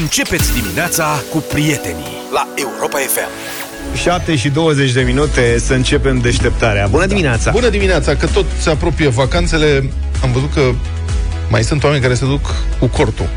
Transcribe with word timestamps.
Începeți 0.00 0.52
dimineața 0.52 1.22
cu 1.30 1.38
prietenii 1.38 2.16
la 2.32 2.48
Europa 2.54 2.98
FM. 2.98 3.28
7 3.96 4.36
și 4.36 4.48
20 4.48 4.92
de 4.92 5.00
minute 5.00 5.58
să 5.58 5.74
începem 5.74 6.18
deșteptarea. 6.18 6.86
Bună 6.86 7.06
dimineața! 7.06 7.50
Bună 7.50 7.68
dimineața, 7.68 8.16
că 8.16 8.26
tot 8.26 8.44
se 8.58 8.70
apropie 8.70 9.08
vacanțele. 9.08 9.90
Am 10.22 10.32
văzut 10.32 10.52
că 10.52 10.60
mai 11.50 11.64
sunt 11.64 11.84
oameni 11.84 12.02
care 12.02 12.14
se 12.14 12.24
duc 12.24 12.54
cu 12.78 12.86
cortul 12.86 13.28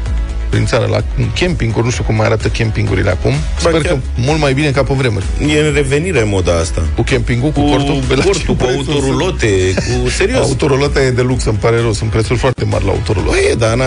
prin 0.50 0.66
țară, 0.66 0.86
la 0.86 1.04
campinguri, 1.40 1.86
nu 1.86 1.92
știu 1.92 2.04
cum 2.04 2.16
mai 2.16 2.26
arată 2.26 2.48
campingurile 2.48 3.10
acum. 3.10 3.32
Ba 3.32 3.70
Sper 3.70 3.72
chiar... 3.72 3.82
că 3.82 3.98
mult 4.16 4.40
mai 4.40 4.54
bine 4.54 4.72
ca 4.72 4.84
pe 4.84 4.94
vremuri. 4.94 5.26
E 5.48 5.60
în 5.60 5.74
revenire 5.74 6.24
moda 6.24 6.58
asta. 6.58 6.88
Cu 6.96 7.02
campingul, 7.02 7.50
cu, 7.50 7.62
cu 7.62 7.70
cortul? 7.70 8.04
Cu 8.08 8.22
cortul, 8.24 8.56
cu 8.56 8.66
autorulote, 8.78 9.74
cu 9.88 10.10
serios. 10.10 10.40
Autorulote 10.40 11.00
e 11.00 11.12
de 11.12 11.22
lux, 11.22 11.44
îmi 11.44 11.58
pare 11.58 11.80
rău, 11.82 11.94
sunt 11.94 12.10
prețuri 12.10 12.40
foarte 12.40 12.66
mari 12.66 12.86
la 12.86 12.92
autorulote. 12.92 13.38
E, 13.52 13.54
da, 13.54 13.76
na, 13.76 13.86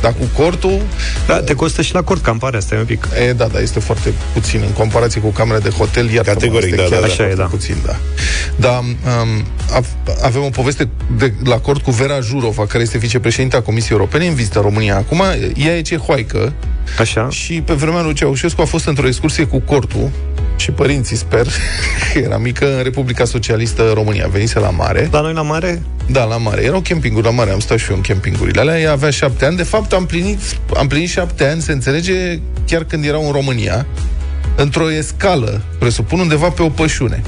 dar 0.00 0.12
cu 0.12 0.42
cortul... 0.42 0.80
Da, 1.26 1.40
te 1.40 1.54
costă 1.54 1.82
și 1.82 1.94
la 1.94 2.02
cort 2.02 2.22
camparea 2.22 2.58
asta, 2.58 2.76
un 2.78 2.84
pic. 2.84 3.08
E, 3.28 3.32
da, 3.32 3.46
da, 3.46 3.60
este 3.60 3.80
foarte 3.80 4.12
puțin 4.32 4.62
în 4.66 4.72
comparație 4.72 5.20
cu 5.20 5.28
camera 5.28 5.58
de 5.58 5.68
hotel, 5.68 6.10
iar 6.10 6.24
Categoric, 6.24 6.76
da, 6.76 6.86
da, 6.90 6.96
așa 6.96 7.28
e, 7.28 7.34
da. 7.34 7.44
puțin, 7.44 7.76
da. 7.86 7.96
Da, 8.56 8.78
um, 8.78 9.44
avem 10.22 10.42
o 10.42 10.48
poveste 10.48 10.88
de, 11.16 11.32
la 11.44 11.58
cort 11.58 11.82
cu 11.82 11.90
Vera 11.90 12.20
Jurova, 12.20 12.66
care 12.66 12.82
este 12.82 12.98
vicepreședinta 12.98 13.60
Comisiei 13.60 13.98
Europene 13.98 14.26
în 14.26 14.34
vizită 14.34 14.60
România. 14.60 14.96
Acum, 14.96 15.22
ea 15.56 15.76
e 15.76 15.80
ce 15.80 15.96
hoaică. 16.06 16.52
Așa. 16.98 17.28
Și 17.30 17.60
pe 17.60 17.72
vremea 17.72 18.02
lui 18.02 18.14
Ceaușescu 18.14 18.60
a 18.60 18.64
fost 18.64 18.86
într-o 18.86 19.06
excursie 19.06 19.44
cu 19.44 19.60
cortul 19.60 20.10
și 20.56 20.70
părinții, 20.70 21.16
sper, 21.16 21.46
că 22.12 22.18
era 22.24 22.38
mică, 22.38 22.76
în 22.76 22.82
Republica 22.82 23.24
Socialistă 23.24 23.90
România. 23.94 24.28
Venise 24.30 24.58
la 24.58 24.70
mare. 24.70 25.08
La 25.12 25.20
noi 25.20 25.32
la 25.32 25.42
mare? 25.42 25.82
Da, 26.06 26.24
la 26.24 26.36
mare. 26.36 26.62
Erau 26.62 26.80
campinguri 26.88 27.24
la 27.24 27.30
mare, 27.30 27.50
am 27.50 27.58
stat 27.58 27.78
și 27.78 27.90
eu 27.90 27.96
în 27.96 28.02
campingurile 28.02 28.60
alea. 28.60 28.80
Ea 28.80 28.92
avea 28.92 29.10
șapte 29.10 29.44
ani. 29.44 29.56
De 29.56 29.62
fapt, 29.62 29.92
am 29.92 30.06
plinit, 30.06 30.38
am 30.76 30.86
plinit 30.86 31.08
șapte 31.08 31.44
ani, 31.44 31.60
se 31.60 31.72
înțelege, 31.72 32.38
chiar 32.66 32.84
când 32.84 33.04
erau 33.04 33.26
în 33.26 33.32
România, 33.32 33.86
într-o 34.56 34.90
escală, 34.90 35.62
presupun, 35.78 36.20
undeva 36.20 36.48
pe 36.48 36.62
o 36.62 36.68
pășune. 36.68 37.22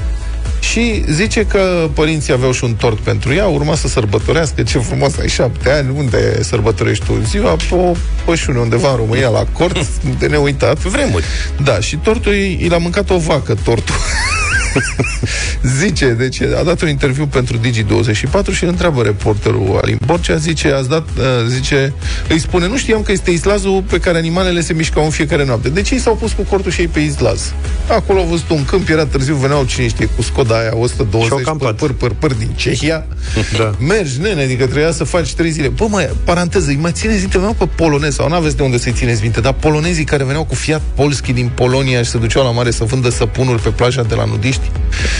Și 0.71 1.03
zice 1.09 1.45
că 1.45 1.89
părinții 1.93 2.33
aveau 2.33 2.51
și 2.51 2.63
un 2.63 2.75
tort 2.75 2.97
pentru 2.97 3.33
ea, 3.33 3.45
urma 3.47 3.75
să 3.75 3.87
sărbătorească, 3.87 4.63
ce 4.63 4.77
frumos, 4.77 5.17
ai 5.17 5.27
șapte 5.27 5.69
ani, 5.69 5.93
unde 5.95 6.43
sărbătorești 6.43 7.05
tu 7.05 7.21
ziua? 7.25 7.55
Pe 7.69 7.75
o 7.75 7.91
pășune 8.25 8.59
undeva 8.59 8.89
în 8.89 8.95
România, 8.95 9.29
la 9.29 9.45
cort, 9.51 9.87
de 10.19 10.27
neuitat. 10.27 10.77
Vremuri. 10.77 11.25
Da, 11.63 11.79
și 11.79 11.95
tortul, 11.95 12.33
i 12.33 12.67
l-a 12.69 12.77
mâncat 12.77 13.09
o 13.09 13.17
vacă, 13.17 13.57
tortul. 13.63 13.95
zice, 15.79 16.09
deci 16.09 16.41
a 16.41 16.63
dat 16.63 16.81
un 16.81 16.89
interviu 16.89 17.25
pentru 17.25 17.57
Digi24 17.57 18.51
și 18.51 18.63
îl 18.63 18.69
întreabă 18.69 19.01
reporterul 19.01 19.79
Alin 19.81 19.97
Borcea, 20.05 20.35
zice, 20.35 20.67
ați 20.71 20.89
dat, 20.89 21.07
uh, 21.17 21.23
zice, 21.47 21.93
îi 22.29 22.39
spune, 22.39 22.67
nu 22.67 22.77
știam 22.77 23.01
că 23.01 23.11
este 23.11 23.31
islazul 23.31 23.83
pe 23.89 23.99
care 23.99 24.17
animalele 24.17 24.61
se 24.61 24.73
mișcau 24.73 25.03
în 25.03 25.09
fiecare 25.09 25.45
noapte. 25.45 25.69
De 25.69 25.81
ce 25.81 25.95
i 25.95 25.99
s-au 25.99 26.15
pus 26.15 26.31
cu 26.31 26.41
cortul 26.41 26.71
și 26.71 26.81
ei 26.81 26.87
pe 26.87 26.99
islaz? 26.99 27.53
Acolo 27.87 28.19
au 28.19 28.25
văzut 28.25 28.49
un 28.49 28.65
câmp, 28.65 28.89
era 28.89 29.05
târziu, 29.05 29.35
veneau 29.35 29.63
cine 29.63 29.87
știe, 29.87 30.05
cu 30.05 30.21
Skoda 30.21 30.59
aia 30.59 30.71
120, 30.75 31.43
păr, 31.57 31.73
păr, 31.73 31.93
păr, 31.93 32.11
păr, 32.19 32.33
din 32.33 32.49
Cehia. 32.55 33.05
Da. 33.57 33.71
Mergi, 33.79 34.19
nene, 34.21 34.43
adică 34.43 34.63
trebuia 34.63 34.91
să 34.91 35.03
faci 35.03 35.33
trei 35.33 35.51
zile. 35.51 35.67
Bă, 35.67 35.85
mai, 35.89 36.09
paranteză, 36.23 36.69
îi 36.69 36.77
mai 36.81 36.91
țineți 36.91 37.19
minte, 37.19 37.37
veneau 37.37 37.53
pe 37.53 37.65
polonezi, 37.65 38.15
sau 38.15 38.29
nu 38.29 38.35
aveți 38.35 38.55
de 38.55 38.63
unde 38.63 38.77
să-i 38.77 38.91
țineți 38.91 39.21
minte, 39.21 39.39
dar 39.41 39.53
polonezii 39.53 40.03
care 40.03 40.23
veneau 40.23 40.43
cu 40.43 40.55
Fiat 40.55 40.81
Polski 40.95 41.33
din 41.33 41.51
Polonia 41.55 42.03
și 42.03 42.09
se 42.09 42.17
duceau 42.17 42.43
la 42.43 42.51
mare 42.51 42.71
să 42.71 42.83
vândă 42.83 43.09
săpunuri 43.09 43.61
pe 43.61 43.69
plaja 43.69 44.03
de 44.03 44.15
la 44.15 44.25
nudiști, 44.25 44.62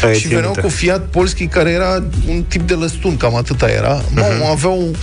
Aia 0.04 0.14
și 0.14 0.28
veneau 0.28 0.56
cu 0.62 0.68
Fiat 0.68 1.06
Polski 1.06 1.48
care 1.48 1.70
era 1.70 2.04
un 2.28 2.44
tip 2.44 2.68
de 2.68 2.74
lăstun, 2.74 3.18
cam 3.18 3.36
atâta 3.36 3.68
era. 3.68 4.02
Uh-huh. 4.02 4.14
Mamă, 4.14 4.46
aveau 4.52 4.96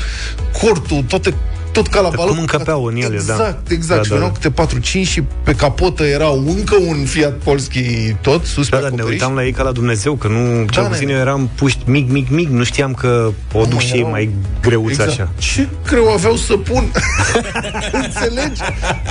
cortul, 0.60 1.04
toate 1.08 1.34
tot 1.72 1.86
ca 1.86 2.00
la 2.00 2.08
balon. 2.08 2.30
Cum 2.30 2.40
încăpeau 2.40 2.84
în 2.84 2.96
ele, 2.96 3.14
exact, 3.14 3.38
da. 3.38 3.46
Exact, 3.46 3.70
exact. 3.70 3.98
Da, 3.98 4.02
și 4.02 4.10
veneau 4.10 4.32
da. 4.42 4.48
câte 4.48 4.78
4-5 5.04 5.08
și 5.08 5.22
pe 5.42 5.54
capotă 5.54 6.04
erau 6.04 6.44
încă 6.46 6.76
un 6.86 7.04
Fiat 7.04 7.32
Polski 7.32 8.14
tot, 8.20 8.44
sus 8.44 8.68
da, 8.68 8.76
pe 8.76 8.82
da, 8.82 8.94
ne 8.94 9.02
uitam 9.02 9.34
la 9.34 9.44
ei 9.44 9.52
ca 9.52 9.62
la 9.62 9.72
Dumnezeu, 9.72 10.14
că 10.14 10.28
nu, 10.28 10.66
cel 10.70 10.82
da, 10.82 10.88
puțin 10.88 11.08
eu 11.08 11.16
eram 11.16 11.50
puști 11.54 11.78
mic, 11.84 12.10
mic, 12.10 12.28
mic, 12.28 12.48
nu 12.48 12.64
știam 12.64 12.94
că 12.94 13.32
o 13.52 13.64
duc 13.64 13.80
și 13.80 13.94
ei 13.94 14.06
mai 14.10 14.30
greuți 14.60 14.90
exact. 14.90 15.10
așa. 15.10 15.28
Ce 15.38 15.68
greu 15.86 16.08
aveau 16.08 16.36
să 16.36 16.56
pun? 16.56 16.92
Înțelegi? 18.02 18.60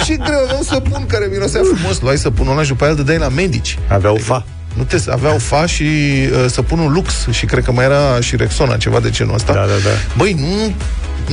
Ce 0.06 0.16
greu 0.16 0.40
aveau 0.44 0.62
să 0.62 0.80
pun 0.80 1.06
care 1.08 1.28
mirosea 1.32 1.62
frumos. 1.74 2.00
Luai 2.02 2.18
să 2.18 2.30
pun 2.30 2.48
ăla 2.48 2.62
și 2.62 2.70
după 2.70 2.84
aia 2.84 2.92
îl 2.92 2.98
dădeai 2.98 3.18
la 3.18 3.30
medici. 3.30 3.78
Aveau 3.88 4.16
fa. 4.16 4.46
Nu 4.74 4.84
te, 4.84 4.98
aveau 5.10 5.38
fa 5.38 5.66
și 5.66 5.84
uh, 5.84 6.46
să 6.48 6.62
pun 6.62 6.80
un 6.80 6.92
lux 6.92 7.28
și 7.32 7.46
cred 7.46 7.64
că 7.64 7.72
mai 7.72 7.86
era 7.86 8.20
și 8.20 8.36
Rexona, 8.36 8.78
ceva 8.78 9.00
de 9.00 9.10
genul 9.10 9.34
ăsta. 9.34 9.54
Da, 9.54 9.60
da, 9.60 9.66
da. 9.66 9.90
Băi, 10.18 10.34
nu, 10.34 10.74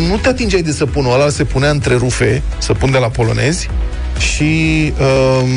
nu 0.08 0.16
te 0.16 0.28
atingeai 0.28 0.62
de 0.62 0.72
săpunul 0.72 1.12
ăla, 1.12 1.28
se 1.28 1.44
punea 1.44 1.70
între 1.70 1.94
rufe, 1.94 2.42
săpun 2.58 2.90
de 2.90 2.98
la 2.98 3.08
polonezi 3.08 3.70
și 4.18 4.92
um, 4.98 5.48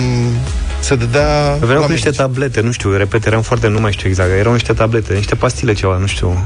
se 0.79 0.95
dădea... 0.95 1.57
Vreau 1.59 1.83
cu 1.83 1.91
niște 1.91 2.09
tablete, 2.09 2.61
nu 2.61 2.71
știu, 2.71 2.97
repet, 2.97 3.25
eram 3.25 3.41
foarte, 3.41 3.67
nu 3.67 3.79
mai 3.79 3.91
știu 3.91 4.09
exact, 4.09 4.29
erau 4.29 4.53
niște 4.53 4.73
tablete, 4.73 5.13
niște 5.13 5.35
pastile 5.35 5.73
ceva, 5.73 5.97
nu 5.97 6.05
știu. 6.05 6.45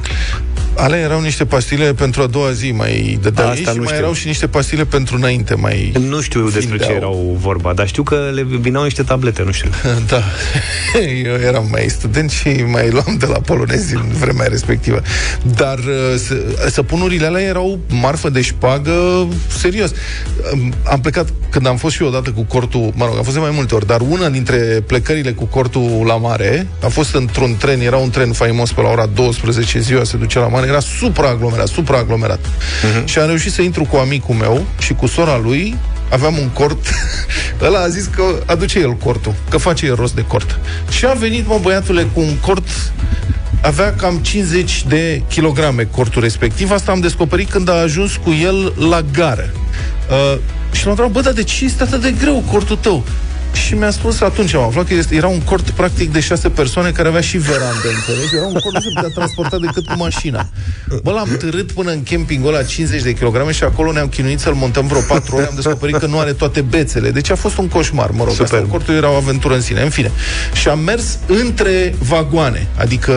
Ale 0.75 0.97
erau 0.97 1.21
niște 1.21 1.45
pastile 1.45 1.93
pentru 1.93 2.21
a 2.21 2.27
doua 2.27 2.51
zi 2.51 2.71
mai 2.71 3.17
dădeau 3.21 3.49
Asta 3.49 3.59
ei 3.59 3.65
și 3.65 3.77
mai 3.77 3.85
știu. 3.85 3.97
erau 3.97 4.13
și 4.13 4.27
niște 4.27 4.47
pastile 4.47 4.85
pentru 4.85 5.15
înainte 5.15 5.55
mai 5.55 5.91
Nu 5.99 6.21
știu 6.21 6.49
despre 6.49 6.77
ce 6.77 6.91
erau 6.91 7.37
vorba, 7.39 7.73
dar 7.73 7.87
știu 7.87 8.03
că 8.03 8.29
le 8.33 8.43
vinau 8.43 8.83
niște 8.83 9.03
tablete, 9.03 9.43
nu 9.43 9.51
știu. 9.51 9.69
da. 10.11 10.21
Eu 11.25 11.33
eram 11.33 11.67
mai 11.71 11.85
student 11.89 12.31
și 12.31 12.47
mai 12.47 12.89
luam 12.89 13.15
de 13.19 13.25
la 13.25 13.39
polonezi 13.39 13.95
în 13.95 14.07
vremea 14.19 14.47
respectivă. 14.47 15.01
Dar 15.55 15.77
uh, 15.77 16.69
săpunurile 16.69 17.25
alea 17.25 17.41
erau 17.41 17.79
marfă 17.89 18.29
de 18.29 18.41
șpagă 18.41 19.27
serios. 19.47 19.91
Am 20.83 20.99
plecat, 21.01 21.27
când 21.49 21.67
am 21.67 21.77
fost 21.77 21.95
și 21.95 22.01
eu 22.01 22.07
odată 22.07 22.29
cu 22.29 22.43
cortul, 22.43 22.91
mă 22.95 23.05
rog, 23.05 23.17
am 23.17 23.23
fost 23.23 23.35
de 23.35 23.41
mai 23.41 23.51
multe 23.53 23.75
ori, 23.75 23.85
dar 23.85 24.01
una 24.09 24.29
dintre 24.29 24.57
plecările 24.87 25.31
cu 25.31 25.45
cortul 25.45 26.03
la 26.05 26.15
mare 26.15 26.67
a 26.83 26.87
fost 26.87 27.15
într-un 27.15 27.55
tren, 27.55 27.79
era 27.79 27.97
un 27.97 28.09
tren 28.09 28.31
faimos 28.31 28.71
pe 28.71 28.81
la 28.81 28.89
ora 28.89 29.05
12 29.05 29.79
ziua, 29.79 30.03
se 30.03 30.17
ducea 30.17 30.39
la 30.39 30.47
mare 30.47 30.62
era 30.67 30.79
supraaglomerat, 30.79 31.67
supraaglomerat. 31.67 32.39
Uh-huh. 32.39 33.05
Și 33.05 33.19
am 33.19 33.27
reușit 33.27 33.51
să 33.51 33.61
intru 33.61 33.83
cu 33.83 33.95
amicul 33.95 34.35
meu 34.35 34.65
și 34.79 34.93
cu 34.93 35.07
sora 35.07 35.37
lui, 35.37 35.75
aveam 36.09 36.37
un 36.37 36.49
cort, 36.49 36.89
ăla 37.61 37.79
a 37.79 37.87
zis 37.87 38.05
că 38.05 38.23
aduce 38.45 38.79
el 38.79 38.93
cortul, 38.93 39.33
că 39.49 39.57
face 39.57 39.85
el 39.85 39.95
rost 39.95 40.15
de 40.15 40.25
cort. 40.25 40.59
Și 40.89 41.05
a 41.05 41.13
venit, 41.13 41.47
mă, 41.47 41.59
băiatule, 41.61 42.07
cu 42.13 42.19
un 42.19 42.35
cort 42.41 42.67
avea 43.63 43.93
cam 43.93 44.17
50 44.17 44.85
de 44.87 45.21
kilograme 45.29 45.83
cortul 45.83 46.21
respectiv. 46.21 46.71
Asta 46.71 46.91
am 46.91 46.99
descoperit 46.99 47.49
când 47.49 47.69
a 47.69 47.73
ajuns 47.73 48.15
cu 48.15 48.31
el 48.43 48.73
la 48.89 49.01
gară. 49.13 49.51
Uh, 50.09 50.39
și 50.71 50.85
l-am 50.85 50.89
întrebat, 50.89 51.11
bă, 51.11 51.21
dar 51.21 51.33
de 51.33 51.43
ce 51.43 51.65
este 51.65 51.83
atât 51.83 52.01
de 52.01 52.13
greu 52.19 52.43
cortul 52.51 52.75
tău? 52.75 53.05
Și 53.53 53.73
mi-a 53.73 53.91
spus 53.91 54.21
atunci, 54.21 54.53
am 54.53 54.63
aflat 54.63 54.87
că 54.87 54.93
este, 54.93 55.15
era 55.15 55.27
un 55.27 55.41
cort 55.41 55.69
practic 55.69 56.11
de 56.11 56.19
șase 56.19 56.49
persoane 56.49 56.91
care 56.91 57.07
avea 57.07 57.21
și 57.21 57.37
verandă, 57.37 57.87
înțelegi? 57.95 58.35
Era 58.35 58.45
un 58.45 58.53
cort 58.53 58.73
nu 58.73 58.79
se 58.79 58.89
putea 58.93 59.09
transporta 59.09 59.57
decât 59.57 59.85
cu 59.87 59.93
mașina. 59.97 60.49
Bă, 61.03 61.11
l-am 61.11 61.35
târât 61.39 61.71
până 61.71 61.91
în 61.91 62.03
campingul 62.03 62.53
ăla 62.53 62.63
50 62.63 63.01
de 63.01 63.13
kilograme 63.13 63.51
și 63.51 63.63
acolo 63.63 63.91
ne-am 63.91 64.07
chinuit 64.07 64.39
să-l 64.39 64.53
montăm 64.53 64.87
vreo 64.87 65.01
4 65.01 65.35
ore, 65.35 65.45
am 65.45 65.55
descoperit 65.55 65.97
că 65.97 66.05
nu 66.05 66.19
are 66.19 66.33
toate 66.33 66.61
bețele. 66.61 67.11
Deci 67.11 67.29
a 67.29 67.35
fost 67.35 67.57
un 67.57 67.67
coșmar, 67.67 68.09
mă 68.09 68.23
rog, 68.23 68.41
asta, 68.41 68.65
cortul 68.69 68.93
era 68.93 69.09
o 69.09 69.15
aventură 69.15 69.53
în 69.53 69.61
sine. 69.61 69.81
În 69.81 69.89
fine. 69.89 70.11
Și 70.53 70.67
am 70.67 70.79
mers 70.79 71.17
între 71.27 71.95
vagoane, 71.99 72.67
adică 72.77 73.13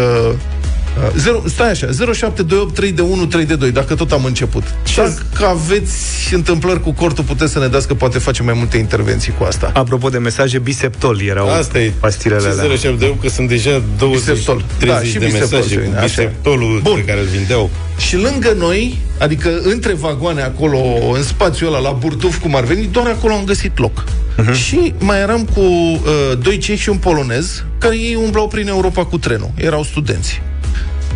Uh, 0.97 1.11
zero, 1.17 1.43
stai 1.47 1.71
așa, 1.71 1.87
0728 1.87 2.75
3 2.75 2.93
de 2.93 3.03
1 3.03 3.27
3 3.27 3.45
de 3.45 3.57
2, 3.57 3.71
dacă 3.71 3.95
tot 3.95 4.13
am 4.13 4.25
început. 4.25 4.63
Ce? 4.85 5.01
Dacă 5.01 5.47
aveți 5.47 6.35
întâmplări 6.35 6.81
cu 6.81 6.93
cortul, 6.93 7.25
puteți 7.25 7.53
să 7.53 7.59
ne 7.59 7.67
dați 7.67 7.87
că 7.87 7.95
poate 7.95 8.19
facem 8.19 8.45
mai 8.45 8.55
multe 8.57 8.77
intervenții 8.77 9.33
cu 9.39 9.45
asta. 9.45 9.71
Apropo 9.75 10.09
de 10.09 10.19
mesaje, 10.19 10.59
biseptol 10.59 11.21
erau 11.21 11.49
asta 11.49 11.79
e. 11.79 11.93
pastilele 12.01 12.49
alea. 12.49 12.53
0728, 12.53 13.21
că 13.23 13.29
sunt 13.29 13.49
deja 13.49 13.83
20, 13.99 14.21
biseptol. 14.21 14.65
30 14.79 14.99
da, 14.99 15.09
și 15.09 15.19
de 15.19 15.39
mesaje 15.39 15.77
cu 15.77 16.01
biseptolul 16.01 16.81
Bun. 16.83 16.95
pe 16.95 17.05
care 17.05 17.21
îl 17.21 17.27
vindeau. 17.27 17.71
Și 17.99 18.17
lângă 18.17 18.55
noi, 18.59 18.99
adică 19.19 19.61
între 19.63 19.93
vagoane 19.93 20.43
acolo, 20.43 20.79
în 21.15 21.23
spațiul 21.23 21.69
ăla, 21.69 21.79
la 21.79 21.91
Burtuf, 21.91 22.39
cum 22.39 22.57
ar 22.57 22.65
veni, 22.65 22.89
doar 22.93 23.07
acolo 23.07 23.35
am 23.35 23.45
găsit 23.45 23.79
loc. 23.79 24.05
Uh-huh. 24.05 24.53
Și 24.53 24.95
mai 24.99 25.21
eram 25.21 25.45
cu 25.55 25.61
uh, 25.61 26.01
doi 26.43 26.59
cehi 26.59 26.79
și 26.79 26.89
un 26.89 26.97
polonez, 26.97 27.65
care 27.79 27.97
ei 27.97 28.15
umblau 28.15 28.49
prin 28.49 28.69
Europa 28.69 29.05
cu 29.05 29.19
trenul. 29.19 29.51
Erau 29.57 29.83
studenți 29.83 30.41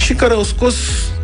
și 0.01 0.15
care 0.15 0.33
au 0.33 0.43
scos 0.43 0.77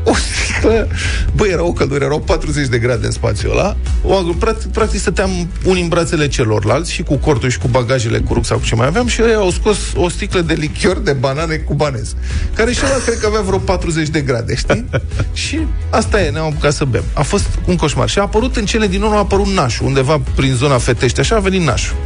o 0.06 0.14
sticlă. 0.14 0.88
Băi, 1.34 1.48
era 1.50 1.64
o 1.64 1.72
căldură, 1.72 2.04
erau 2.04 2.20
40 2.20 2.66
de 2.66 2.78
grade 2.78 3.06
în 3.06 3.12
spațiul 3.12 3.50
ăla. 3.50 3.76
O, 4.02 4.22
practic, 4.38 4.70
practic 4.70 5.00
stăteam 5.00 5.30
unii 5.64 5.82
în 5.82 5.88
brațele 5.88 6.28
celorlalți 6.28 6.92
și 6.92 7.02
cu 7.02 7.16
cortul 7.16 7.50
și 7.50 7.58
cu 7.58 7.68
bagajele, 7.68 8.18
cu 8.18 8.34
rucsacul 8.34 8.64
ce 8.64 8.74
mai 8.74 8.86
aveam 8.86 9.06
și 9.06 9.20
ei 9.20 9.34
au 9.34 9.50
scos 9.50 9.78
o 9.96 10.08
sticlă 10.08 10.40
de 10.40 10.54
lichior 10.54 10.98
de 10.98 11.12
banane 11.12 11.54
cubanez, 11.54 12.14
care 12.54 12.72
și 12.72 12.80
ăla 12.84 13.02
cred 13.04 13.18
că 13.18 13.26
avea 13.26 13.40
vreo 13.40 13.58
40 13.58 14.08
de 14.08 14.20
grade, 14.20 14.54
știi? 14.54 14.84
și 15.32 15.58
asta 15.90 16.22
e, 16.22 16.30
ne-am 16.30 16.44
apucat 16.44 16.72
să 16.72 16.84
bem. 16.84 17.02
A 17.12 17.22
fost 17.22 17.46
un 17.66 17.76
coșmar. 17.76 18.08
Și 18.08 18.18
a 18.18 18.22
apărut 18.22 18.56
în 18.56 18.64
cele 18.64 18.86
din 18.86 19.02
urmă, 19.02 19.14
a 19.14 19.18
apărut 19.18 19.46
nașul, 19.46 19.86
undeva 19.86 20.20
prin 20.34 20.54
zona 20.54 20.78
Fetește, 20.78 21.20
așa 21.20 21.36
a 21.36 21.38
venit 21.38 21.60
nașul. 21.60 21.96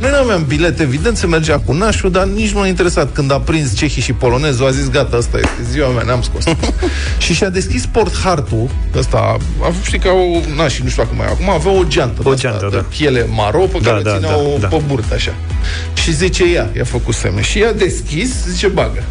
Noi 0.00 0.10
nu 0.10 0.16
aveam 0.16 0.44
bilet, 0.46 0.80
evident, 0.80 1.16
se 1.16 1.26
mergea 1.26 1.58
cu 1.58 1.72
nașul, 1.72 2.10
dar 2.10 2.24
nici 2.24 2.50
nu 2.50 2.60
a 2.60 2.66
interesat. 2.66 3.12
Când 3.12 3.32
a 3.32 3.40
prins 3.40 3.76
cehii 3.76 4.02
și 4.02 4.12
polonezul, 4.12 4.66
a 4.66 4.70
zis, 4.70 4.90
gata, 4.90 5.16
asta 5.16 5.36
este 5.38 5.70
ziua 5.70 5.88
mea, 5.88 6.02
ne-am 6.02 6.22
scos. 6.22 6.44
și 7.18 7.34
și-a 7.38 7.48
deschis 7.48 7.86
porthartul 7.86 8.70
ăsta, 8.96 9.36
a, 9.62 9.72
știi 9.82 9.98
că 9.98 10.08
au, 10.08 10.42
na, 10.56 10.68
și 10.68 10.82
nu 10.82 10.88
știu 10.88 11.02
acum, 11.06 11.20
acum 11.20 11.50
avea 11.50 11.72
o 11.72 11.84
geantă, 11.84 12.28
o 12.28 12.34
geantă 12.34 12.64
asta, 12.64 12.76
da. 12.76 12.76
de 12.76 12.84
piele 12.96 13.26
maro 13.34 13.58
pe 13.58 13.78
Da, 13.82 13.90
care 13.90 14.02
da, 14.02 14.10
o 14.10 14.14
țineau 14.16 14.56
da, 14.60 14.66
da. 14.68 14.76
pe 14.76 14.82
burtă 14.86 15.14
așa. 15.14 15.34
Și 15.94 16.12
zice 16.14 16.44
ea, 16.44 16.70
i-a 16.76 16.84
făcut 16.84 17.14
semne. 17.14 17.42
Și 17.42 17.58
i-a 17.58 17.72
deschis, 17.72 18.46
zice 18.48 18.66
bagă. 18.66 19.02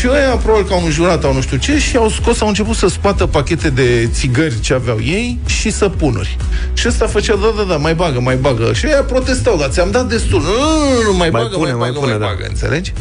Și 0.00 0.08
ăia, 0.10 0.36
probabil 0.36 0.66
că 0.66 0.72
au 0.72 0.84
înjurat, 0.84 1.24
au 1.24 1.34
nu 1.34 1.40
știu 1.40 1.56
ce, 1.56 1.78
și 1.78 1.96
au 1.96 2.08
scos, 2.08 2.40
au 2.40 2.48
început 2.48 2.76
să 2.76 2.88
scoată 2.88 3.26
pachete 3.26 3.70
de 3.70 4.08
țigări 4.12 4.60
ce 4.60 4.74
aveau 4.74 4.96
ei 5.00 5.38
și 5.46 5.70
săpunuri. 5.70 6.36
Și 6.72 6.88
ăsta 6.88 7.06
făcea, 7.06 7.34
da, 7.34 7.52
da, 7.56 7.62
da, 7.62 7.76
mai 7.76 7.94
bagă, 7.94 8.20
mai 8.20 8.36
bagă. 8.36 8.72
Și 8.72 8.86
ăia 8.86 9.02
protestau, 9.02 9.56
dar 9.56 9.68
ți-am 9.68 9.90
dat 9.90 10.08
destul. 10.08 10.40
Nu, 10.40 10.46
nu, 10.48 11.10
nu, 11.10 11.16
mai, 11.16 11.30
Mai 11.30 11.42
bagă, 11.42 11.56
pune, 11.56 11.70
mai 11.70 11.78
mai 11.78 11.88
bagă, 11.88 11.98
pune, 12.00 12.10
mai 12.10 12.20
da. 12.20 12.26
bagă, 12.26 12.44
înțelegi? 12.48 12.92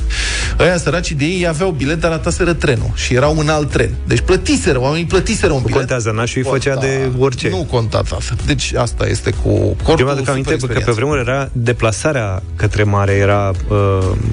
Ăia 0.59 0.77
săracii 0.77 1.15
de 1.15 1.25
ei 1.25 1.47
aveau 1.47 1.71
bilet, 1.71 1.99
dar 1.99 2.11
rataseră 2.11 2.53
trenul 2.53 2.91
și 2.95 3.13
erau 3.13 3.37
în 3.39 3.49
alt 3.49 3.69
tren. 3.71 3.89
Deci 4.07 4.19
plătiseră, 4.19 4.79
oamenii 4.81 5.05
plătiseră 5.05 5.51
un 5.51 5.57
Nu 5.57 5.63
bilet. 5.65 5.77
contează, 5.77 6.11
n-aș 6.15 6.31
fi 6.31 6.41
făcea 6.41 6.73
Conta- 6.75 6.79
de 6.79 7.09
orice. 7.17 7.49
Nu 7.49 7.67
conta 7.71 8.01
asta. 8.17 8.35
Deci 8.45 8.73
asta 8.77 9.07
este 9.07 9.31
cu 9.43 9.49
corpul. 9.83 9.95
Eu 9.99 10.05
mi-aduc 10.05 10.27
aminte 10.29 10.49
super 10.59 10.67
că 10.67 10.73
pe 10.73 10.89
experiență. 10.89 10.91
vremuri 10.91 11.19
era 11.19 11.49
deplasarea 11.51 12.43
către 12.55 12.83
mare, 12.83 13.11
era, 13.11 13.51
uh, 13.69 13.77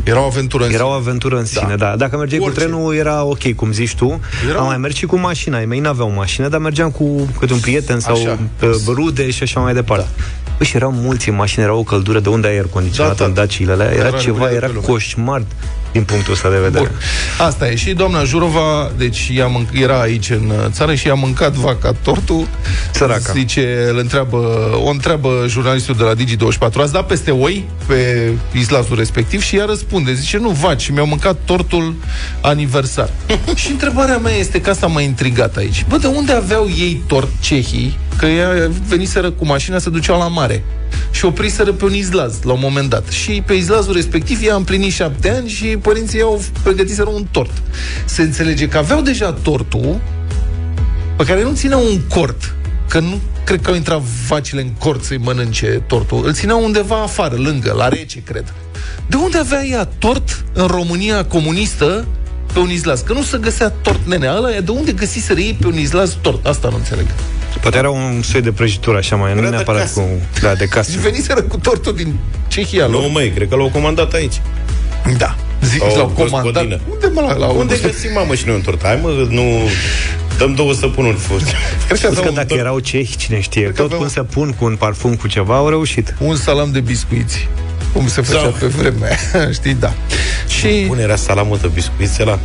Era 0.04 0.20
o 0.20 0.24
aventură 0.24 0.64
în 0.64 0.72
era 0.72 0.84
o 0.84 0.86
sine. 0.88 1.00
aventură 1.00 1.38
în 1.38 1.44
sine, 1.44 1.74
da. 1.78 1.94
Dacă 1.96 2.16
mergeai 2.16 2.40
Orice. 2.40 2.54
Cu 2.56 2.62
trenul, 2.62 2.94
era 2.94 3.22
ok, 3.24 3.52
cum 3.54 3.72
zici 3.72 3.94
tu. 3.94 4.20
Era- 4.48 4.58
Am 4.58 4.66
mai 4.66 4.76
mers 4.76 4.94
și 4.94 5.06
cu 5.06 5.16
mașina. 5.18 5.56
Ai 5.56 5.64
mei 5.66 5.80
n-aveau 5.80 6.10
mașină, 6.10 6.48
dar 6.48 6.60
mergeam 6.60 6.90
cu 6.90 7.28
câte 7.38 7.52
un 7.52 7.58
prieten 7.60 8.00
sau 8.00 8.14
Așa. 8.14 8.38
uh, 8.62 8.70
rude 8.86 9.30
și 9.30 9.42
așa 9.42 9.60
mai 9.60 9.74
departe. 9.74 10.06
Da. 10.16 10.22
Păi 10.56 10.66
și 10.66 10.76
erau 10.76 10.92
mulți 10.92 11.28
în 11.28 11.34
mașină, 11.34 11.64
era 11.64 11.74
o 11.74 11.82
căldură 11.82 12.20
de 12.20 12.28
unde 12.28 12.46
ai 12.46 12.52
aer 12.54 12.66
condiționat 12.72 13.12
Da, 13.16 13.18
da. 13.18 13.24
în 13.24 13.34
daciile 13.34 13.72
alea. 13.72 13.86
Era 13.92 14.06
Era 14.06 14.16
ceva, 14.18 14.22
regulat 14.32 14.52
era 14.52 14.66
pe 14.66 14.72
lume. 14.72 14.86
coșmar 14.86 15.42
din 15.96 16.04
punctul 16.04 16.32
ăsta 16.32 16.50
de 16.50 16.58
vedere. 16.58 16.84
Bun. 16.84 17.00
Asta 17.46 17.68
e. 17.68 17.74
Și 17.74 17.92
doamna 17.92 18.24
Jurova, 18.24 18.92
deci 18.96 19.30
ea 19.34 19.46
mânc- 19.46 19.80
era 19.80 20.00
aici 20.00 20.30
în 20.30 20.50
uh, 20.50 20.66
țară 20.70 20.94
și 20.94 21.06
i-a 21.06 21.14
mâncat 21.14 21.52
vaca 21.52 21.92
tortul. 22.02 22.46
Săraca. 22.90 23.32
Zice, 23.32 23.86
îl 23.90 23.98
întreabă, 23.98 24.36
o 24.84 24.88
întreabă 24.88 25.44
jurnalistul 25.48 25.94
de 25.94 26.02
la 26.02 26.14
Digi24, 26.14 26.74
ați 26.74 26.92
dat 26.92 27.06
peste 27.06 27.30
oi 27.30 27.64
pe 27.86 28.32
islatul 28.52 28.96
respectiv? 28.96 29.42
Și 29.42 29.56
ea 29.56 29.64
răspunde, 29.64 30.14
zice, 30.14 30.38
nu, 30.38 30.48
vaci, 30.48 30.88
mi-au 30.88 31.06
mâncat 31.06 31.36
tortul 31.44 31.94
aniversar. 32.40 33.10
și 33.54 33.70
întrebarea 33.70 34.18
mea 34.18 34.34
este, 34.34 34.60
că 34.60 34.70
asta 34.70 34.86
m-a 34.86 35.00
intrigat 35.00 35.56
aici. 35.56 35.84
Bă, 35.88 35.96
de 35.96 36.06
unde 36.06 36.32
aveau 36.32 36.68
ei 36.78 37.02
tort 37.06 37.28
cehii? 37.40 37.98
Că 38.16 38.26
ea 38.26 38.70
veniseră 38.88 39.30
cu 39.30 39.46
mașina, 39.46 39.78
se 39.78 39.90
duceau 39.90 40.18
la 40.18 40.28
mare 40.28 40.64
și 41.10 41.24
opriseră 41.24 41.72
pe 41.72 41.84
un 41.84 41.94
izlaz 41.94 42.42
la 42.42 42.52
un 42.52 42.60
moment 42.62 42.88
dat. 42.88 43.08
Și 43.08 43.42
pe 43.46 43.52
izlazul 43.52 43.92
respectiv 43.92 44.38
ea 44.42 44.52
a 44.52 44.56
împlinit 44.56 44.92
șapte 44.92 45.30
ani 45.30 45.48
și 45.48 45.64
părinții 45.66 46.18
ei 46.18 46.24
au 46.24 46.42
pregătiseră 46.62 47.08
un 47.08 47.26
tort. 47.30 47.62
Se 48.04 48.22
înțelege 48.22 48.68
că 48.68 48.78
aveau 48.78 49.00
deja 49.00 49.32
tortul 49.32 50.00
pe 51.16 51.24
care 51.24 51.42
nu 51.42 51.54
țineau 51.54 51.84
un 51.84 52.00
cort, 52.08 52.54
că 52.88 52.98
nu 52.98 53.20
cred 53.44 53.60
că 53.60 53.70
au 53.70 53.76
intrat 53.76 54.00
vacile 54.28 54.60
în 54.60 54.70
cort 54.78 55.04
să-i 55.04 55.18
mănânce 55.18 55.82
tortul. 55.86 56.22
Îl 56.26 56.32
țineau 56.32 56.64
undeva 56.64 57.02
afară, 57.02 57.36
lângă, 57.36 57.72
la 57.76 57.88
rece, 57.88 58.22
cred. 58.22 58.54
De 59.06 59.16
unde 59.16 59.38
avea 59.38 59.64
ea 59.64 59.84
tort 59.98 60.44
în 60.52 60.66
România 60.66 61.24
comunistă 61.24 62.06
pe 62.52 62.58
un 62.58 62.70
izlaz? 62.70 63.00
Că 63.00 63.12
nu 63.12 63.22
se 63.22 63.38
găsea 63.38 63.68
tort, 63.68 64.06
nene. 64.06 64.28
Ăla, 64.36 64.56
e 64.56 64.60
de 64.60 64.70
unde 64.70 64.92
găsiseră 64.92 65.40
ei 65.40 65.56
pe 65.60 65.66
un 65.66 65.78
izlaz 65.78 66.16
tort? 66.20 66.46
Asta 66.46 66.68
nu 66.68 66.76
înțeleg. 66.76 67.06
Poate 67.60 67.76
era 67.78 67.90
un 67.90 68.22
soi 68.22 68.40
de 68.40 68.52
prăjitură 68.52 68.96
așa 68.96 69.16
mai, 69.16 69.32
nu 69.32 69.38
Era 69.38 69.48
de 69.48 69.54
neapărat 69.54 69.80
casă. 69.80 70.00
cu... 70.00 70.08
Da, 70.40 70.54
de 70.54 70.64
casă. 70.66 70.90
Și 70.90 70.98
veniseră 70.98 71.42
cu 71.42 71.56
tortul 71.58 71.94
din 71.96 72.14
Cehia 72.48 72.86
lor. 72.86 73.02
Nu, 73.02 73.08
măi, 73.08 73.30
cred 73.30 73.48
că 73.48 73.56
l-au 73.56 73.68
comandat 73.72 74.12
aici. 74.12 74.40
Da. 75.18 75.36
Zic, 75.62 75.80
Sau 75.80 75.96
l-au 75.96 76.06
o 76.06 76.22
comandat. 76.22 76.42
gospodină. 76.42 76.80
Unde 76.90 77.06
mă 77.12 77.20
la, 77.20 77.34
la 77.36 77.46
Unde 77.46 77.78
găsim, 77.82 78.12
mamă, 78.14 78.34
și 78.34 78.46
noi 78.46 78.54
un 78.54 78.60
tort? 78.60 78.82
Hai, 78.84 78.98
mă, 79.02 79.26
nu... 79.30 79.42
Dăm 80.38 80.54
două 80.54 80.72
săpunuri 80.74 81.16
fost. 81.16 81.44
Cred 81.44 81.54
că 81.88 81.94
Știți 81.94 82.06
avea 82.06 82.22
că 82.22 82.28
un, 82.28 82.34
dacă 82.34 82.46
tort- 82.46 82.58
erau 82.60 82.78
cehi, 82.78 83.16
cine 83.16 83.40
știe, 83.40 83.62
că 83.62 83.70
tot 83.72 83.84
aveau- 83.84 83.98
cum 84.00 84.08
să 84.08 84.22
pun 84.22 84.52
cu 84.58 84.64
un 84.64 84.76
parfum, 84.76 85.14
cu 85.14 85.26
ceva, 85.28 85.56
au 85.56 85.68
reușit. 85.68 86.14
un 86.18 86.36
salam 86.36 86.70
de 86.72 86.80
biscuiți. 86.80 87.48
Cum 87.92 88.08
se 88.08 88.20
făcea 88.22 88.38
Sau- 88.40 88.50
pe 88.58 88.66
vremea. 88.66 89.16
Știi, 89.58 89.74
da. 89.74 89.92
Și 90.48 90.84
Bun, 90.86 90.98
era 90.98 91.16
salamul 91.16 91.58
de 91.60 91.70
biscuiți 91.74 92.22
ăla 92.22 92.38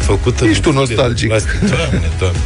făcută... 0.00 0.44
Ești 0.44 0.62
tu 0.62 0.70
de 0.70 0.76
nostalgic. 0.78 1.28
plastic. 1.28 1.58
Doamne, 1.60 2.10
doamne. 2.18 2.38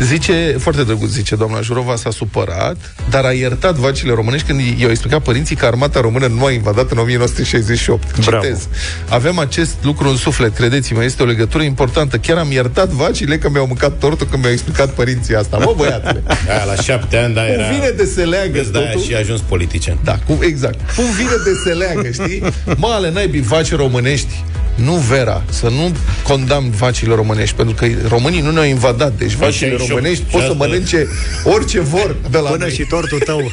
Zice, 0.00 0.56
foarte 0.58 0.84
drăguț, 0.84 1.10
zice 1.10 1.36
doamna 1.36 1.60
Jurova, 1.60 1.96
s-a 1.96 2.10
supărat, 2.10 2.76
dar 3.10 3.24
a 3.24 3.32
iertat 3.32 3.74
vacile 3.74 4.12
românești 4.14 4.46
când 4.46 4.60
i-au 4.78 4.90
explicat 4.90 5.22
părinții 5.22 5.56
că 5.56 5.66
armata 5.66 6.00
română 6.00 6.26
nu 6.26 6.44
a 6.44 6.50
invadat 6.50 6.90
în 6.90 6.98
1968. 6.98 8.24
Bravo. 8.24 8.42
Citez. 8.42 8.68
Avem 9.08 9.38
acest 9.38 9.74
lucru 9.82 10.08
în 10.08 10.16
suflet, 10.16 10.54
credeți-mă, 10.54 11.04
este 11.04 11.22
o 11.22 11.26
legătură 11.26 11.62
importantă. 11.62 12.16
Chiar 12.16 12.36
am 12.36 12.50
iertat 12.50 12.88
vacile 12.88 13.38
că 13.38 13.48
mi-au 13.50 13.66
mâncat 13.66 13.98
tortul 13.98 14.26
când 14.26 14.42
mi-au 14.42 14.52
explicat 14.54 14.90
părinții 14.90 15.34
asta. 15.34 15.58
Mă, 15.58 15.74
băiatule, 15.76 16.22
Aia, 16.48 16.64
la 16.64 16.74
șapte 16.74 17.16
ani, 17.16 17.34
da, 17.34 17.46
era... 17.46 17.64
cum 17.64 17.74
vine 17.74 17.90
de 17.96 18.04
se 18.04 18.24
leagă 18.24 18.50
Vezi, 18.52 18.72
de-aia 18.72 18.86
totul? 18.90 19.02
și 19.06 19.14
a 19.14 19.18
ajuns 19.18 19.40
politician. 19.40 19.98
Da, 20.04 20.18
cum, 20.26 20.38
exact. 20.40 20.94
Cum 20.96 21.04
vine 21.16 21.36
de 21.44 21.50
se 21.64 21.72
leagă, 21.72 22.10
știi? 22.10 22.42
Mă, 22.76 22.88
ale 22.88 23.10
naibii, 23.10 23.40
vaci 23.40 23.74
românești, 23.74 24.41
nu 24.74 24.92
Vera, 24.92 25.42
să 25.50 25.68
nu 25.68 25.92
condamn 26.22 26.70
vacile 26.70 27.14
românești, 27.14 27.54
pentru 27.56 27.74
că 27.74 27.86
românii 28.08 28.40
nu 28.40 28.50
ne-au 28.50 28.64
invadat, 28.64 29.12
deci 29.18 29.32
vacile 29.32 29.70
68. 29.70 29.88
românești 29.90 30.24
Și 30.24 30.30
pot 30.30 30.40
să 30.40 30.46
asta- 30.50 30.64
mănânce 30.66 31.06
orice 31.44 31.80
vor 31.80 32.16
de 32.30 32.38
la 32.38 32.48
Până 32.50 32.64
noi. 32.64 32.72
și 32.74 32.82
tortul 32.84 33.18
tău. 33.18 33.38
Europa 33.38 33.50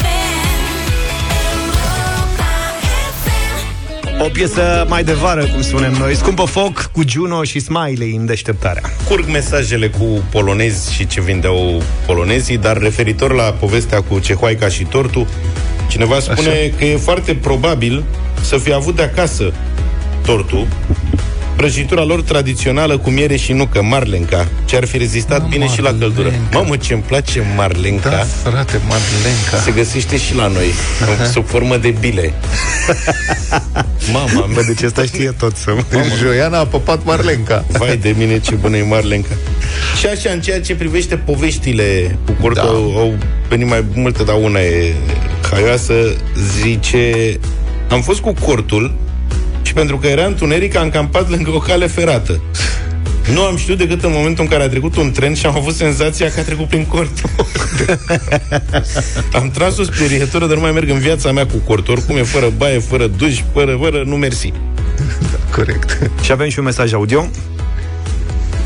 FM. 0.00 0.04
Europa 1.62 2.50
FM. 4.18 4.22
O 4.24 4.28
piesă 4.28 4.86
mai 4.88 5.04
de 5.04 5.12
vară, 5.12 5.44
cum 5.46 5.62
spunem 5.62 5.92
noi. 5.92 6.14
Scumpă 6.16 6.44
foc 6.44 6.90
cu 6.92 7.02
Juno 7.08 7.42
și 7.44 7.58
Smiley 7.60 8.14
în 8.18 8.26
deșteptarea. 8.26 8.82
Curg 9.08 9.28
mesajele 9.28 9.88
cu 9.88 10.04
polonezi 10.30 10.92
și 10.92 11.06
ce 11.06 11.20
vindeau 11.20 11.82
polonezii, 12.06 12.56
dar 12.56 12.78
referitor 12.78 13.32
la 13.34 13.42
povestea 13.42 14.00
cu 14.02 14.18
cehoaica 14.18 14.68
și 14.68 14.84
tortul, 14.84 15.26
cineva 15.88 16.20
spune 16.20 16.48
Așa. 16.48 16.76
că 16.78 16.84
e 16.84 16.96
foarte 16.96 17.34
probabil 17.34 18.04
să 18.40 18.56
fie 18.56 18.74
avut 18.74 18.96
de 18.96 19.02
acasă 19.02 19.52
tortul, 20.26 20.66
prăjitura 21.56 22.04
lor 22.04 22.22
tradițională 22.22 22.98
cu 22.98 23.10
miere 23.10 23.36
și 23.36 23.52
nucă, 23.52 23.82
marlenca, 23.82 24.46
ce 24.64 24.76
ar 24.76 24.84
fi 24.84 24.98
rezistat 24.98 25.40
Da, 25.40 25.46
bine 25.46 25.66
și 25.68 25.80
la 25.80 25.88
căldură. 25.88 26.22
marlenca. 26.28 26.58
Mamă, 26.58 26.76
ce-mi 26.76 27.02
place 27.02 27.44
marlenca. 27.56 28.08
Da, 28.10 28.16
frate, 28.50 28.80
Madlenca. 28.88 29.56
Se 29.64 29.70
găsește 29.70 30.16
și 30.18 30.34
la 30.34 30.46
noi, 30.46 30.66
sub 31.32 31.46
formă 31.46 31.76
de 31.76 31.94
bile. 32.00 32.32
Mama 34.12 34.28
Bă, 34.34 34.44
mea, 34.54 34.62
deci 34.62 34.82
asta 34.82 35.02
știe 35.02 35.34
tot 35.38 35.56
să 35.56 35.74
Joiana 36.22 36.58
a 36.58 36.66
păpat 36.66 37.04
Marlenca. 37.04 37.64
vai 37.68 37.96
de 37.96 38.14
mine 38.18 38.38
ce 38.38 38.54
bună 38.54 38.76
e 38.76 38.82
marlenca. 38.82 39.34
Și 40.00 40.06
așa, 40.06 40.30
în 40.30 40.40
ceea 40.40 40.60
ce 40.60 40.74
privește 40.74 41.16
poveștile 41.16 42.18
cu 42.26 42.32
cortul, 42.40 42.54
Da. 42.54 42.62
da. 42.62 42.68
au, 42.76 42.98
au 42.98 43.14
venit 43.48 43.68
mai 43.68 43.84
multe, 43.94 44.22
dar 44.22 44.36
una 44.42 44.60
e 44.60 44.94
haioasă, 45.50 45.94
zice... 46.62 47.38
Am 47.90 48.02
fost 48.02 48.20
cu 48.20 48.32
cortul 48.32 48.94
și 49.66 49.72
pentru 49.72 49.98
că 49.98 50.06
era 50.06 50.24
întuneric, 50.24 50.76
am 50.76 50.90
campat 50.90 51.30
lângă 51.30 51.50
o 51.50 51.58
cale 51.58 51.86
ferată. 51.86 52.40
Nu 53.32 53.42
am 53.42 53.56
știut 53.56 53.78
decât 53.78 54.02
în 54.02 54.10
momentul 54.14 54.44
în 54.44 54.50
care 54.50 54.62
a 54.62 54.68
trecut 54.68 54.96
un 54.96 55.10
tren 55.10 55.34
și 55.34 55.46
am 55.46 55.56
avut 55.56 55.74
senzația 55.74 56.30
că 56.30 56.40
a 56.40 56.42
trecut 56.42 56.68
prin 56.68 56.84
cort. 56.84 57.22
am 59.40 59.50
tras 59.50 59.78
o 59.78 59.82
sperietură 59.82 60.46
de 60.46 60.54
nu 60.54 60.60
mai 60.60 60.72
merg 60.72 60.88
în 60.88 60.98
viața 60.98 61.32
mea 61.32 61.46
cu 61.46 61.56
cort. 61.56 61.88
Oricum 61.88 62.16
e 62.16 62.22
fără 62.22 62.52
baie, 62.56 62.78
fără 62.78 63.06
duș, 63.06 63.40
fără, 63.52 63.78
fără, 63.80 64.02
nu 64.06 64.16
mersi. 64.16 64.52
Corect. 65.54 66.10
Și 66.22 66.32
avem 66.32 66.48
și 66.48 66.58
un 66.58 66.64
mesaj 66.64 66.92
audio. 66.92 67.26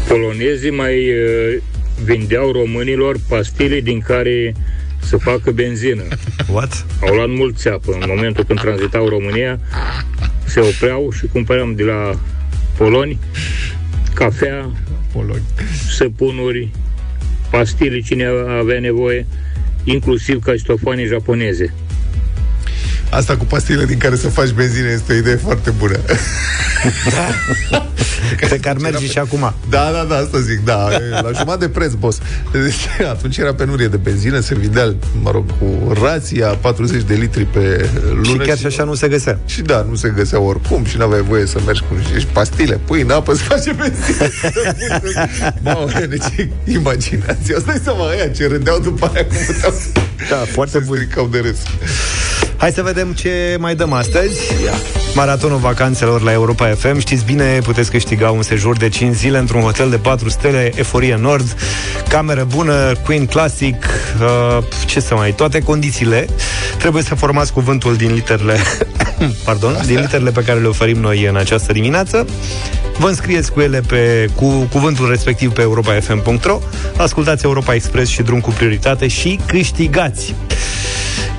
polonezii 0.09 0.71
mai 0.71 0.95
uh, 0.95 1.63
vindeau 2.05 2.53
românilor 2.53 3.17
pastile 3.29 3.81
din 3.81 4.01
care 4.01 4.55
să 5.03 5.17
facă 5.17 5.51
benzină. 5.51 6.03
What? 6.53 6.87
Au 7.01 7.15
luat 7.15 7.29
mult 7.29 7.57
țeapă. 7.57 7.93
În 7.93 8.05
momentul 8.07 8.45
când 8.45 8.61
tranzitau 8.61 9.09
România, 9.09 9.61
se 10.45 10.61
opreau 10.61 11.11
și 11.13 11.27
cumpăram 11.27 11.75
de 11.75 11.83
la 11.83 12.19
poloni 12.77 13.19
cafea, 14.15 14.71
Poloni. 15.13 15.43
săpunuri, 15.97 16.71
pastile, 17.51 18.01
cine 18.01 18.27
avea 18.61 18.81
nevoie, 18.81 19.27
inclusiv 19.85 20.43
castofoane 20.43 21.05
japoneze. 21.07 21.75
Asta 23.11 23.37
cu 23.37 23.45
pastile 23.45 23.85
din 23.85 23.99
care 23.99 24.17
să 24.17 24.29
faci 24.29 24.51
benzină 24.51 24.89
este 24.89 25.13
o 25.13 25.17
idee 25.17 25.37
foarte 25.37 25.71
bună. 25.71 25.99
Cred 28.37 28.61
că 28.61 28.69
ar 28.69 28.77
merge 28.77 29.07
și 29.07 29.19
acum. 29.19 29.55
Da, 29.69 29.91
da, 29.93 30.07
da, 30.09 30.17
asta 30.17 30.41
zic, 30.41 30.65
da, 30.65 30.89
la 31.11 31.31
jumătate 31.33 31.59
de 31.59 31.69
preț, 31.69 31.93
boss. 31.93 32.19
Deci, 32.53 33.07
atunci 33.11 33.37
era 33.37 33.55
penurie 33.55 33.89
de 33.89 33.97
benzină, 33.97 34.41
se 34.41 34.55
vindea, 34.55 34.95
mă 35.23 35.31
rog, 35.31 35.45
cu 35.59 35.93
rația 36.03 36.47
40 36.47 37.03
de 37.03 37.15
litri 37.15 37.45
pe 37.45 37.91
lună. 38.11 38.25
Și 38.25 38.37
chiar 38.37 38.59
și 38.59 38.67
așa 38.67 38.85
nu 38.85 38.95
se 38.95 39.09
găsea. 39.09 39.39
Și 39.47 39.63
da, 39.63 39.87
nu 39.89 39.95
se 39.95 40.13
găsea 40.17 40.41
oricum 40.41 40.85
și 40.85 40.97
n-aveai 40.97 41.23
voie 41.23 41.47
să 41.47 41.59
mergi 41.67 41.81
cu 41.81 42.19
și 42.19 42.27
pastile, 42.27 42.81
pui 42.85 43.01
în 43.01 43.11
apă, 43.11 43.35
să 43.35 43.43
face 43.43 43.73
benzină. 43.73 44.29
Mamă, 45.65 45.91
deci 46.09 46.49
imaginație. 46.65 47.55
Asta 47.57 47.73
e 47.73 47.81
seama 47.85 48.09
aia 48.09 48.29
ce 48.29 48.47
râdeau 48.47 48.79
după 48.79 49.11
aia 49.15 49.27
cum 49.27 49.37
puteau 49.47 49.73
să 49.73 50.01
Da, 50.31 50.37
foarte 50.37 50.79
se 50.79 50.85
stricau 50.85 51.27
de 51.27 51.39
râs. 51.39 51.59
Hai 52.61 52.73
să 52.73 52.83
vedem 52.83 53.13
ce 53.13 53.57
mai 53.59 53.75
dăm 53.75 53.93
astăzi. 53.93 54.41
Maratonul 55.15 55.59
vacanțelor 55.59 56.23
la 56.23 56.33
Europa 56.33 56.67
FM. 56.67 56.99
Știți 56.99 57.25
bine, 57.25 57.59
puteți 57.63 57.91
câștiga 57.91 58.31
un 58.31 58.43
sejur 58.43 58.77
de 58.77 58.89
5 58.89 59.15
zile 59.15 59.39
într-un 59.39 59.61
hotel 59.61 59.91
de 59.91 59.97
4 59.97 60.29
stele, 60.29 60.73
Eforie 60.75 61.17
Nord, 61.17 61.57
cameră 62.09 62.47
bună, 62.55 62.93
Queen 63.05 63.27
Classic, 63.27 63.85
uh, 64.21 64.65
ce 64.87 65.01
să 65.01 65.15
mai, 65.15 65.33
toate 65.33 65.61
condițiile. 65.61 66.27
Trebuie 66.79 67.03
să 67.03 67.15
formați 67.15 67.53
cuvântul 67.53 67.97
din 67.97 68.13
literele, 68.15 68.57
pardon, 69.45 69.77
din 69.87 70.01
literele 70.01 70.31
pe 70.31 70.43
care 70.43 70.61
le 70.61 70.67
oferim 70.67 71.01
noi 71.01 71.25
în 71.25 71.37
această 71.37 71.73
dimineață. 71.73 72.27
Vă 72.99 73.09
înscrieți 73.09 73.53
cu 73.53 73.61
ele 73.61 73.81
pe, 73.81 74.29
cu 74.35 74.47
cuvântul 74.47 75.09
respectiv 75.09 75.53
pe 75.53 75.61
europafm.ro 75.61 76.59
Ascultați 76.97 77.45
Europa 77.45 77.75
Express 77.75 78.11
și 78.11 78.23
drum 78.23 78.41
cu 78.41 78.51
prioritate 78.51 79.09
și 79.09 79.41
câștigați. 79.47 80.35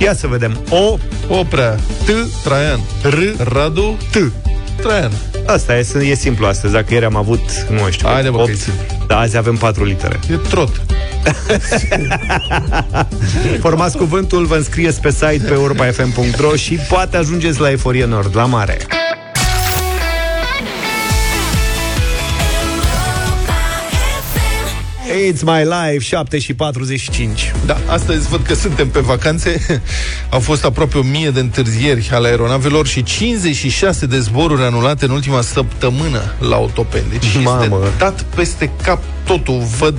Ia 0.02 0.14
să 0.14 0.28
vedem. 0.28 0.58
O, 0.70 0.98
Oprea. 1.28 1.76
T. 2.06 2.10
Traian. 2.44 2.80
R. 3.04 3.44
Radu. 3.54 3.98
T. 4.12 4.32
Traian. 4.82 5.12
asta 5.46 5.78
e, 5.78 5.86
e 6.10 6.16
simplu 6.16 6.46
astăzi. 6.46 6.74
Dacă 6.74 6.94
ieri 6.94 7.06
am 7.06 7.16
avut, 7.16 7.66
nu 7.70 7.90
știu, 7.90 8.08
Haide, 8.08 8.30
bă, 8.30 8.36
că 8.36 8.42
e 8.50 8.54
opt, 8.54 8.62
simplu. 8.62 8.82
da, 9.08 9.20
azi 9.20 9.38
avem 9.38 9.56
patru 9.56 9.84
litere. 9.84 10.20
E 10.32 10.36
trot. 10.36 10.70
Formați 13.60 13.98
cuvântul, 13.98 14.46
vă 14.46 14.56
înscrieți 14.56 15.02
pe 15.02 15.12
site 15.12 15.42
pe 15.48 15.54
europafm.ro 15.54 16.56
și 16.56 16.76
poate 16.76 17.18
ajungeți 17.18 17.60
la 17.60 17.72
Eforie 17.72 18.06
Nord, 18.06 18.36
la 18.36 18.46
mare. 18.46 18.78
It's 25.12 25.42
my 25.44 25.64
life, 25.64 26.00
7 26.00 26.40
și 26.40 26.54
45. 26.54 27.54
Da, 27.66 27.78
astăzi 27.88 28.28
văd 28.28 28.42
că 28.46 28.54
suntem 28.54 28.90
pe 28.90 29.00
vacanțe. 29.00 29.62
Au 30.30 30.40
fost 30.40 30.66
aproape 30.66 30.98
1000 30.98 31.30
de 31.30 31.40
întârzieri 31.40 32.10
ale 32.14 32.28
aeronavelor 32.28 32.88
și 32.88 33.04
56 33.04 34.06
de 34.06 34.20
zboruri 34.20 34.62
anulate 34.62 35.06
în 35.06 35.12
ultima 35.12 35.42
săptămână 35.42 36.22
la 36.40 36.56
autopen. 36.56 37.04
Deci 37.10 37.44
Mamă. 37.44 37.64
este 37.64 37.98
dat 37.98 38.22
peste 38.22 38.72
cap 38.84 39.04
totul. 39.32 39.58
Văd 39.80 39.98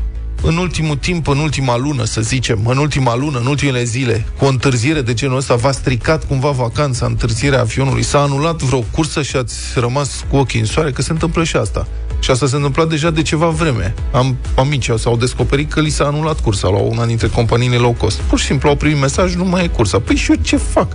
în 0.43 0.57
ultimul 0.57 0.95
timp, 0.95 1.27
în 1.27 1.37
ultima 1.37 1.77
lună, 1.77 2.03
să 2.03 2.21
zicem, 2.21 2.59
în 2.65 2.77
ultima 2.77 3.15
lună, 3.15 3.39
în 3.39 3.45
ultimele 3.45 3.83
zile, 3.83 4.25
cu 4.37 4.45
o 4.45 4.47
întârziere 4.47 5.01
de 5.01 5.13
genul 5.13 5.37
ăsta, 5.37 5.55
v-a 5.55 5.71
stricat 5.71 6.27
cumva 6.27 6.49
vacanța, 6.49 7.05
întârzierea 7.05 7.59
avionului, 7.59 8.03
s-a 8.03 8.21
anulat 8.21 8.61
vreo 8.61 8.79
cursă 8.79 9.21
și 9.21 9.35
ați 9.35 9.55
rămas 9.75 10.25
cu 10.29 10.35
ochii 10.35 10.59
în 10.59 10.65
soare, 10.65 10.91
că 10.91 11.01
se 11.01 11.11
întâmplă 11.11 11.43
și 11.43 11.55
asta. 11.55 11.87
Și 12.19 12.31
asta 12.31 12.47
se 12.47 12.55
întâmpla 12.55 12.85
deja 12.85 13.09
de 13.09 13.21
ceva 13.21 13.47
vreme. 13.47 13.93
Am 14.11 14.37
amici 14.55 14.89
s-au 14.97 15.17
descoperit 15.17 15.71
că 15.71 15.79
li 15.79 15.89
s-a 15.89 16.05
anulat 16.05 16.39
cursa 16.39 16.67
la 16.67 16.77
una 16.77 17.05
dintre 17.05 17.27
companiile 17.27 17.75
low 17.75 17.91
cost. 17.91 18.19
Pur 18.19 18.39
și 18.39 18.45
simplu 18.45 18.69
au 18.69 18.75
primit 18.75 18.99
mesaj, 18.99 19.35
nu 19.35 19.45
mai 19.45 19.63
e 19.63 19.67
cursa. 19.67 19.99
Păi 19.99 20.15
și 20.15 20.31
eu 20.31 20.37
ce 20.41 20.57
fac? 20.57 20.87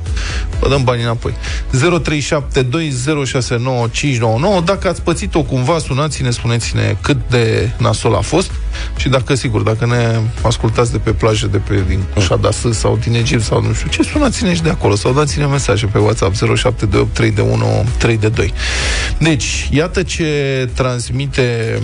Vă 0.60 0.68
dăm 0.68 0.84
banii 0.84 1.02
înapoi. 1.02 1.34
0372069599. 4.60 4.64
Dacă 4.64 4.88
ați 4.88 5.02
pățit-o 5.02 5.42
cumva, 5.42 5.78
sunați-ne, 5.78 6.30
spuneți-ne 6.30 6.96
cât 7.00 7.16
de 7.28 7.70
nasol 7.78 8.14
a 8.14 8.20
fost 8.20 8.50
și 8.96 9.08
dacă, 9.08 9.34
sigur, 9.36 9.60
dacă 9.62 9.86
ne 9.86 10.20
ascultați 10.42 10.92
de 10.92 10.98
pe 10.98 11.10
plajă, 11.10 11.46
de 11.46 11.58
pe 11.58 11.84
din 11.88 12.04
Șadas 12.20 12.64
sau 12.70 12.98
din 13.02 13.14
Egipt 13.14 13.42
sau 13.42 13.62
nu 13.62 13.72
știu 13.72 13.88
ce, 13.88 14.02
sunați-ne 14.02 14.54
și 14.54 14.62
de 14.62 14.70
acolo 14.70 14.94
sau 14.94 15.12
dați-ne 15.12 15.46
mesaje 15.46 15.86
pe 15.86 15.98
WhatsApp 15.98 16.34
0728 16.34 17.14
3 17.14 17.30
de 17.30 17.40
1 17.40 17.84
3 17.98 18.16
de 18.16 18.28
2. 18.28 18.52
Deci, 19.18 19.68
iată 19.72 20.02
ce 20.02 20.24
transmite 20.74 21.78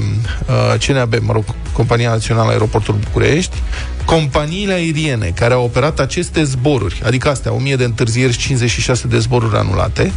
uh, 0.47 0.87
CNAB, 0.87 1.14
mă 1.21 1.32
rog, 1.32 1.44
Compania 1.73 2.11
Națională 2.11 2.50
Aeroportul 2.50 2.94
București, 3.04 3.56
companiile 4.04 4.73
aeriene 4.73 5.32
care 5.35 5.54
au 5.54 5.64
operat 5.64 6.00
aceste 6.00 6.44
zboruri, 6.44 7.02
adică 7.04 7.28
astea, 7.28 7.52
1000 7.52 7.76
de 7.76 7.85
întârzieri 7.85 8.32
și 8.32 8.38
56 8.38 9.06
de 9.06 9.18
zboruri 9.18 9.56
anulate, 9.56 10.12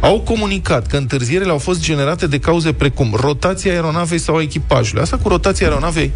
au 0.00 0.20
comunicat 0.20 0.86
că 0.86 0.96
întârzierile 0.96 1.50
au 1.50 1.58
fost 1.58 1.80
generate 1.80 2.26
de 2.26 2.38
cauze 2.38 2.72
precum 2.72 3.16
rotația 3.20 3.72
aeronavei 3.72 4.18
sau 4.18 4.36
a 4.36 4.42
echipajului. 4.42 5.02
Asta 5.02 5.16
cu 5.16 5.28
rotația 5.28 5.66
aeronavei 5.66 6.12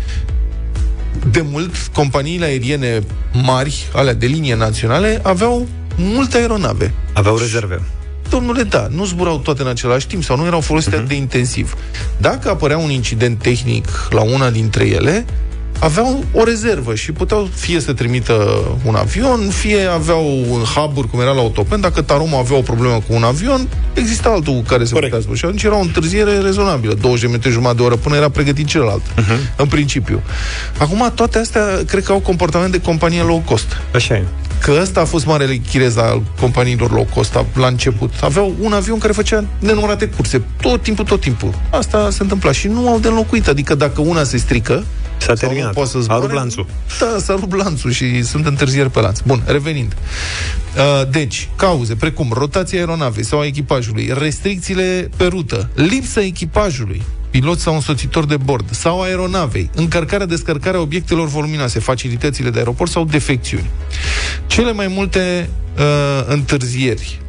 de 1.30 1.44
mult, 1.50 1.76
companiile 1.92 2.44
aeriene 2.44 3.02
mari, 3.42 3.88
alea 3.92 4.14
de 4.14 4.26
linie 4.26 4.54
naționale, 4.54 5.20
aveau 5.22 5.66
multe 5.96 6.37
aeronave. 6.37 6.94
Aveau 7.12 7.37
rezerve. 7.37 7.80
Domnule, 8.28 8.62
da, 8.62 8.88
nu 8.90 9.04
zburau 9.04 9.38
toate 9.38 9.62
în 9.62 9.68
același 9.68 10.06
timp 10.06 10.25
sau 10.25 10.37
nu 10.37 10.46
erau 10.46 10.60
folosite 10.60 11.02
uh-huh. 11.02 11.06
de 11.06 11.14
intensiv. 11.14 11.75
Dacă 12.16 12.50
apărea 12.50 12.78
un 12.78 12.90
incident 12.90 13.38
tehnic 13.38 14.08
la 14.10 14.20
una 14.20 14.50
dintre 14.50 14.87
ele, 14.87 15.25
aveau 15.80 16.25
o 16.32 16.44
rezervă 16.44 16.94
și 16.94 17.12
puteau 17.12 17.49
fie 17.54 17.80
să 17.80 17.92
trimită 17.92 18.64
un 18.85 18.94
avion, 18.94 19.50
fie 19.50 19.85
aveau 19.85 20.25
hub 20.75 21.11
cum 21.11 21.20
era 21.20 21.30
la 21.30 21.40
autopen, 21.40 21.80
dacă 21.80 22.02
Taroma 22.02 22.38
avea 22.38 22.56
o 22.56 22.61
problemă 22.61 22.94
cu 22.94 23.14
un 23.14 23.23
avion, 23.23 23.68
exista 23.94 24.28
altul 24.28 24.52
cu 24.52 24.61
care 24.61 24.85
se 24.85 24.92
Corect. 24.92 25.12
putea 25.12 25.23
zbura. 25.23 25.37
Și 25.37 25.44
atunci 25.44 25.62
era 25.62 25.76
o 25.76 25.80
întârziere 25.80 26.38
rezonabilă, 26.38 26.94
20 26.94 27.20
de 27.20 27.26
minute, 27.26 27.49
jumătate 27.49 27.76
de 27.76 27.82
oră, 27.82 27.97
până 27.97 28.16
era 28.16 28.28
pregătit 28.28 28.66
celălalt, 28.66 29.02
uh-huh. 29.02 29.56
în 29.56 29.66
principiu. 29.66 30.23
Acum, 30.78 31.12
toate 31.14 31.38
astea, 31.38 31.62
cred 31.87 32.04
că 32.04 32.12
au 32.12 32.18
comportament 32.18 32.73
de 32.73 32.80
companie 32.80 33.23
low 33.23 33.42
cost. 33.44 33.76
Așa 33.94 34.14
e. 34.14 34.25
Că 34.61 34.78
ăsta 34.80 35.00
a 35.00 35.04
fost 35.04 35.26
marele 35.26 35.56
chirez 35.56 35.97
al 35.97 36.23
companiilor 36.40 36.92
low 36.92 37.08
cost 37.14 37.38
la 37.54 37.66
început. 37.66 38.12
Aveau 38.20 38.54
un 38.61 38.73
avion 38.73 38.99
care 38.99 39.12
făcea 39.12 39.44
nenumărate 39.58 40.06
curse. 40.06 40.42
Tot 40.61 40.82
timpul, 40.82 41.04
tot 41.04 41.20
timpul. 41.20 41.54
Asta 41.70 42.11
se 42.11 42.23
întâmpla 42.23 42.52
și 42.52 42.68
nu 42.68 42.88
au 42.88 42.99
de 42.99 43.08
înlocuit. 43.08 43.49
Adică 43.49 43.75
dacă 43.75 44.00
una 44.00 44.25
se 44.25 44.37
strică, 44.37 44.85
S-a 45.18 45.34
sau 45.34 45.34
terminat. 45.34 45.66
Nu 45.66 45.72
poate 45.72 45.90
să 45.90 45.96
A 45.96 46.00
zboare, 46.00 46.22
rupt 46.22 46.34
lanțul. 46.34 46.66
Da, 46.98 47.16
s-a 47.18 47.34
rupt 47.34 47.54
lanțul 47.54 47.90
și 47.90 48.22
sunt 48.22 48.46
întârzieri 48.46 48.90
pe 48.90 49.00
lanț. 49.00 49.20
Bun, 49.20 49.42
revenind. 49.46 49.96
Uh, 50.76 51.08
Deci, 51.10 51.48
cauze 51.56 51.94
precum 51.94 52.32
rotația 52.32 52.78
aeronavei 52.78 53.25
sau 53.25 53.40
a 53.40 53.46
echipajului, 53.46 54.10
restricțiile 54.18 55.10
pe 55.16 55.25
rută, 55.25 55.68
lipsa 55.75 56.20
echipajului, 56.20 57.02
pilot 57.30 57.58
sau 57.58 57.75
însoțitor 57.75 58.25
de 58.25 58.37
bord, 58.37 58.70
sau 58.70 59.02
aeronavei, 59.02 59.70
încărcarea, 59.75 60.26
descărcarea 60.26 60.80
obiectelor 60.80 61.28
voluminoase, 61.28 61.78
facilitățile 61.78 62.50
de 62.50 62.58
aeroport 62.58 62.90
sau 62.90 63.04
defecțiuni. 63.04 63.70
Cele 64.46 64.72
mai 64.72 64.87
multe 64.87 65.48
uh, 65.78 65.84
întârzieri, 66.26 67.20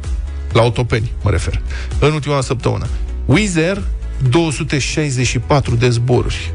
la 0.52 0.60
autopeni 0.60 1.12
mă 1.22 1.30
refer, 1.30 1.62
în 1.98 2.12
ultima 2.12 2.40
săptămână. 2.40 2.86
Wizz 3.24 3.56
Air, 3.56 3.82
264 4.28 5.74
de 5.74 5.90
zboruri. 5.90 6.52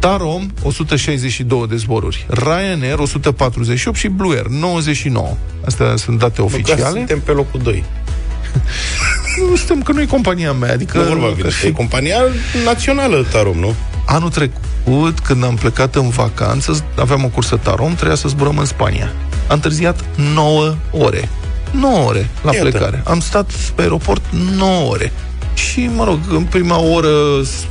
Tarom, 0.00 0.46
162 0.62 1.66
de 1.68 1.76
zboruri. 1.76 2.26
Ryanair, 2.28 2.98
148 2.98 3.96
și 3.96 4.08
Blue 4.08 4.34
Air, 4.36 4.46
99. 4.46 5.36
Astea 5.66 5.96
sunt 5.96 6.18
date 6.18 6.40
Măcar 6.40 6.54
oficiale. 6.54 6.82
suntem 6.88 7.20
pe 7.20 7.32
locul 7.32 7.60
2. 7.62 7.84
Nu 9.50 9.56
suntem 9.56 9.82
că 9.82 9.92
nu 9.92 10.00
e 10.00 10.04
compania 10.06 10.52
mea, 10.52 10.72
adică... 10.72 10.98
Nu 10.98 11.04
vorba 11.04 11.26
vine. 11.28 11.48
E 11.64 11.70
compania 11.72 12.16
națională 12.64 13.26
Tarom, 13.32 13.58
nu? 13.58 13.74
Anul 14.06 14.30
trecut, 14.30 15.18
când 15.18 15.44
am 15.44 15.54
plecat 15.54 15.94
în 15.94 16.08
vacanță, 16.08 16.84
aveam 16.98 17.24
o 17.24 17.28
cursă 17.28 17.56
Tarom, 17.56 17.94
trebuia 17.94 18.16
să 18.16 18.28
zburăm 18.28 18.58
în 18.58 18.64
Spania. 18.64 19.12
Am 19.48 19.54
întârziat 19.54 20.04
9 20.34 20.74
ore. 20.90 21.28
9 21.70 22.06
ore 22.08 22.28
la 22.42 22.54
Iată. 22.54 22.68
plecare. 22.68 23.02
Am 23.06 23.20
stat 23.20 23.50
pe 23.74 23.82
aeroport 23.82 24.22
9 24.56 24.90
ore. 24.90 25.12
Și, 25.54 25.90
mă 25.94 26.04
rog, 26.04 26.18
în 26.28 26.42
prima 26.42 26.78
oră 26.82 27.08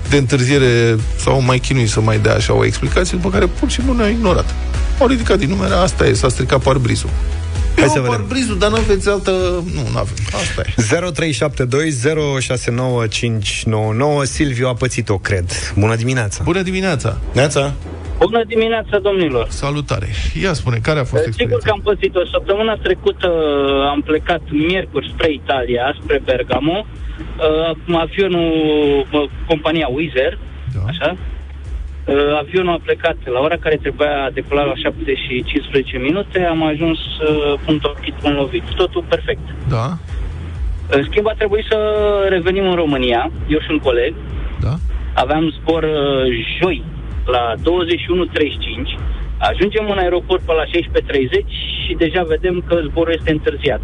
de 0.10 0.18
întârziere 0.18 0.96
s-au 1.18 1.42
mai 1.42 1.60
chinuit 1.60 1.90
să 1.90 2.02
mai 2.02 2.20
dea 2.20 2.34
așa 2.34 2.54
o 2.54 2.66
explicație, 2.66 3.18
după 3.18 3.30
care 3.30 3.46
pur 3.46 3.70
și 3.70 3.76
simplu 3.76 3.94
ne-au 3.94 4.10
ignorat. 4.10 4.56
Au 5.00 5.08
ridicat 5.08 5.38
din 5.38 5.50
numere, 5.50 5.74
asta 5.74 6.06
e, 6.06 6.14
s-a 6.14 6.30
stricat 6.30 6.62
parbrizul. 6.62 7.10
Hai 7.76 7.84
Eu 7.84 7.94
să 7.94 8.00
vedem. 8.00 8.16
parbrizul, 8.16 8.58
dar 8.58 8.70
nu 8.70 8.76
aveți 8.76 9.10
altă... 9.10 9.32
Nu, 9.74 9.82
nu 9.92 9.98
avem. 9.98 10.14
Asta 10.34 10.62
e. 10.66 10.74
0372069599 14.24 14.24
Silviu 14.24 14.68
a 14.68 14.74
pățit-o, 14.74 15.18
cred. 15.18 15.74
Bună 15.78 15.96
dimineața! 15.96 16.44
Bună 16.44 16.62
dimineața! 16.62 17.18
Neața? 17.34 17.74
Bună 18.20 18.44
dimineața, 18.44 19.00
domnilor! 19.00 19.48
Salutare! 19.50 20.08
Ia 20.42 20.54
spune, 20.54 20.78
care 20.82 21.00
a 21.00 21.04
fost 21.04 21.24
Sigur 21.24 21.28
experiența? 21.28 21.66
că 21.66 21.72
am 21.72 21.82
pățit-o. 21.84 22.26
Săptămâna 22.26 22.76
trecută 22.76 23.30
am 23.90 24.02
plecat 24.02 24.42
miercuri 24.50 25.12
spre 25.14 25.32
Italia, 25.32 25.96
spre 26.02 26.22
Bergamo. 26.26 26.86
Uh, 27.86 27.98
avionul, 28.06 28.50
mă, 29.12 29.28
compania 29.48 29.88
Wizz 29.88 30.14
Air, 30.16 30.38
Da. 30.76 30.80
așa, 30.88 31.16
uh, 32.06 32.38
avionul 32.40 32.74
a 32.74 32.80
plecat 32.84 33.18
la 33.26 33.40
ora 33.40 33.58
care 33.58 33.76
trebuia 33.76 34.30
decola 34.34 34.64
la 34.64 34.76
7 34.76 35.14
și 35.16 35.44
15 35.44 35.98
minute, 35.98 36.46
am 36.46 36.64
ajuns 36.64 36.98
uh, 37.00 37.60
punct 37.66 37.84
ochit, 37.86 38.14
un 38.24 38.34
lovit. 38.34 38.64
Totul 38.76 39.04
perfect. 39.10 39.46
Da? 39.70 39.98
În 40.90 41.04
schimb, 41.04 41.28
a 41.28 41.34
trebuit 41.38 41.66
să 41.70 41.78
revenim 42.30 42.66
în 42.70 42.76
România, 42.76 43.32
eu 43.48 43.60
și 43.60 43.72
un 43.72 43.78
coleg. 43.80 44.14
Da? 44.60 44.74
Aveam 45.14 45.50
zbor 45.62 45.84
uh, 45.84 46.46
joi 46.62 46.84
la 47.26 47.54
21.35, 47.58 47.62
ajungem 49.38 49.90
în 49.90 49.98
aeroport 49.98 50.42
pe 50.42 50.54
la 50.54 50.64
16.30 50.66 50.70
și 51.86 51.94
deja 51.98 52.24
vedem 52.24 52.64
că 52.68 52.82
zborul 52.88 53.14
este 53.18 53.32
întârziat. 53.32 53.82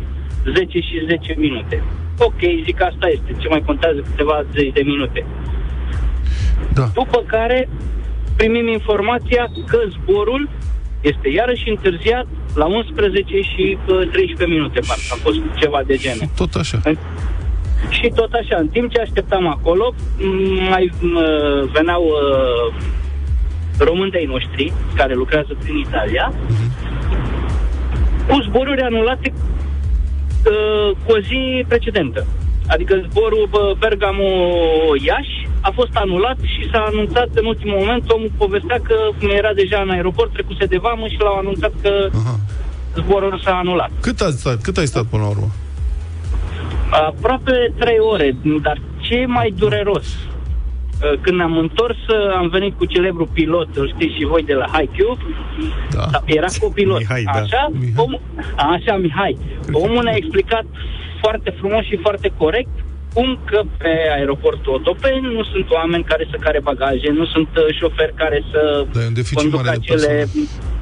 10 0.54 0.80
și 0.80 1.06
10 1.08 1.34
minute. 1.38 1.84
Ok, 2.20 2.40
zic 2.64 2.82
asta 2.82 3.08
este, 3.08 3.36
ce 3.42 3.48
mai 3.48 3.64
contează 3.66 4.00
câteva 4.00 4.44
zeci 4.54 4.74
de 4.74 4.82
minute. 4.86 5.26
Da. 6.74 6.86
După 6.94 7.24
care 7.28 7.70
primim 8.38 8.68
informația 8.68 9.52
că 9.68 9.80
zborul 9.90 10.50
este 11.02 11.30
iarăși 11.30 11.70
întârziat 11.70 12.26
la 12.56 12.66
11 12.66 13.42
și 13.42 13.78
uh, 13.88 14.08
13 14.12 14.46
minute, 14.56 14.80
parcă 14.88 15.10
a 15.10 15.16
fost 15.22 15.38
ceva 15.56 15.82
de 15.86 15.96
genul. 15.96 16.28
Tot 16.36 16.54
așa. 16.54 16.80
Și 17.90 18.12
tot 18.16 18.32
așa, 18.34 18.58
în 18.58 18.68
timp 18.68 18.92
ce 18.92 19.00
așteptam 19.00 19.48
acolo, 19.48 19.94
m- 19.94 20.70
mai 20.70 20.90
m- 20.92 21.72
veneau 21.72 22.04
uh, 22.04 22.74
români 23.78 24.12
de-ai 24.12 24.26
noștri, 24.26 24.74
care 24.96 25.14
lucrează 25.14 25.56
prin 25.60 25.76
Italia, 25.78 26.34
cu 28.28 28.42
zboruri 28.42 28.82
anulate 28.82 29.34
uh, 29.34 30.96
cu 31.06 31.12
o 31.12 31.20
zi 31.20 31.66
precedentă. 31.68 32.26
Adică 32.68 33.06
zborul 33.10 33.48
bă, 33.50 33.76
Bergamo-Iași 33.80 35.48
a 35.62 35.72
fost 35.74 35.94
anulat 35.94 36.38
și 36.42 36.70
s-a 36.72 36.86
anunțat 36.92 37.30
în 37.34 37.46
ultimul 37.46 37.78
moment, 37.78 38.12
omul 38.12 38.32
povestea 38.38 38.80
că 38.84 38.96
era 39.40 39.54
deja 39.54 39.82
în 39.82 39.90
aeroport, 39.90 40.34
trecuse 40.34 40.66
de 40.66 40.78
vamă 40.78 41.08
și 41.08 41.18
l-au 41.20 41.38
anunțat 41.38 41.72
că 41.82 42.10
Aha. 42.14 42.40
zborul 42.96 43.42
s-a 43.44 43.58
anulat. 43.58 43.92
Cât, 44.02 44.20
a 44.20 44.30
stat, 44.30 44.62
cât 44.62 44.78
ai 44.78 44.86
stat 44.86 45.04
până 45.04 45.22
la 45.22 45.30
urmă? 45.30 45.50
Aproape 46.90 47.74
trei 47.80 47.98
ore, 48.00 48.36
dar 48.62 48.78
ce 48.98 49.14
e 49.14 49.26
mai 49.26 49.54
dureros? 49.58 50.08
Uh, 51.12 51.20
Când 51.22 51.38
ne-am 51.38 51.58
întors, 51.58 51.98
uh, 51.98 52.36
am 52.36 52.48
venit 52.48 52.78
cu 52.78 52.86
celebrul 52.86 53.30
pilot, 53.34 53.68
îl 53.76 53.88
știți 53.96 54.16
și 54.18 54.26
voi 54.26 54.44
de 54.44 54.54
la 54.54 54.68
Haikyuu, 54.72 55.18
Da. 55.92 56.08
Sau 56.12 56.22
Era 56.26 56.48
copilot. 56.60 56.98
Mihai, 56.98 57.24
da. 57.24 57.32
Așa, 57.40 57.68
Mihai. 57.72 57.94
Om, 57.96 58.12
așa, 58.56 58.96
Mihai. 58.98 59.38
Omul 59.72 60.04
ne-a 60.04 60.16
explicat 60.16 60.66
foarte 61.22 61.50
frumos 61.60 61.84
și 61.86 61.98
foarte 62.02 62.32
corect 62.38 62.70
cum 63.14 63.40
că 63.46 63.62
pe 63.78 63.94
aeroportul 64.16 64.74
Otopeni 64.74 65.34
nu 65.34 65.44
sunt 65.44 65.70
oameni 65.70 66.04
care 66.04 66.28
să 66.32 66.38
care 66.40 66.60
bagaje, 66.62 67.10
nu 67.10 67.26
sunt 67.26 67.48
uh, 67.58 67.76
șoferi 67.80 68.14
care 68.16 68.44
să 68.52 68.86
Da, 68.94 69.02
e 69.04 69.08
un 69.08 69.14
deficit 69.14 69.38
conducă 69.38 69.64
mare 69.66 69.78
de 69.78 69.82
acele... 69.82 70.14
personal. 70.16 70.74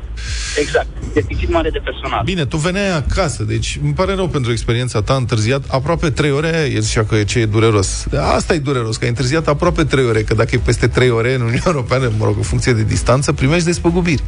Exact, 0.59 0.87
deficit 1.13 1.49
mare 1.51 1.69
de 1.69 1.79
personal. 1.83 2.21
Bine, 2.25 2.45
tu 2.45 2.57
veneai 2.57 2.95
acasă, 2.95 3.43
deci 3.43 3.79
îmi 3.83 3.93
pare 3.93 4.15
rău 4.15 4.27
pentru 4.27 4.51
experiența 4.51 5.01
ta 5.01 5.13
întârziat 5.13 5.63
aproape 5.67 6.09
3 6.09 6.31
ore, 6.31 6.71
el 6.73 6.81
zicea 6.81 7.03
că 7.03 7.15
e 7.15 7.23
ce 7.23 7.39
e 7.39 7.45
dureros. 7.45 8.05
Asta 8.35 8.53
e 8.53 8.57
dureros, 8.57 8.95
că 8.97 9.03
ai 9.03 9.09
întârziat 9.09 9.47
aproape 9.47 9.83
3 9.83 10.05
ore, 10.05 10.21
că 10.21 10.33
dacă 10.33 10.49
e 10.53 10.57
peste 10.57 10.87
3 10.87 11.09
ore 11.09 11.33
în 11.33 11.41
Uniunea 11.41 11.61
Europeană, 11.65 12.11
mă 12.17 12.25
rog, 12.25 12.35
în 12.37 12.43
funcție 12.43 12.73
de 12.73 12.83
distanță, 12.83 13.31
primești 13.33 13.65
despăgubiri. 13.65 14.23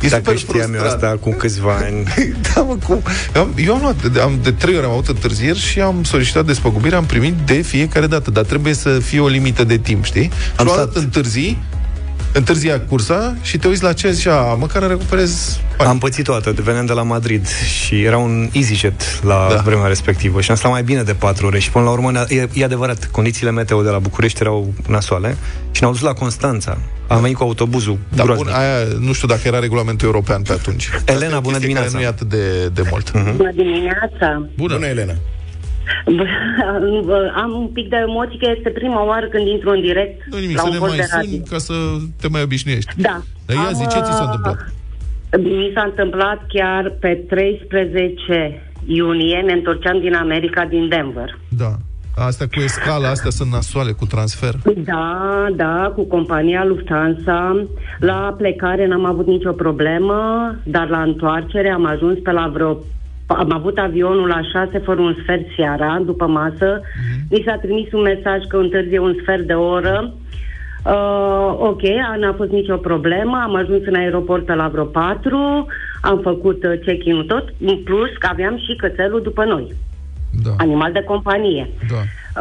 E 0.00 0.08
Dacă 0.08 0.22
super 0.22 0.36
știam 0.38 0.74
eu 0.74 0.80
frustrant. 0.80 1.02
asta 1.02 1.16
cu 1.20 1.30
câțiva 1.32 1.74
ani 1.74 2.02
da, 2.54 2.60
mă, 2.60 2.76
cum? 2.86 3.02
Am, 3.36 3.52
eu 3.56 3.74
am 3.74 3.80
luat, 3.80 4.06
de, 4.12 4.20
am, 4.20 4.38
de 4.42 4.50
trei 4.50 4.76
ori 4.76 4.84
am 4.84 4.90
avut 4.90 5.08
întârzieri 5.08 5.58
și 5.58 5.80
am 5.80 6.04
solicitat 6.04 6.44
despăgubire, 6.46 6.94
am 6.96 7.04
primit 7.06 7.34
de 7.34 7.54
fiecare 7.54 8.06
dată, 8.06 8.30
dar 8.30 8.44
trebuie 8.44 8.74
să 8.74 8.88
fie 8.98 9.20
o 9.20 9.26
limită 9.28 9.64
de 9.64 9.78
timp, 9.78 10.04
știi? 10.04 10.30
Am 10.56 10.66
și 10.66 10.72
o 10.72 10.76
stat- 10.76 10.84
dată 10.84 10.98
întârzi, 10.98 11.56
întârzia 12.34 12.80
cursa 12.80 13.34
și 13.42 13.58
te 13.58 13.68
uiți 13.68 13.82
la 13.82 13.92
ce 13.92 14.10
zicea, 14.10 14.40
măcar 14.58 14.86
recuperez 14.86 15.58
bani. 15.76 15.90
Am 15.90 15.98
pățit 15.98 16.24
toată, 16.24 16.52
veneam 16.62 16.86
de 16.86 16.92
la 16.92 17.02
Madrid 17.02 17.46
și 17.48 18.02
era 18.02 18.18
un 18.18 18.48
EasyJet 18.52 19.22
la 19.24 19.46
Da. 19.48 19.54
da. 19.54 19.60
vremea 19.60 19.86
respectivă 19.86 20.40
și 20.40 20.50
am 20.50 20.56
stat 20.56 20.70
mai 20.70 20.82
bine 20.82 21.02
de 21.02 21.14
4 21.14 21.46
ore 21.46 21.58
și 21.58 21.70
până 21.70 21.84
la 21.84 21.90
urmă, 21.90 22.10
ne- 22.10 22.24
e, 22.28 22.48
e 22.52 22.64
adevărat, 22.64 23.08
condițiile 23.10 23.50
meteo 23.50 23.82
de 23.82 23.90
la 23.90 23.98
București 23.98 24.40
erau 24.40 24.72
nasoale 24.88 25.36
și 25.70 25.80
ne-au 25.80 25.92
dus 25.92 26.00
la 26.02 26.12
Constanța. 26.12 26.78
Am 27.06 27.20
venit 27.20 27.36
cu 27.36 27.42
autobuzul 27.42 27.98
Da, 28.14 28.24
bun, 28.24 28.34
groaznic. 28.34 28.56
aia 28.56 28.86
nu 28.98 29.12
știu 29.12 29.28
dacă 29.28 29.40
era 29.44 29.58
regulamentul 29.58 30.06
european 30.06 30.42
pe 30.42 30.52
atunci. 30.52 30.90
Asta 30.94 31.12
e 31.12 31.14
o 31.14 31.18
Elena, 31.18 31.40
bună 31.40 31.56
chestie 31.56 31.74
dimineața. 31.74 31.90
Care 31.90 32.02
nu 32.02 32.08
e 32.08 32.12
atât 32.12 32.28
de, 32.28 32.68
de 32.82 32.88
mult. 32.90 33.12
Bună 33.36 33.50
dimineața! 33.54 34.48
Bună. 34.56 34.74
Bună, 34.74 34.86
Elena. 34.86 35.12
Am 37.42 37.50
un 37.52 37.66
pic 37.66 37.88
de 37.88 37.96
emoții 38.08 38.38
că 38.38 38.52
este 38.56 38.70
prima 38.70 39.06
oară 39.06 39.26
când 39.26 39.46
intru 39.46 39.70
în 39.70 39.80
direct 39.80 40.22
Nu 40.30 40.38
nimic, 40.38 40.56
la 40.56 40.62
să 40.62 40.68
un 40.68 40.72
ne 40.72 40.78
post 40.78 40.90
mai 40.90 41.00
de 41.00 41.06
radio. 41.12 41.30
suni 41.30 41.44
ca 41.50 41.58
să 41.58 41.74
te 42.20 42.28
mai 42.28 42.42
obișnuiești. 42.42 42.92
Da. 42.96 43.22
Dar 43.46 43.56
ia 43.56 43.70
zi, 43.72 43.82
ce 43.82 44.00
ți 44.06 44.12
s-a 44.18 44.22
uh, 44.22 44.30
întâmplat? 44.30 44.72
Mi 45.38 45.72
s-a 45.74 45.82
întâmplat 45.82 46.46
chiar 46.48 46.96
pe 47.00 47.24
13 47.28 48.62
iunie, 48.86 49.40
ne 49.46 49.52
întorceam 49.52 50.00
din 50.00 50.14
America, 50.14 50.64
din 50.64 50.88
Denver. 50.88 51.38
Da. 51.48 51.72
Astea 52.16 52.46
cu 52.46 52.60
escala, 52.60 53.08
astea 53.08 53.30
sunt 53.30 53.50
nasoale 53.50 53.92
cu 53.92 54.06
transfer. 54.06 54.54
Da, 54.76 55.46
da, 55.56 55.92
cu 55.94 56.04
compania 56.04 56.64
Lufthansa. 56.64 57.66
La 57.98 58.34
plecare 58.38 58.86
n-am 58.86 59.04
avut 59.04 59.26
nicio 59.26 59.52
problemă, 59.52 60.14
dar 60.64 60.88
la 60.88 61.02
întoarcere 61.02 61.70
am 61.70 61.86
ajuns 61.86 62.18
pe 62.22 62.30
la 62.30 62.50
vreo... 62.52 62.78
Am 63.26 63.52
avut 63.52 63.78
avionul 63.78 64.26
la 64.26 64.40
6 64.52 64.78
fără 64.78 65.00
un 65.00 65.16
sfert 65.22 65.46
seara, 65.56 66.02
după 66.04 66.26
masă. 66.26 66.80
Mi 67.30 67.42
s-a 67.46 67.56
trimis 67.56 67.92
un 67.92 68.00
mesaj 68.00 68.44
că 68.48 68.56
întârzie 68.56 68.98
un 68.98 69.16
sfert 69.22 69.46
de 69.46 69.52
oră. 69.52 70.14
Uh, 70.86 71.54
ok, 71.58 71.82
n-a 72.18 72.32
fost 72.36 72.50
nicio 72.50 72.76
problemă, 72.76 73.40
am 73.42 73.54
ajuns 73.54 73.82
în 73.86 73.94
aeroport 73.94 74.46
pe 74.46 74.54
la 74.54 74.68
vreo 74.68 74.84
4, 74.84 75.66
am 76.00 76.20
făcut 76.22 76.64
uh, 76.64 76.78
check-in-ul 76.84 77.24
tot, 77.24 77.54
în 77.60 77.76
plus 77.76 78.10
că 78.18 78.28
aveam 78.30 78.56
și 78.56 78.76
cățelul 78.76 79.22
după 79.22 79.44
noi, 79.44 79.72
Da. 80.42 80.50
animal 80.56 80.92
de 80.92 81.02
companie. 81.02 81.70
Da. 81.90 81.96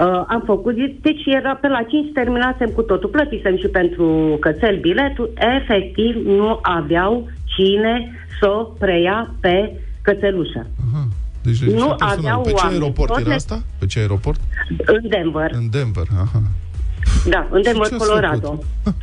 Uh, 0.06 0.24
am 0.28 0.44
făcut, 0.46 0.76
deci 1.02 1.26
era 1.26 1.56
pe 1.56 1.68
la 1.68 1.82
5 1.90 2.12
terminasem 2.14 2.70
cu 2.70 2.82
totul, 2.82 3.10
plătisem 3.10 3.58
și 3.58 3.68
pentru 3.68 4.38
cățel 4.40 4.78
biletul, 4.82 5.34
efectiv 5.58 6.16
nu 6.26 6.60
aveau 6.62 7.30
cine 7.46 8.12
să 8.40 8.48
o 8.48 8.64
preia 8.64 9.34
pe 9.42 9.72
cățelușă. 10.08 10.68
Aha. 10.92 11.08
Deci, 11.44 11.60
deci 11.60 11.70
Nu 11.80 11.86
personal. 11.88 12.18
aveau 12.18 12.42
Pe 12.42 12.50
ce 12.50 12.56
oameni. 12.56 12.74
aeroport 12.82 13.10
Tot 13.10 13.20
era 13.20 13.28
le- 13.30 13.34
asta? 13.36 13.62
Pe 13.80 13.86
ce 13.86 14.00
aeroport? 14.00 14.40
În 14.86 15.02
Denver, 15.10 15.52
În 15.54 15.70
Denver. 15.72 16.08
Aha. 16.22 16.42
da, 17.30 17.48
în 17.52 17.62
Denver, 17.62 17.88
ce 17.88 17.94
ați 17.96 18.08
Colorado. 18.08 18.48
făcut? 18.48 18.64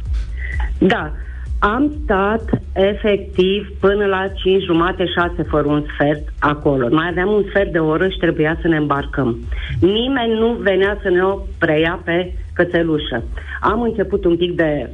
Da, 0.78 1.12
am 1.58 1.92
stat 2.04 2.44
efectiv 2.72 3.68
până 3.80 4.04
la 4.06 4.28
5 4.34 4.64
jumate, 4.64 5.04
6 5.06 5.42
fără 5.42 5.66
un 5.68 5.84
sfert 5.94 6.28
acolo. 6.38 6.88
Mai 6.90 7.08
aveam 7.10 7.28
un 7.32 7.44
sfert 7.48 7.72
de 7.72 7.78
oră 7.78 8.08
și 8.08 8.18
trebuia 8.18 8.58
să 8.60 8.68
ne 8.68 8.76
îmbarcăm. 8.76 9.38
Nimeni 9.80 10.38
nu 10.38 10.52
venea 10.60 10.98
să 11.02 11.08
ne 11.08 11.22
o 11.22 11.38
preia 11.58 12.00
pe 12.04 12.32
cățelușă. 12.52 13.22
Am 13.60 13.82
început 13.82 14.24
un 14.24 14.36
pic 14.36 14.56
de 14.56 14.90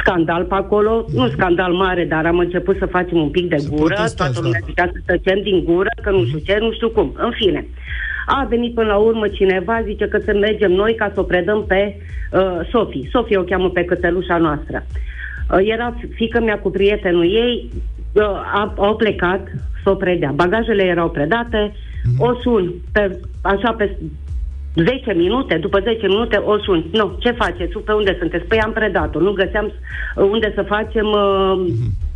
scandal 0.00 0.44
pe 0.44 0.54
acolo, 0.54 1.04
nu 1.14 1.28
scandal 1.28 1.72
mare, 1.72 2.04
dar 2.04 2.26
am 2.26 2.38
început 2.38 2.76
să 2.78 2.86
facem 2.86 3.18
un 3.20 3.28
pic 3.30 3.48
de 3.48 3.56
Să 3.56 3.68
gură, 3.68 3.94
protestați, 3.94 4.16
toată 4.16 4.40
lumea 4.42 4.60
da. 4.60 4.66
zicea 4.66 4.90
să 4.92 5.00
tăcem 5.06 5.40
din 5.42 5.64
gură, 5.64 5.88
că 6.02 6.10
nu 6.10 6.24
știu 6.24 6.38
ce, 6.38 6.58
nu 6.60 6.72
știu 6.72 6.88
cum, 6.88 7.14
în 7.16 7.30
fine. 7.30 7.66
A 8.26 8.46
venit 8.48 8.74
până 8.74 8.86
la 8.86 8.96
urmă 8.96 9.28
cineva, 9.28 9.82
zice 9.84 10.08
că 10.08 10.18
să 10.24 10.32
mergem 10.40 10.72
noi 10.72 10.94
ca 10.94 11.10
să 11.14 11.20
o 11.20 11.22
predăm 11.22 11.64
pe 11.66 11.96
uh, 12.32 12.68
Sofie. 12.70 13.08
Sofie 13.12 13.38
o 13.38 13.42
cheamă 13.42 13.70
pe 13.70 13.84
cățelușa 13.84 14.36
noastră. 14.36 14.86
Uh, 15.52 15.58
era 15.62 15.94
fică 16.14 16.40
mea 16.40 16.58
cu 16.58 16.70
prietenul 16.70 17.24
ei, 17.24 17.70
uh, 18.12 18.22
a, 18.54 18.74
au 18.76 18.96
plecat 18.96 19.48
să 19.82 19.90
o 19.90 19.94
predea. 19.94 20.32
Bagajele 20.34 20.82
erau 20.82 21.10
predate, 21.10 21.72
o 22.18 22.34
sun 22.34 22.72
pe, 22.92 23.20
așa 23.40 23.72
pe 23.72 23.96
10 24.84 25.12
minute, 25.12 25.56
după 25.56 25.80
10 25.80 26.06
minute 26.06 26.36
o 26.36 26.58
sun. 26.58 26.84
Nu, 26.92 27.16
ce 27.18 27.30
faceți? 27.30 27.78
Pe 27.78 27.92
unde 27.92 28.16
sunteți? 28.18 28.44
Păi 28.44 28.60
am 28.60 28.72
predat-o. 28.72 29.20
Nu 29.20 29.32
găseam 29.32 29.64
uh, 29.66 30.24
unde 30.30 30.52
să 30.54 30.62
facem 30.62 31.06
uh, 31.06 31.52
uh, 31.52 32.07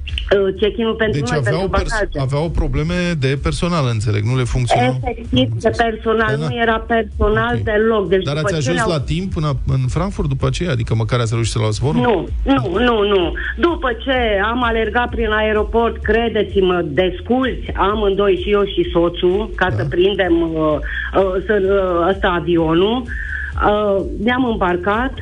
check-in-ul 0.60 0.94
pentru 0.94 1.20
Deci 1.20 1.30
noi, 1.30 1.38
aveau, 1.46 1.58
pentru 1.60 1.78
pers- 1.78 1.90
bagaje. 1.92 2.18
aveau 2.18 2.50
probleme 2.50 2.94
de 3.18 3.38
personal, 3.42 3.84
înțeleg, 3.92 4.22
nu 4.24 4.36
le 4.36 4.42
funcționau. 4.42 5.00
Efectiv, 5.02 5.48
de 5.60 5.70
personal, 5.76 6.26
Da, 6.30 6.36
da. 6.42 6.46
nu 6.48 6.56
era 6.60 6.78
personal 6.78 7.54
Ok. 7.56 7.62
deloc. 7.62 8.08
Deci 8.08 8.24
Dar 8.24 8.34
după 8.34 8.46
ați 8.46 8.52
ce 8.62 8.68
ajuns 8.70 8.76
le-au- 8.86 8.98
la 8.98 9.00
timp 9.00 9.32
până 9.32 9.50
în 9.66 9.78
Frankfurt 9.88 10.28
după 10.28 10.46
aceea? 10.46 10.70
Adică 10.70 10.94
măcar 10.94 11.20
ați 11.20 11.32
reușit 11.32 11.52
să 11.52 11.58
luați 11.58 11.76
zborul? 11.76 12.00
Nu, 12.00 12.28
nu, 12.54 12.78
nu, 12.88 13.06
nu. 13.06 13.32
După 13.56 13.90
ce 14.04 14.40
am 14.44 14.62
alergat 14.62 15.08
prin 15.10 15.30
aeroport, 15.30 16.02
credeți-mă, 16.02 16.82
de 16.84 17.16
scuzi, 17.22 17.64
amândoi 17.76 18.40
și 18.42 18.50
eu 18.50 18.64
și 18.64 18.90
soțul, 18.92 19.50
ca 19.54 19.70
Da. 19.70 19.76
să 19.76 19.84
prindem 19.84 20.40
uh, 20.42 20.76
uh, 21.16 21.42
să, 21.46 21.54
uh, 21.62 22.08
ăsta 22.10 22.28
avionul, 22.40 23.02
uh, 23.02 24.04
ne-am 24.24 24.44
îmbarcat 24.44 25.12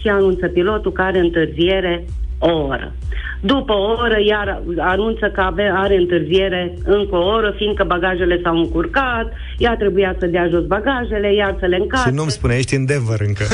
și 0.00 0.08
anunță 0.08 0.46
pilotul 0.46 0.92
care 0.92 1.18
întârziere 1.18 2.04
o 2.38 2.50
oră. 2.52 2.92
După 3.40 3.72
o 3.72 3.90
oră, 4.02 4.18
iar 4.26 4.62
anunță 4.78 5.26
că 5.34 5.40
ave, 5.40 5.72
are 5.74 5.96
întârziere 5.96 6.74
încă 6.84 7.16
o 7.16 7.26
oră, 7.26 7.54
fiindcă 7.56 7.84
bagajele 7.84 8.40
s-au 8.42 8.56
încurcat, 8.56 9.32
ea 9.58 9.76
trebuia 9.76 10.14
să 10.18 10.26
dea 10.26 10.48
jos 10.48 10.64
bagajele, 10.64 11.34
iar 11.34 11.56
să 11.60 11.66
le 11.66 11.76
încarce. 11.76 12.08
Și 12.08 12.14
nu-mi 12.14 12.30
spune, 12.30 12.54
ești 12.54 12.74
în 12.74 12.84
Denver 12.84 13.20
încă. 13.26 13.44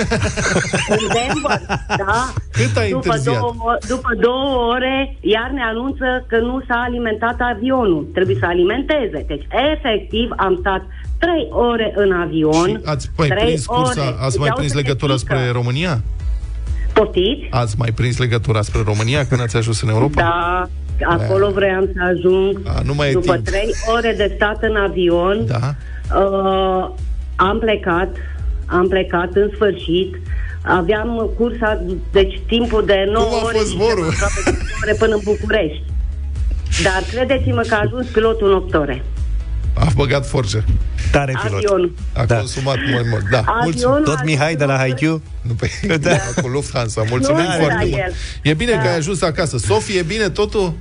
În 0.97 1.05
Denver, 1.16 1.61
da. 1.97 2.33
Cât 2.53 2.77
ai 2.77 2.90
după 2.90 3.05
întârziat? 3.05 3.38
două, 3.40 3.77
după 3.88 4.11
două 4.21 4.73
ore, 4.75 5.16
iar 5.21 5.51
ne 5.51 5.62
anunță 5.62 6.25
că 6.29 6.38
nu 6.38 6.62
s-a 6.68 6.83
alimentat 6.87 7.37
avionul. 7.38 8.09
Trebuie 8.12 8.37
să 8.40 8.47
alimenteze. 8.47 9.25
Deci, 9.27 9.47
efectiv, 9.73 10.29
am 10.37 10.57
stat 10.61 10.83
trei 11.18 11.49
ore 11.51 11.92
în 11.97 12.12
avion. 12.12 12.68
Și 12.68 12.79
ați 12.85 13.11
mai 13.16 13.29
trei 13.29 13.45
prins 13.45 13.66
cursa, 13.66 14.03
ore. 14.03 14.16
ați 14.21 14.38
mai 14.38 14.47
Iau 14.47 14.57
prins 14.57 14.71
să 14.73 14.77
legătura 14.77 15.12
te 15.12 15.18
spre 15.18 15.37
pică. 15.37 15.53
România? 15.53 16.01
Poftiți? 16.92 17.46
Ați 17.50 17.74
mai 17.78 17.90
prins 17.94 18.18
legătura 18.18 18.62
spre 18.62 18.81
România 18.85 19.26
când 19.26 19.40
ați 19.40 19.57
ajuns 19.57 19.83
în 19.83 19.88
Europa? 19.88 20.20
Da, 20.22 20.68
acolo 21.14 21.50
vreau 21.50 21.83
să 21.94 22.02
ajung. 22.16 22.61
A, 22.66 22.81
nu 22.85 22.94
mai 22.94 23.09
e 23.09 23.12
După 23.12 23.33
timp. 23.33 23.44
trei 23.46 23.70
ore 23.96 24.14
de 24.16 24.33
stat 24.35 24.62
în 24.62 24.76
avion, 24.76 25.46
Da. 25.46 25.74
uh, 26.18 26.88
am 27.37 27.59
plecat, 27.59 28.16
am 28.66 28.88
plecat 28.88 29.31
în 29.35 29.50
sfârșit. 29.55 30.16
Aveam 30.64 31.31
cursa, 31.38 31.81
deci 32.12 32.40
timpul 32.46 32.83
de 32.87 33.09
9 33.12 33.24
Cum 33.24 33.35
a 33.38 33.42
ore 33.44 33.52
fost 33.57 33.68
și 33.68 33.74
zborul? 33.74 33.94
ceva 34.12 34.26
aproape 34.26 34.50
de 34.50 34.57
cinci 34.57 34.83
ore 34.83 34.94
până 34.98 35.14
în 35.14 35.20
București. 35.24 35.83
Dar 36.83 37.02
credeți-mă 37.12 37.61
că 37.68 37.74
a 37.74 37.81
ajuns 37.85 38.07
pilotul 38.07 38.48
în 38.50 38.55
8 38.57 38.74
ore. 38.74 39.05
A 39.74 39.87
băgat 39.96 40.26
forță. 40.28 40.64
Tare 41.11 41.32
pilot. 41.44 41.56
Avionul. 41.64 41.94
A 42.12 42.24
Da. 42.24 42.37
consumat 42.37 42.76
mult, 42.90 43.06
mult. 43.08 43.28
Da, 43.30 43.44
mulțumim. 43.62 43.87
Avionul 43.87 44.04
Tot 44.04 44.18
a 44.18 44.22
Mihai 44.24 44.56
de 44.56 44.64
la 44.64 44.78
ajuns- 44.78 45.00
HiQ? 45.00 45.20
Nu, 45.42 45.54
pe, 45.54 45.70
Da. 45.87 45.96
da. 45.96 46.16
cu 46.42 46.48
Lufthansa. 46.48 47.02
Mulțumim 47.08 47.42
Nu 47.42 47.46
foarte 47.48 47.64
era 47.64 47.78
mult. 47.78 47.92
el. 47.94 48.12
E 48.42 48.54
bine 48.54 48.72
Da. 48.72 48.78
că 48.80 48.88
ai 48.88 48.96
ajuns 48.96 49.22
acasă. 49.22 49.58
Sofie, 49.58 49.98
e 49.98 50.02
bine 50.02 50.28
totul? 50.28 50.74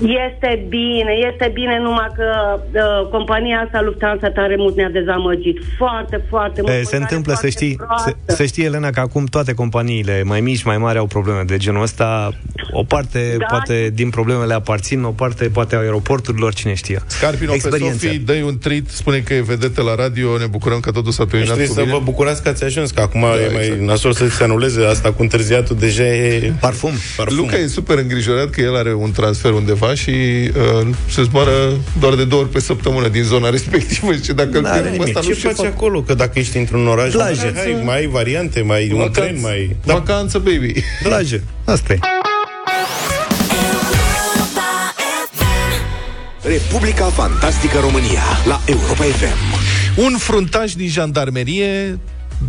Este 0.00 0.64
bine, 0.68 1.12
este 1.32 1.50
bine, 1.54 1.78
numai 1.78 2.08
că 2.16 2.24
uh, 2.72 3.08
compania 3.10 3.60
asta 3.64 3.80
Lufthansa 3.82 4.28
tare 4.30 4.54
mult 4.56 4.76
ne-a 4.76 4.88
dezamăgit. 4.90 5.58
Foarte, 5.76 6.24
foarte 6.28 6.60
mult. 6.60 6.72
E, 6.72 6.76
se 6.76 6.80
Mâncare 6.82 7.02
întâmplă, 7.02 7.32
să 7.32 7.38
foarte 7.40 7.58
știi, 7.58 7.76
proastă. 7.76 8.16
să, 8.26 8.34
să 8.34 8.44
știi, 8.44 8.64
Elena, 8.64 8.90
că 8.90 9.00
acum 9.00 9.24
toate 9.24 9.52
companiile, 9.54 10.22
mai 10.24 10.40
mici, 10.40 10.62
mai 10.62 10.78
mari, 10.78 10.98
au 10.98 11.06
probleme 11.06 11.42
de 11.46 11.56
genul 11.56 11.82
ăsta. 11.82 12.32
O 12.72 12.82
parte, 12.84 13.34
Da. 13.38 13.44
poate, 13.44 13.90
din 13.94 14.10
problemele 14.10 14.54
aparțin, 14.54 15.02
o 15.02 15.10
parte, 15.10 15.44
poate, 15.48 15.74
a 15.74 15.78
aeroporturilor, 15.78 16.54
cine 16.54 16.74
știe. 16.74 17.00
Scarpino 17.06 17.50
pe 17.50 17.54
Experiențe. 17.54 18.06
Sofie, 18.06 18.22
dă 18.24 18.32
un 18.44 18.58
trit, 18.58 18.88
spune 18.90 19.18
că 19.18 19.34
e 19.34 19.40
vedetă 19.40 19.82
la 19.82 19.94
radio, 19.94 20.38
ne 20.38 20.46
bucurăm 20.46 20.80
că 20.80 20.90
totul 20.90 21.12
s-a 21.12 21.22
Deci 21.22 21.30
terminat 21.32 21.54
trebuie 21.56 21.74
cu 21.74 21.80
să 21.80 21.86
bine. 21.86 21.96
vă 21.98 22.04
bucurați 22.04 22.42
că 22.42 22.48
ați 22.48 22.64
ajuns, 22.64 22.90
că 22.90 23.00
acum 23.00 23.20
e 23.22 23.52
mai 23.52 23.64
exact. 23.64 23.80
nasol 23.80 24.12
să 24.12 24.28
se 24.28 24.42
anuleze 24.44 24.84
asta 24.84 25.12
cu 25.12 25.22
întârziatul, 25.22 25.76
deja 25.76 26.04
e... 26.06 26.52
Parfum. 26.60 26.90
Parfum. 27.16 27.36
Luca 27.36 27.56
e 27.56 27.66
super 27.66 27.98
îngrijorat 27.98 28.50
că 28.50 28.60
el 28.60 28.76
are 28.76 28.94
un 28.94 29.10
transfer 29.12 29.52
undeva 29.52 29.85
și 29.94 30.10
uh, 30.80 30.88
se 31.10 31.22
zboară 31.22 31.70
doar 32.00 32.14
de 32.14 32.24
două 32.24 32.42
ori 32.42 32.50
pe 32.50 32.60
săptămână 32.60 33.08
din 33.08 33.22
zona 33.22 33.50
respectivă. 33.50 34.12
Și 34.12 34.32
dacă 34.32 34.58
N-are 34.60 34.76
îl 34.78 34.82
pierd 34.82 34.84
pe 34.84 34.90
nimic. 34.90 35.06
ăsta, 35.06 35.20
nu 35.22 35.26
Ce 35.28 35.34
știu 35.34 35.50
faci 35.50 35.66
acolo? 35.66 36.02
Că 36.02 36.14
dacă 36.14 36.38
ești 36.38 36.56
într-un 36.56 36.86
oraș, 36.86 37.12
Plaje. 37.12 37.52
hai, 37.56 37.80
mai 37.84 37.96
ai 37.96 38.06
variante, 38.06 38.60
mai 38.60 38.78
ai 38.78 38.92
un 38.92 39.10
tren, 39.10 39.38
mai... 39.40 39.76
Da. 39.84 39.92
Vacanță, 39.94 40.38
baby. 40.38 40.72
Drage, 41.02 41.40
asta 41.64 41.92
e. 41.92 41.98
Europa 44.36 44.94
FM. 45.34 46.48
Republica 46.48 47.04
Fantastică 47.04 47.78
România 47.80 48.22
la 48.46 48.60
Europa 48.66 49.02
FM. 49.04 49.36
Un 49.96 50.16
fruntaș 50.18 50.74
din 50.74 50.88
jandarmerie 50.88 51.98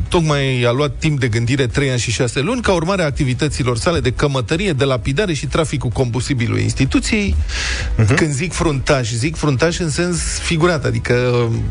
tocmai 0.09 0.63
a 0.63 0.71
luat 0.71 0.91
timp 0.99 1.19
de 1.19 1.27
gândire 1.27 1.67
3 1.67 1.89
ani 1.89 1.99
și 1.99 2.11
6 2.11 2.39
luni 2.39 2.61
ca 2.61 2.71
urmare 2.71 3.01
a 3.01 3.05
activităților 3.05 3.77
sale 3.77 3.99
de 3.99 4.11
cămătărie, 4.11 4.73
de 4.73 4.83
lapidare 4.83 5.33
și 5.33 5.45
traficul 5.45 5.89
combustibilului 5.89 6.63
instituției. 6.63 7.35
Uh-huh. 7.35 8.15
Când 8.15 8.31
zic 8.31 8.53
fruntaș, 8.53 9.11
zic 9.11 9.35
fruntaș 9.35 9.79
în 9.79 9.89
sens 9.89 10.19
figurat, 10.39 10.85
adică 10.85 11.13
um, 11.13 11.63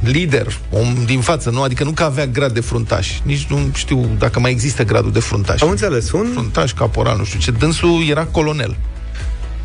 lider, 0.00 0.58
om 0.70 1.04
din 1.06 1.20
față, 1.20 1.50
nu? 1.50 1.62
Adică 1.62 1.84
nu 1.84 1.90
că 1.90 2.02
avea 2.02 2.26
grad 2.26 2.52
de 2.52 2.60
fruntaș. 2.60 3.20
Nici 3.22 3.46
nu 3.46 3.58
știu 3.74 4.08
dacă 4.18 4.40
mai 4.40 4.50
există 4.50 4.84
gradul 4.84 5.12
de 5.12 5.20
fruntaș. 5.20 5.60
Am 5.60 5.70
înțeles, 5.70 6.12
un... 6.12 6.26
Fruntaș, 6.32 6.72
caporal, 6.72 7.16
nu 7.16 7.24
știu 7.24 7.38
ce. 7.38 7.50
Dânsul 7.50 8.06
era 8.08 8.24
colonel. 8.24 8.76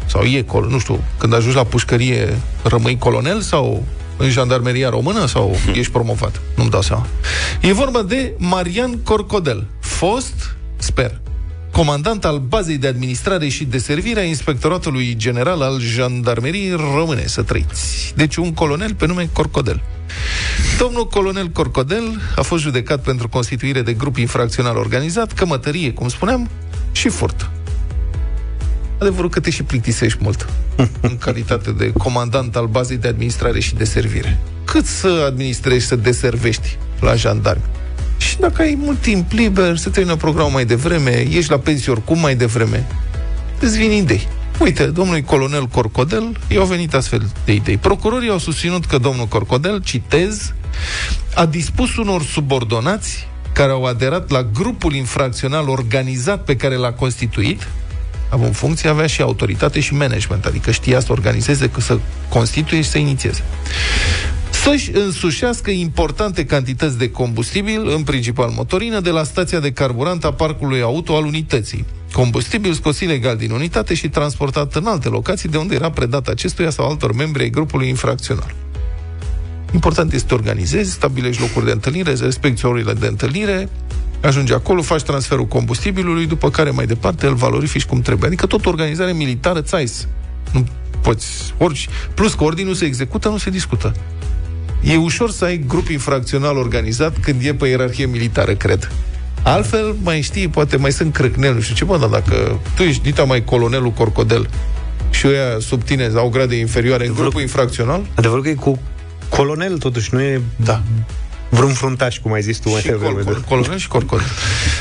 Sau 0.06 0.24
e 0.24 0.42
colonel, 0.42 0.72
nu 0.72 0.80
știu, 0.80 1.04
când 1.18 1.34
ajungi 1.34 1.56
la 1.56 1.64
pușcărie, 1.64 2.38
rămâi 2.64 2.98
colonel 2.98 3.42
sau 3.42 3.84
în 4.18 4.30
jandarmeria 4.30 4.90
română 4.90 5.26
sau 5.26 5.56
ești 5.74 5.92
promovat? 5.92 6.42
Nu-mi 6.56 6.70
dau 6.70 6.82
seama. 6.82 7.08
E 7.62 7.74
vorba 7.74 8.02
de 8.02 8.34
Marian 8.38 8.98
Corcodel, 8.98 9.68
fost, 9.80 10.56
sper, 10.78 11.22
comandant 11.72 12.26
al 12.26 12.38
bazei 12.40 12.78
de 12.78 12.88
administrare 12.88 13.48
și 13.48 13.66
de 13.66 13.78
servire 13.78 14.20
a 14.20 14.24
Inspectoratului 14.24 15.16
General 15.16 15.62
al 15.62 15.80
Jandarmeriei 15.80 16.72
Române, 16.96 17.26
să 17.26 17.42
trăiți. 17.42 18.14
Deci 18.16 18.36
un 18.36 18.54
colonel 18.54 18.94
pe 18.94 19.06
nume 19.06 19.30
Corcodel. 19.34 19.82
Domnul 20.78 21.08
colonel 21.08 21.48
Corcodel 21.48 22.22
a 22.36 22.42
fost 22.42 22.64
judecat 22.64 23.02
pentru 23.02 23.30
constituire 23.30 23.82
de 23.82 23.94
grup 23.94 24.18
infracțional 24.18 24.78
organizat, 24.78 25.34
cămătărie, 25.34 25.94
cum 25.94 26.10
spuneam, 26.10 26.50
și 26.92 27.10
furt. 27.10 27.50
Adevărul 29.00 29.30
că 29.30 29.40
te 29.40 29.50
și 29.50 29.64
plictisești 29.64 30.18
mult 30.22 30.48
în 31.08 31.18
calitate 31.18 31.72
de 31.72 31.92
comandant 31.92 32.56
al 32.56 32.66
bazei 32.66 32.98
de 32.98 33.08
administrare 33.08 33.60
și 33.60 33.76
de 33.76 33.84
servire. 33.84 34.40
Cât 34.64 34.86
să 34.86 35.24
administrezi, 35.28 35.86
să 35.86 35.96
deservești 35.96 36.78
la 37.00 37.16
jandarmi? 37.16 37.64
Și 38.18 38.40
dacă 38.40 38.62
ai 38.62 38.78
mult 38.82 39.02
timp 39.02 39.32
liber, 39.32 39.78
să 39.78 39.90
termină 39.90 40.16
programul 40.16 40.52
mai 40.52 40.66
devreme, 40.66 41.28
ești 41.32 41.52
la 41.52 41.58
pensie 41.58 41.92
oricum 41.92 42.20
mai 42.20 42.36
devreme, 42.36 42.88
îți 43.60 43.78
vin 43.78 43.92
idei. 43.92 44.28
Uite, 44.60 44.86
domnului 44.86 45.24
colonel 45.24 45.66
Corcodel 45.66 46.38
i-au 46.48 46.66
venit 46.66 46.94
astfel 46.94 47.32
de 47.46 47.54
idei. 47.54 47.78
Procurorii 47.78 48.30
au 48.30 48.38
susținut 48.38 48.86
că 48.86 48.98
domnul 48.98 49.26
Corcodel, 49.26 49.82
citez, 49.82 50.54
a 51.36 51.46
dispus 51.46 51.98
unor 51.98 52.24
subordonați 52.24 53.28
care 53.54 53.72
au 53.72 53.84
aderat 53.84 54.30
la 54.30 54.44
grupul 54.44 54.94
infracțional 54.94 55.70
organizat 55.70 56.44
pe 56.44 56.56
care 56.56 56.76
l-a 56.76 56.94
constituit, 56.94 57.68
având 58.34 58.56
funcție, 58.56 58.90
avea 58.90 59.08
și 59.08 59.22
autoritate 59.22 59.80
și 59.80 59.94
management, 59.94 60.46
adică 60.46 60.72
știa 60.72 61.00
să 61.00 61.12
organizeze, 61.12 61.70
că 61.70 61.82
să 61.82 62.00
constituie 62.30 62.82
și 62.82 62.90
să 62.90 62.98
inițieze. 62.98 63.44
Să-și 64.64 64.92
însușească 64.94 65.72
importante 65.72 66.46
cantități 66.46 66.98
de 66.98 67.12
combustibil, 67.12 67.88
în 67.88 68.04
principal 68.04 68.50
motorină, 68.56 69.00
de 69.00 69.10
la 69.10 69.24
stația 69.24 69.60
de 69.60 69.72
carburant 69.72 70.24
a 70.24 70.34
parcului 70.34 70.82
auto 70.82 71.16
al 71.16 71.26
unității. 71.26 71.86
Combustibil 72.12 72.74
scos 72.74 73.00
ilegal 73.00 73.38
din 73.38 73.52
unitate 73.52 73.94
și 73.94 74.10
transportat 74.10 74.76
în 74.76 74.86
alte 74.86 75.10
locații 75.10 75.50
de 75.50 75.58
unde 75.58 75.76
era 75.76 75.92
predat 75.92 76.28
acestuia 76.28 76.70
sau 76.70 76.90
altor 76.90 77.14
membri 77.14 77.44
ai 77.44 77.50
grupului 77.50 77.88
infracțional. 77.88 78.56
Important 79.74 80.14
este 80.14 80.28
să 80.28 80.28
te 80.28 80.34
organizezi, 80.34 80.92
stabilești 80.92 81.42
locuri 81.42 81.66
de 81.66 81.72
întâlnire, 81.72 82.14
respecti 82.14 82.66
orele 82.66 82.94
de 82.94 83.08
întâlnire, 83.08 83.70
ajungi 84.28 84.54
acolo, 84.54 84.82
faci 84.82 85.02
transferul 85.02 85.46
combustibilului, 85.46 86.26
după 86.26 86.50
care 86.50 86.70
mai 86.70 86.86
departe 86.86 87.26
îl 87.28 87.34
valorifici 87.34 87.86
cum 87.86 88.02
trebuie. 88.02 88.28
Adică 88.28 88.46
tot 88.46 88.66
organizare 88.66 89.14
militară 89.14 89.62
țais. 89.62 90.08
Nu 90.52 90.66
poți 91.02 91.54
orici. 91.58 91.90
Plus 92.14 92.34
că 92.34 92.44
ordinul 92.44 92.74
se 92.74 92.86
execută, 92.86 93.30
nu 93.30 93.38
se 93.38 93.50
discută. 93.50 93.94
E 94.82 94.98
ușor 94.98 95.32
să 95.32 95.46
ai 95.46 95.64
grup 95.68 95.88
infracțional 95.88 96.58
organizat 96.58 97.18
când 97.18 97.46
e 97.46 97.54
pe 97.54 97.68
ierarhie 97.68 98.06
militară, 98.06 98.54
cred. 98.54 98.92
Altfel, 99.44 99.96
mai 100.04 100.22
știi, 100.22 100.48
poate 100.48 100.78
mai 100.78 100.92
sunt 100.92 101.14
crâcnel, 101.14 101.54
nu 101.54 101.62
știu 101.62 101.76
ce, 101.76 101.84
bă, 101.84 101.98
dar 101.98 102.10
dacă 102.10 102.60
tu 102.76 102.84
ești 102.84 103.02
dita 103.02 103.24
mai 103.24 103.44
colonelul 103.44 103.92
Corcodel 103.92 104.50
și 105.10 105.28
ăia 105.28 105.60
sub 105.60 105.84
tine 105.84 106.12
au 106.16 106.30
grade 106.30 106.56
inferioare 106.56 107.08
în 107.08 107.14
grupul 107.14 107.42
infracțional, 107.42 108.02
Adevărul 108.16 108.44
că 108.44 108.50
e 108.50 108.54
cu 108.54 108.80
colonel, 109.30 109.78
totuși, 109.78 110.14
nu 110.14 110.22
e 110.22 110.42
da, 110.56 110.82
vreun 111.54 111.74
fruntaș, 111.74 112.18
cum 112.18 112.34
ai 112.34 112.42
zis 112.42 112.58
tu 112.58 112.70
mai 112.70 112.82
și 112.82 112.88
devreme. 112.88 113.14
col- 113.14 113.24
col- 113.24 113.44
colonel 113.48 113.78
și 113.78 113.88
corcodel. 113.88 114.26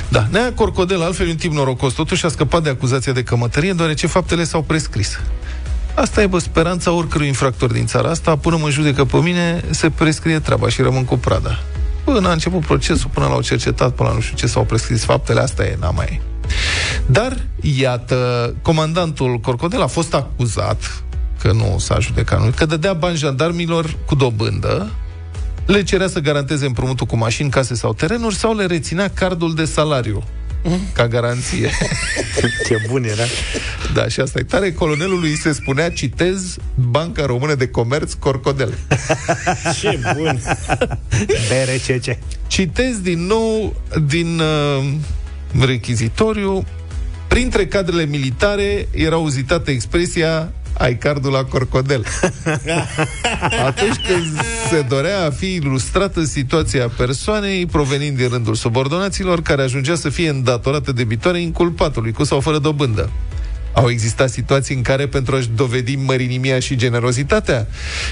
Da, 0.09 0.27
Nea 0.31 0.53
Corcodel, 0.55 1.03
altfel 1.03 1.27
e 1.27 1.31
un 1.31 1.37
tip 1.37 1.53
norocos, 1.53 1.93
totuși 1.93 2.25
a 2.25 2.29
scăpat 2.29 2.63
de 2.63 2.69
acuzația 2.69 3.13
de 3.13 3.23
cămătărie, 3.23 3.73
deoarece 3.73 4.07
faptele 4.07 4.45
s-au 4.45 4.63
prescris. 4.63 5.21
Asta 5.95 6.23
e, 6.23 6.27
bă, 6.27 6.39
speranța 6.39 6.91
oricărui 6.91 7.27
infractor 7.27 7.73
din 7.73 7.87
țara 7.87 8.11
asta, 8.11 8.37
până 8.37 8.57
mă 8.57 8.71
judecă 8.71 9.05
pe 9.05 9.17
mine, 9.17 9.65
se 9.71 9.91
prescrie 9.91 10.39
treaba 10.39 10.69
și 10.69 10.83
rămân 10.83 11.05
cu 11.05 11.19
prada. 11.19 11.59
Până 12.05 12.29
a 12.29 12.33
început 12.33 12.61
procesul, 12.61 13.11
până 13.13 13.27
l-au 13.27 13.43
cercetat, 13.43 13.93
până 13.95 14.09
la 14.09 14.15
nu 14.15 14.21
știu 14.21 14.37
ce 14.37 14.47
s-au 14.47 14.65
prescris 14.65 15.05
faptele, 15.05 15.41
asta 15.41 15.65
e, 15.65 15.77
n-a 15.81 15.91
mai... 15.91 16.21
Dar, 17.07 17.37
iată, 17.61 18.55
comandantul 18.63 19.39
Corcodel 19.39 19.83
a 19.83 19.87
fost 19.87 20.15
acuzat, 20.15 21.03
că 21.41 21.53
nu 21.53 21.77
s-a 21.79 21.99
judecat, 21.99 22.45
nu, 22.45 22.51
că 22.57 22.67
dădea 22.67 22.93
bani 22.93 23.17
jandarmilor 23.17 23.97
cu 24.07 24.15
dobândă, 24.15 24.91
le 25.67 25.83
cerea 25.83 26.09
să 26.09 26.21
garanteze 26.21 26.67
împrumutul 26.67 27.07
cu 27.07 27.17
mașini, 27.17 27.51
case 27.51 27.75
sau 27.75 27.93
terenuri 27.93 28.35
sau 28.35 28.57
le 28.57 28.67
reținea 28.67 29.09
cardul 29.09 29.55
de 29.55 29.65
salariu 29.65 30.23
ca 30.93 31.09
garanție. 31.09 31.71
Ce 32.67 32.77
bun 32.89 33.05
era. 33.05 33.23
Da, 33.95 34.09
și 34.09 34.21
asta 34.21 34.39
e 34.39 34.43
tare. 34.43 34.73
Colonelului 34.73 35.29
îi 35.29 35.37
se 35.37 35.53
spunea, 35.53 35.91
citez, 35.91 36.57
Banca 36.75 37.27
Română 37.27 37.55
de 37.55 37.69
Comerț 37.69 38.13
Corcodel. 38.13 38.75
Ce 39.81 39.99
bun! 40.17 40.43
BRCC. 41.49 42.19
Citez 42.47 42.99
din 43.01 43.27
nou 43.27 43.77
din 44.07 44.39
uh, 44.39 45.65
rechizitoriu 45.67 46.65
Printre 47.33 47.67
cadrele 47.67 48.05
militare 48.05 48.89
era 48.91 49.17
uzitată 49.17 49.71
expresia 49.71 50.53
ai 50.83 50.99
cardul 50.99 51.33
la 51.33 51.45
corcodel. 51.45 52.05
Atunci 53.69 53.97
când 54.07 54.41
se 54.71 54.85
dorea 54.89 55.25
a 55.25 55.31
fi 55.31 55.55
ilustrată 55.55 56.25
situația 56.25 56.89
persoanei 56.89 57.67
provenind 57.67 58.17
din 58.17 58.29
rândul 58.29 58.55
subordonaților 58.55 59.43
care 59.43 59.63
ajungea 59.63 59.95
să 59.95 60.09
fie 60.09 60.29
îndatorată 60.29 60.93
debitoare 60.93 61.41
inculpatului, 61.41 62.13
cu 62.13 62.25
sau 62.25 62.41
fără 62.41 62.59
dobândă. 62.59 63.11
Au 63.73 63.91
existat 63.91 64.31
situații 64.31 64.75
în 64.75 64.83
care, 64.83 65.07
pentru 65.07 65.37
a-și 65.37 65.51
dovedi 65.55 65.97
mărinimia 65.97 66.59
și 66.59 66.77
generozitatea, 66.77 67.67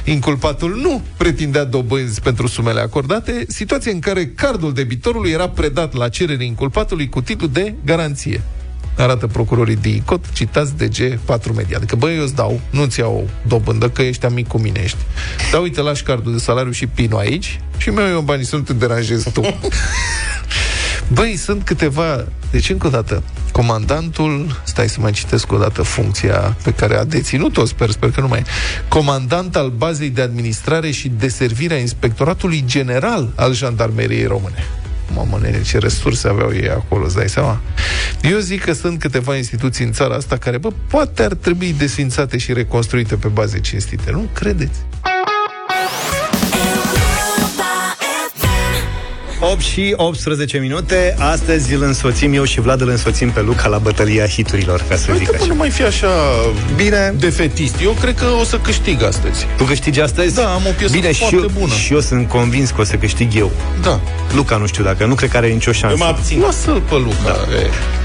inculpatul 0.05 0.77
nu 0.83 1.03
pretindea 1.17 1.65
dobânzi 1.65 2.21
pentru 2.21 2.47
sumele 2.47 2.81
acordate, 2.81 3.45
situații 3.49 3.93
în 3.93 3.99
care 3.99 4.27
cardul 4.27 4.73
debitorului 4.73 5.31
era 5.31 5.49
predat 5.49 5.95
la 5.95 6.09
cerere 6.09 6.45
inculpatului 6.45 7.09
cu 7.09 7.21
titlu 7.21 7.47
de 7.47 7.75
garanție. 7.85 8.43
Arată 9.01 9.27
procurorii 9.27 9.77
DICOT, 9.77 10.33
citați 10.33 10.77
DG 10.77 11.19
4 11.25 11.53
Media. 11.53 11.77
Adică, 11.77 11.97
băi, 11.97 12.17
eu 12.17 12.23
îți 12.23 12.35
dau, 12.35 12.61
nu-ți 12.71 12.99
iau 12.99 13.29
dobândă, 13.47 13.89
că 13.89 14.03
ești 14.03 14.27
amic 14.27 14.49
cu 14.49 14.59
mine 14.59 14.81
ești. 14.83 14.99
Da, 15.53 15.59
uite, 15.59 15.81
lași 15.81 16.03
cardul 16.03 16.33
de 16.33 16.39
salariu 16.39 16.73
și 16.73 16.87
pinu 16.87 17.17
aici 17.17 17.61
și 17.77 17.89
mi-au 17.89 18.09
eu 18.09 18.21
banii 18.21 18.45
să 18.45 18.57
nu 18.57 18.63
te 18.63 18.73
deranjezi 18.73 19.31
tu. 19.31 19.41
Băi, 21.13 21.37
sunt 21.37 21.65
câteva... 21.65 22.25
Deci, 22.51 22.71
încă 22.71 22.87
o 22.87 22.91
dată, 22.91 23.23
comandantul, 23.53 24.61
stai 24.65 24.89
să 24.89 25.01
mai 25.01 25.13
citesc 25.13 25.53
o 25.53 25.59
dată 25.59 25.83
funcția 25.83 26.57
pe 26.63 26.73
care 26.73 26.97
a 26.97 27.05
deținut-o, 27.05 27.65
sper, 27.65 27.91
sper 27.91 28.11
că 28.11 28.21
nu 28.21 28.29
mai 28.29 28.39
e, 28.39 28.45
comandant 28.89 29.57
al 29.57 29.69
bazei 29.69 30.11
de 30.11 30.23
administrare 30.23 30.91
și 30.91 31.09
deservire 31.09 31.75
a 31.75 31.79
Inspectoratului 31.79 32.65
General 32.67 33.33
al 33.35 33.55
Jandarmeriei 33.55 34.25
Române. 34.27 34.65
Mamă, 35.15 35.39
nene, 35.43 35.63
ce 35.63 35.79
resurse 35.79 36.29
aveau 36.29 36.53
ei 36.55 36.69
acolo, 36.69 37.05
îți 37.05 37.15
dai 37.15 37.29
seama? 37.29 37.61
Eu 38.23 38.39
zic 38.39 38.65
că 38.65 38.73
sunt 38.73 38.99
câteva 38.99 39.37
instituții 39.37 39.85
în 39.85 39.93
țara 39.93 40.15
asta 40.15 40.37
care, 40.37 40.59
bă, 40.59 40.73
poate 40.89 41.23
ar 41.23 41.35
trebui 41.35 41.75
desfințate 41.79 42.39
și 42.39 42.53
reconstruite 42.53 43.17
pe 43.17 43.29
baze 43.29 43.61
cinstite. 43.61 44.11
Nu 44.11 44.29
credeți? 44.35 44.79
8 49.41 49.61
și 49.61 49.93
18 49.97 50.59
minute. 50.59 51.15
Astăzi 51.19 51.75
îl 51.75 51.83
însoțim 51.83 52.35
eu 52.35 52.45
și 52.45 52.61
Vlad 52.61 52.81
îl 52.81 52.89
însoțim 52.89 53.31
pe 53.31 53.41
Luca 53.41 53.69
la 53.69 53.79
bătălia 53.79 54.27
hiturilor, 54.27 54.85
ca 54.89 54.97
să 54.97 55.03
zic 55.03 55.13
Uite, 55.29 55.37
așa. 55.37 55.45
nu 55.47 55.55
mai 55.55 55.71
fi 55.71 55.83
așa 55.83 56.09
Bine. 56.77 57.15
defetist. 57.19 57.75
Eu 57.83 57.97
cred 58.01 58.15
că 58.19 58.25
o 58.41 58.45
să 58.45 58.57
câștig 58.59 59.03
astăzi. 59.03 59.47
Tu 59.57 59.65
câștigi 59.65 60.01
astăzi? 60.01 60.35
Da, 60.35 60.53
am 60.55 60.63
o 60.69 60.71
piesă 60.79 60.93
Bine, 60.93 61.13
și 61.13 61.19
foarte 61.19 61.37
eu, 61.37 61.51
bună. 61.59 61.73
Și 61.75 61.93
eu 61.93 62.01
sunt 62.01 62.29
convins 62.29 62.71
că 62.71 62.81
o 62.81 62.85
să 62.85 62.97
câștig 62.97 63.35
eu. 63.37 63.51
Da. 63.83 64.01
Luca 64.35 64.57
nu 64.57 64.67
știu 64.67 64.85
dacă, 64.85 65.05
nu 65.05 65.15
cred 65.15 65.31
că 65.31 65.37
are 65.37 65.49
nicio 65.49 65.71
Eu 65.71 65.77
șansă. 65.77 65.97
mă 65.99 66.05
abțin. 66.05 66.41
Lasă-l 66.41 66.81
pe 66.89 66.95
Luca. 66.95 67.17
Da. 67.25 67.37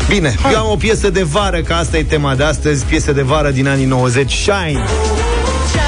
Bine, 0.09 0.35
Hai. 0.41 0.53
eu 0.53 0.59
am 0.59 0.71
o 0.71 0.75
piesă 0.75 1.09
de 1.09 1.23
vară, 1.23 1.57
că 1.61 1.73
asta 1.73 1.97
e 1.97 2.03
tema 2.03 2.35
de 2.35 2.43
astăzi, 2.43 2.85
piesă 2.85 3.11
de 3.11 3.21
vară 3.21 3.49
din 3.49 3.67
anii 3.67 3.85
90, 3.85 4.31
Shine. 4.31 4.69
into 4.71 5.84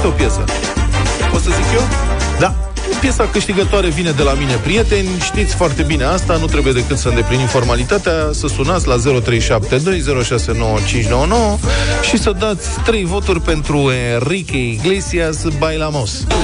Foarte 0.00 0.22
mișto 0.22 0.22
piesă. 0.22 0.44
O 1.34 1.38
să 1.38 1.50
zic 1.50 1.64
eu? 1.74 1.82
Da. 2.38 2.54
Piesa 3.00 3.28
câștigătoare 3.32 3.88
vine 3.88 4.10
de 4.10 4.22
la 4.22 4.32
mine, 4.32 4.54
prieteni. 4.54 5.08
Știți 5.20 5.54
foarte 5.54 5.82
bine 5.82 6.04
asta, 6.04 6.36
nu 6.36 6.46
trebuie 6.46 6.72
decât 6.72 6.98
să 6.98 7.08
îndeplinim 7.08 7.46
formalitatea, 7.46 8.12
să 8.30 8.46
sunați 8.46 8.86
la 8.86 8.96
0372069599 8.96 9.00
și 12.02 12.18
să 12.18 12.32
dați 12.38 12.68
3 12.84 13.04
voturi 13.04 13.40
pentru 13.40 13.90
Enrique 14.14 14.58
Iglesias 14.58 15.44
Bailamos. 15.58 16.10
Pe 16.10 16.34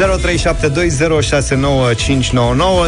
0372069599 0.00 0.04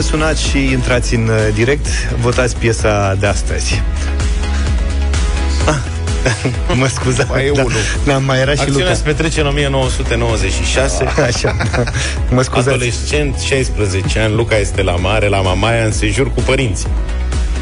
Sunați 0.00 0.48
și 0.48 0.58
intrați 0.58 1.14
în 1.14 1.28
uh, 1.28 1.36
direct 1.54 1.86
Votați 2.20 2.56
piesa 2.56 3.16
de 3.20 3.26
astăzi 3.26 3.82
ah. 5.66 5.74
Mă 6.78 6.86
scuza 6.86 7.26
Mai 7.28 7.46
e 7.46 7.50
unul. 7.50 7.72
Da, 8.04 8.18
mai 8.18 8.40
era 8.40 8.54
și 8.54 8.60
Acțiunea 8.60 8.84
Luca 8.84 8.96
se 8.96 9.02
petrece 9.02 9.40
în 9.40 9.46
1996. 9.52 11.04
Așa, 11.04 11.56
mă 12.30 12.42
scuzați 12.42 12.68
Adolescent, 12.68 13.38
16 13.38 14.18
ani, 14.18 14.34
Luca 14.34 14.56
este 14.56 14.82
la 14.82 14.96
mare, 14.96 15.28
la 15.28 15.40
Mamaia, 15.40 15.84
în 15.84 15.92
sejur 15.92 16.32
cu 16.34 16.40
părinții. 16.40 16.86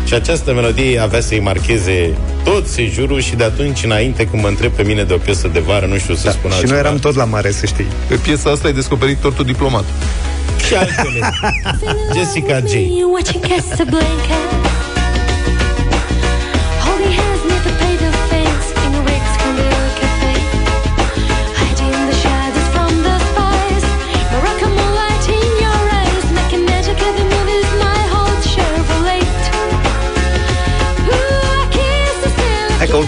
Și 0.05 0.15
această 0.15 0.53
melodie 0.53 0.99
avea 0.99 1.21
să-i 1.21 1.41
marcheze 1.41 2.15
tot 2.45 2.67
sejurul 2.67 3.21
și 3.21 3.35
de 3.35 3.45
atunci 3.45 3.85
înainte, 3.85 4.27
când 4.27 4.43
mă 4.43 4.49
întreb 4.49 4.73
pe 4.73 4.83
mine 4.83 5.03
de 5.03 5.13
o 5.13 5.17
piesă 5.17 5.49
de 5.49 5.61
vară, 5.61 5.87
nu 5.87 5.99
știu 5.99 6.15
să 6.15 6.25
da, 6.25 6.31
spun 6.31 6.51
Și 6.51 6.57
altceva. 6.57 6.73
noi 6.81 6.87
eram 6.87 6.99
tot 6.99 7.15
la 7.15 7.25
mare, 7.25 7.51
să 7.51 7.67
știi 7.67 7.87
Pe 8.09 8.15
piesa 8.15 8.51
asta 8.51 8.67
ai 8.67 8.75
descoperit 8.75 9.19
tortul 9.19 9.45
diplomat. 9.45 9.85
Și 10.67 10.75
altele. 10.75 11.31
Jessica 12.17 12.59
J. 12.59 12.73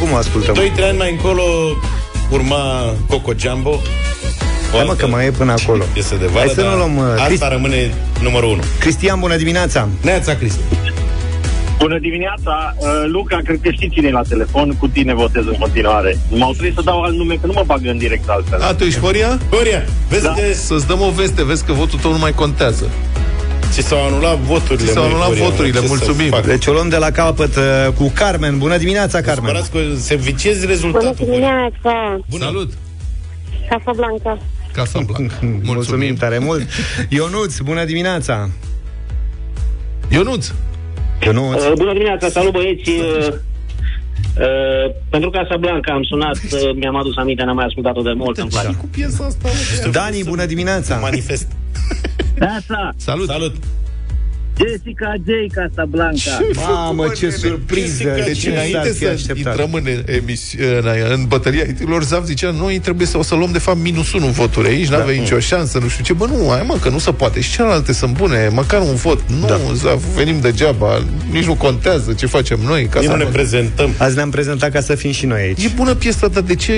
still. 0.06 0.14
Hai 0.14 0.14
că 0.14 0.14
oricum 0.14 0.14
o 0.14 0.16
ascultăm 0.16 0.54
2-3 0.86 0.88
ani 0.88 0.98
mai 0.98 1.10
încolo 1.10 1.42
urma 2.30 2.94
Coco 3.08 3.32
Jumbo. 3.36 3.70
O 3.70 4.76
Hai 4.76 4.84
mă 4.84 4.90
altă 4.90 5.04
că 5.04 5.06
mai 5.10 5.26
e 5.26 5.30
până 5.30 5.52
acolo 5.52 5.84
Piesă 5.92 6.14
de 6.20 6.26
vară, 6.26 6.38
Hai 6.38 6.48
să 6.54 6.60
nu 6.60 6.66
dar 6.68 6.76
luăm 6.76 6.96
uh, 6.96 7.04
Asta 7.12 7.24
Cristi- 7.28 7.48
rămâne 7.50 7.94
numărul 8.22 8.48
1. 8.50 8.60
Cristian, 8.78 9.20
bună 9.20 9.36
dimineața 9.36 9.88
Neața, 10.02 10.34
Cristi. 10.34 10.60
Bună 11.78 11.98
dimineața, 11.98 12.74
uh, 12.78 12.88
Luca, 13.06 13.38
cred 13.44 13.58
că 13.62 13.70
știți 13.70 13.94
cine 13.94 14.08
e 14.08 14.10
la 14.10 14.22
telefon, 14.28 14.76
cu 14.78 14.88
tine 14.88 15.14
votez 15.14 15.44
în 15.46 15.56
continuare. 15.58 16.18
M-au 16.30 16.50
trebuit 16.52 16.74
să 16.74 16.82
dau 16.84 17.00
alt 17.02 17.14
nume, 17.16 17.34
că 17.34 17.46
nu 17.46 17.52
mă 17.56 17.62
bagă 17.66 17.90
în 17.90 17.98
direct 17.98 18.28
altfel. 18.28 18.62
A, 18.62 18.74
tu 18.74 18.84
ești 18.84 19.00
Horia? 19.00 19.38
Horia, 19.50 19.82
vezi 20.08 20.22
Da. 20.22 20.32
că 20.32 20.40
Să-ți 20.54 20.86
dăm 20.86 21.00
o 21.00 21.10
veste, 21.10 21.44
vezi 21.44 21.64
că 21.64 21.72
votul 21.72 21.98
tău 21.98 22.10
nu 22.12 22.18
mai 22.18 22.32
contează. 22.32 22.88
Ți 23.72 23.80
s-au 23.80 24.06
anulat 24.06 24.36
voturile. 24.38 24.86
Ți 24.86 24.92
s-au 24.92 25.02
măi, 25.02 25.10
anulat 25.12 25.28
Horia, 25.28 25.44
voturile, 25.44 25.80
ce 25.80 25.86
să 25.86 25.94
mulțumim. 25.94 26.30
fac? 26.30 26.46
Deci 26.46 26.66
o 26.66 26.72
luăm 26.72 26.88
de 26.88 26.96
la 26.96 27.10
capăt 27.10 27.56
uh, 27.56 27.62
cu 27.94 28.12
Carmen 28.14 28.58
Bună 28.58 28.76
dimineața, 28.76 29.20
Carmen 29.20 29.44
Supărați 29.44 29.70
că 29.70 29.78
se 30.00 30.14
viciezi 30.14 30.60
Bună 30.60 30.72
rezultatul. 30.72 31.14
Horia. 31.16 31.32
dimineața, 31.32 32.20
Bună. 32.30 32.44
Salut! 32.44 32.72
Casablanca. 33.68 34.38
Casablanca. 34.72 35.34
Mulțumim. 35.42 35.60
Mulțumim 35.64 36.14
tare 36.14 36.38
mult 36.38 36.66
Ionuț, 37.08 37.58
bună 37.58 37.84
dimineața 37.84 38.48
Ionuț! 40.08 40.46
Ionuț 41.24 41.62
Uh, 41.62 41.72
bună 41.76 41.92
dimineața, 41.92 42.28
salut 42.28 42.52
băieți. 42.52 42.90
Uh, 42.90 43.26
uh, 43.28 44.94
pentru 45.10 45.30
Casablanca 45.30 45.92
am 45.92 46.02
sunat, 46.02 46.36
uh, 46.52 46.70
mi-am 46.74 46.96
adus 46.96 47.16
aminte, 47.16 47.42
n-am 47.44 47.54
mai 47.54 47.64
ascultat-o 47.64 48.02
de 48.02 48.12
mult, 48.16 48.38
îmi 48.38 48.50
place. 48.50 48.74
Cu 48.76 48.86
piesa 48.86 49.24
asta, 49.24 49.48
mă. 49.84 49.90
Dani, 49.90 50.22
bună 50.24 50.44
dimineața 50.46 50.96
Manifest. 50.96 51.48
Neața, 52.38 52.92
Salut! 52.96 53.28
Salut. 53.28 53.54
Jessica 54.56 55.14
J. 55.26 55.52
Casablanca. 55.54 56.40
Mamă, 56.54 57.08
ce 57.08 57.24
nene, 57.24 57.36
surpriză 57.36 58.04
Deci 58.24 58.38
Ce 58.40 58.50
înainte 58.50 58.78
s-ar 58.78 58.92
fi 58.92 58.98
să 59.04 59.08
așteptat? 59.08 59.36
intrăm 59.58 59.72
în, 59.72 59.84
emisi- 60.06 60.58
în, 60.58 60.88
în 61.12 61.24
bătălia 61.26 61.64
hiturilor, 61.64 62.02
Zav 62.04 62.24
zicea, 62.24 62.50
noi 62.50 62.78
trebuie 62.78 63.06
să 63.06 63.18
o 63.18 63.22
să 63.22 63.34
luăm 63.34 63.52
de 63.52 63.58
fapt 63.58 63.78
minus 63.78 64.12
1 64.12 64.26
voturi 64.26 64.68
aici, 64.68 64.88
Da. 64.88 64.96
n-avem 64.96 65.18
nicio 65.18 65.38
șansă, 65.38 65.78
nu 65.78 65.88
știu 65.88 66.04
ce. 66.04 66.12
Bă, 66.12 66.26
nu, 66.26 66.46
hai 66.50 66.64
mă, 66.66 66.76
că 66.82 66.88
nu 66.88 66.98
se 66.98 67.12
poate. 67.12 67.40
Și 67.40 67.50
celelalte 67.52 67.92
sunt 67.92 68.16
bune, 68.16 68.48
măcar 68.52 68.80
un 68.80 68.94
vot. 68.94 69.20
Nu, 69.40 69.46
Da. 69.46 69.60
Zav, 69.74 70.02
venim 70.14 70.40
degeaba, 70.40 71.04
nici 71.30 71.44
nu 71.44 71.54
contează 71.54 72.12
ce 72.12 72.26
facem 72.26 72.58
noi. 72.66 72.86
Ca 72.90 72.98
Nici 73.00 73.08
să 73.08 73.14
nu 73.16 73.22
ne 73.24 73.30
prezentăm. 73.30 73.90
Azi 73.96 74.14
ne-am 74.14 74.30
prezentat 74.30 74.70
ca 74.72 74.80
să 74.80 74.94
fim 74.94 75.12
și 75.12 75.26
noi 75.26 75.40
aici 75.40 75.64
E 75.64 75.70
bună 75.74 75.94
piesa, 75.94 76.28
dar 76.28 76.42
de 76.42 76.54
ce 76.54 76.72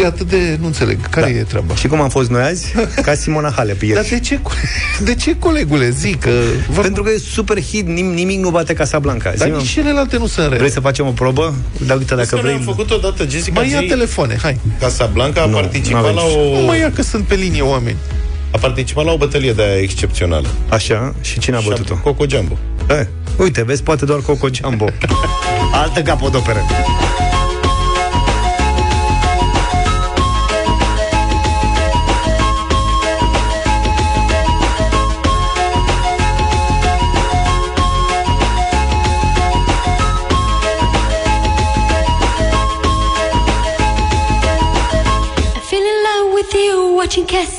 e 0.00 0.06
atât 0.06 0.28
de... 0.28 0.56
Nu 0.60 0.66
înțeleg. 0.66 1.08
Care 1.08 1.30
Da. 1.32 1.38
e 1.38 1.42
treaba? 1.42 1.74
Și 1.74 1.86
cum 1.86 2.00
am 2.00 2.08
fost 2.08 2.30
noi 2.30 2.42
azi? 2.42 2.74
Ca 3.02 3.14
Simona 3.14 3.50
Halep 3.56 3.78
Dar 3.78 3.88
ieri 3.88 4.08
de 4.08 4.18
ce, 4.20 4.36
co- 4.38 4.52
de 5.08 5.14
ce 5.14 5.36
colegule, 5.38 5.90
zic 5.90 6.20
că... 6.20 6.30
Vă... 6.70 6.80
Pentru 6.80 7.02
că 7.02 7.10
e 7.10 7.17
super 7.18 7.60
hit, 7.62 7.86
nim- 7.86 8.14
nimic 8.14 8.38
nu 8.38 8.50
bate 8.50 8.72
Casablanca 8.74 9.32
Dar 9.36 9.46
Zi-mă, 9.46 9.56
nici 9.58 9.68
celelalte 9.68 10.16
nu 10.18 10.26
sunt 10.26 10.44
rele. 10.46 10.58
Vrei 10.58 10.70
să 10.70 10.80
facem 10.80 11.06
o 11.06 11.10
probă? 11.10 11.54
Da, 11.86 11.94
uite, 11.94 12.14
Dacă 12.14 12.26
dacă 12.30 12.38
vrei 12.42 12.54
am 12.54 12.60
făcut 12.60 12.90
odată 12.90 13.26
Jessica 13.28 13.60
Mai 13.60 13.70
ia 13.70 13.80
J. 13.80 13.86
telefoane, 13.88 14.38
hai. 14.42 14.60
Casablanca 14.80 15.42
a 15.42 15.46
Nu, 15.46 15.54
participat 15.56 16.02
n-avem 16.02 16.14
la 16.14 16.20
ce- 16.22 16.36
o 16.54 16.58
Nu 16.60 16.66
mai 16.66 16.78
ia 16.78 16.92
că 16.92 17.02
sunt 17.02 17.24
pe 17.24 17.34
linie 17.34 17.62
oameni. 17.62 17.96
a 18.52 18.58
participat 18.58 19.04
la 19.04 19.12
o 19.12 19.16
bătălie 19.16 19.52
de 19.52 19.62
aia 19.62 19.80
excepțională. 19.80 20.46
Așa, 20.68 21.14
și 21.20 21.38
cine 21.38 21.56
a 21.56 21.60
Și 21.60 21.68
bătut-o? 21.68 21.94
Coco 21.94 22.24
Jumbo. 22.28 22.58
Eh, 22.90 23.06
Uite, 23.38 23.62
vezi, 23.64 23.82
poate 23.82 24.04
doar 24.04 24.20
Coco 24.20 24.48
Jumbo. 24.52 24.84
Altă 25.82 26.02
capodoperă. 26.02 26.58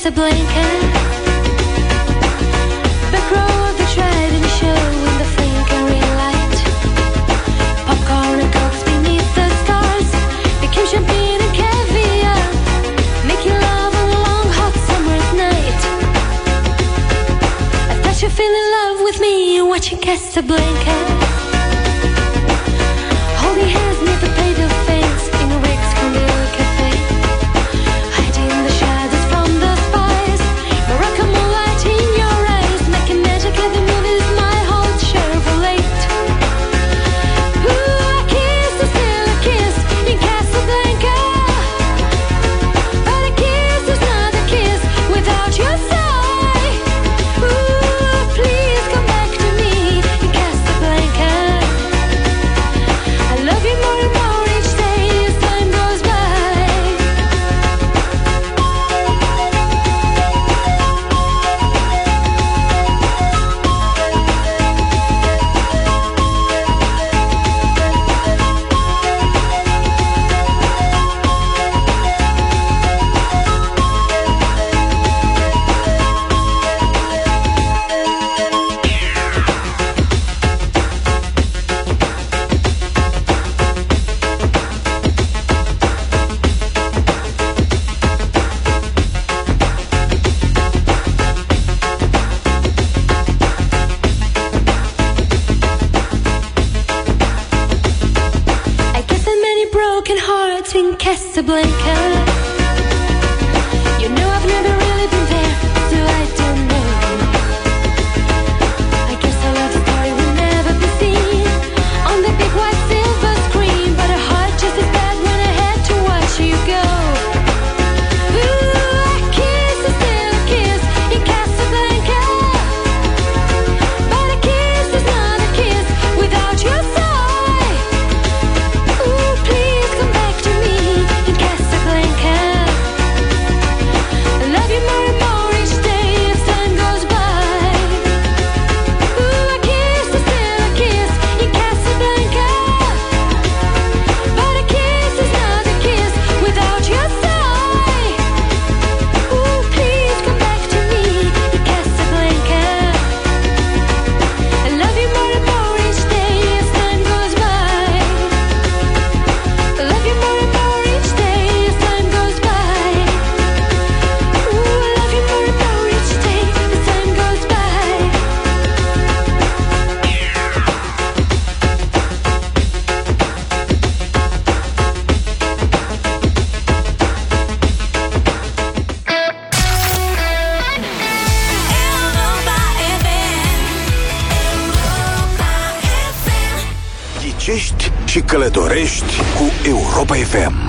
Casablanca. 0.10 0.66
Back 3.12 3.32
row 3.32 3.70
of 3.70 3.78
the 3.78 3.86
driving 3.94 4.48
show 4.58 4.80
in 5.06 5.18
the 5.22 5.28
flickering 5.36 6.10
light. 6.18 6.56
Popcorn 7.86 8.40
and 8.40 8.52
cokes 8.52 8.82
beneath 8.86 9.36
the 9.36 9.48
stars. 9.62 10.10
Became 10.62 10.88
champagne 10.88 11.40
and 11.40 11.54
caviar. 11.56 12.42
Making 13.28 13.54
love 13.54 13.96
on 14.02 14.10
a 14.10 14.20
long 14.28 14.50
hot 14.58 14.74
summer's 14.88 15.30
night. 15.38 15.82
I 17.92 18.02
thought 18.02 18.20
you 18.24 18.30
fell 18.30 18.56
in 18.62 18.72
love 18.78 19.04
with 19.04 19.20
me 19.22 19.62
watching 19.62 20.00
Casablanca. 20.00 21.29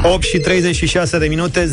8 0.03 0.23
și 0.23 0.39
36 0.39 1.19
de 1.19 1.27
minute 1.27 1.69
0372069599 1.69 1.73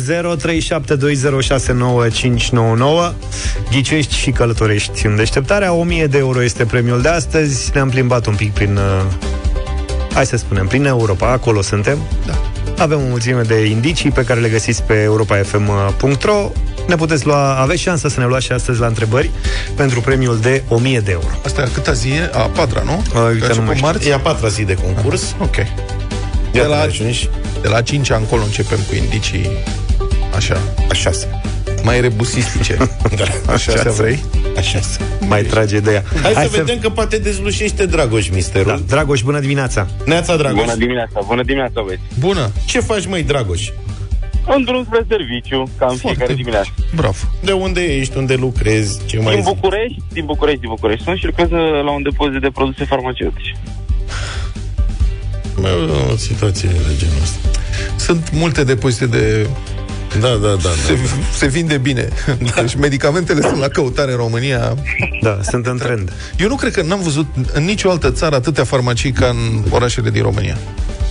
Ghicești 3.70 4.14
și 4.14 4.30
călătorești 4.30 5.06
în 5.06 5.16
deșteptarea 5.16 5.72
1000 5.72 6.06
de 6.06 6.18
euro 6.18 6.42
este 6.42 6.64
premiul 6.64 7.02
de 7.02 7.08
astăzi 7.08 7.70
Ne-am 7.74 7.88
plimbat 7.88 8.26
un 8.26 8.34
pic 8.34 8.52
prin 8.52 8.76
uh, 8.76 9.02
Hai 10.14 10.26
să 10.26 10.36
spunem, 10.36 10.66
prin 10.66 10.84
Europa 10.84 11.30
Acolo 11.30 11.62
suntem 11.62 11.98
Da. 12.26 12.40
Avem 12.82 12.98
o 12.98 13.08
mulțime 13.08 13.42
de 13.42 13.64
indicii 13.64 14.10
pe 14.10 14.24
care 14.24 14.40
le 14.40 14.48
găsiți 14.48 14.82
pe 14.82 14.94
europafm.ro 14.94 16.50
Ne 16.86 16.96
puteți 16.96 17.26
lua, 17.26 17.54
aveți 17.60 17.80
șansa 17.82 18.08
să 18.08 18.20
ne 18.20 18.26
luați 18.26 18.44
și 18.44 18.52
astăzi 18.52 18.80
la 18.80 18.86
întrebări 18.86 19.30
Pentru 19.76 20.00
premiul 20.00 20.38
de 20.40 20.62
1000 20.68 21.00
de 21.00 21.10
euro 21.10 21.26
Asta 21.44 21.60
e 21.60 21.64
a 21.64 21.68
câta 21.68 21.92
zi 21.92 22.08
e? 22.08 22.30
A 22.32 22.38
patra, 22.38 22.82
nu? 22.84 22.96
uite, 22.96 23.10
Că 23.12 23.18
a 23.18 23.28
nu 23.28 23.30
început 23.30 23.64
mai 23.64 23.74
știu. 23.74 23.86
marți? 23.86 24.08
E 24.08 24.14
a 24.14 24.18
patra 24.18 24.48
zi 24.48 24.62
de 24.64 24.74
concurs. 24.74 25.34
Ok. 25.38 25.54
De 26.52 26.60
De 26.60 26.66
la, 26.66 26.84
la 26.84 26.86
de 27.62 27.68
la 27.68 27.82
5 27.82 28.10
încolo 28.10 28.42
începem 28.42 28.78
cu 28.88 28.94
indicii 28.94 29.48
așa, 30.36 30.56
a 30.90 30.92
șase. 30.92 31.40
mai 31.82 32.00
rebusistice. 32.00 32.76
Da, 33.16 33.52
Așa 33.52 33.72
să 33.76 33.90
vrei? 33.96 34.18
A 34.56 34.60
șase. 34.60 35.00
Mai 35.26 35.42
trage 35.42 35.80
de 35.80 35.92
ea 35.92 36.02
Hai, 36.22 36.32
Hai 36.34 36.44
să, 36.44 36.56
vedem 36.56 36.78
că 36.78 36.88
poate 36.90 37.18
dezlușește 37.18 37.86
Dragoș 37.86 38.28
misterul. 38.28 38.66
da. 38.68 38.78
Dragoș, 38.86 39.22
bună 39.22 39.40
dimineața 39.40 39.86
Neața, 40.04 40.36
Dragoș. 40.36 40.60
Bună 40.60 40.74
dimineața, 40.74 41.20
bună 41.26 41.42
dimineața, 41.42 41.82
băieți. 41.84 42.02
Bună! 42.18 42.50
Ce 42.66 42.80
faci, 42.80 43.06
măi, 43.06 43.22
Dragoș? 43.22 43.68
În 44.56 44.64
drum 44.64 44.84
spre 44.84 45.04
serviciu, 45.08 45.70
cam 45.78 45.96
fiecare 45.96 46.34
dimineață. 46.34 46.68
Bravo! 46.94 47.16
De 47.42 47.52
unde 47.52 47.80
ești? 47.80 48.16
Unde 48.16 48.34
lucrezi? 48.34 49.00
Ce 49.06 49.20
mai 49.20 49.34
Din 49.34 49.42
zici? 49.42 49.52
București, 49.54 49.96
din 50.12 50.24
București, 50.24 50.60
din 50.60 50.68
București. 50.68 51.04
Sunt 51.04 51.18
și 51.18 51.24
lucrez 51.24 51.50
uh, 51.50 51.82
la 51.84 51.90
un 51.90 52.02
depozit 52.02 52.40
de 52.40 52.50
produse 52.52 52.84
farmaceutice. 52.84 53.52
Mai 55.60 55.70
o 56.12 56.16
situație 56.16 56.68
de 56.68 56.96
genul 56.98 57.22
ăsta. 57.22 57.38
Sunt 57.96 58.30
multe 58.32 58.64
depozite 58.64 59.06
de... 59.06 59.48
Da, 60.20 60.28
da, 60.28 60.48
da. 60.48 60.68
Se, 60.86 60.94
da. 60.94 61.00
se 61.36 61.46
vinde 61.46 61.76
bine. 61.76 62.08
Deci 62.60 62.74
medicamentele 62.74 63.40
sunt 63.40 63.58
la 63.58 63.68
căutare 63.68 64.10
în 64.10 64.16
România. 64.16 64.74
Da, 65.22 65.38
sunt 65.42 65.66
în 65.66 65.78
trend 65.78 66.12
Eu 66.36 66.48
nu 66.48 66.54
cred 66.54 66.72
că 66.72 66.82
n-am 66.82 67.00
văzut 67.02 67.26
în 67.52 67.64
nicio 67.64 67.90
altă 67.90 68.10
țară 68.10 68.34
atâtea 68.34 68.64
farmacii 68.64 69.12
ca 69.12 69.26
în 69.26 69.64
orașele 69.70 70.10
din 70.10 70.22
România. 70.22 70.58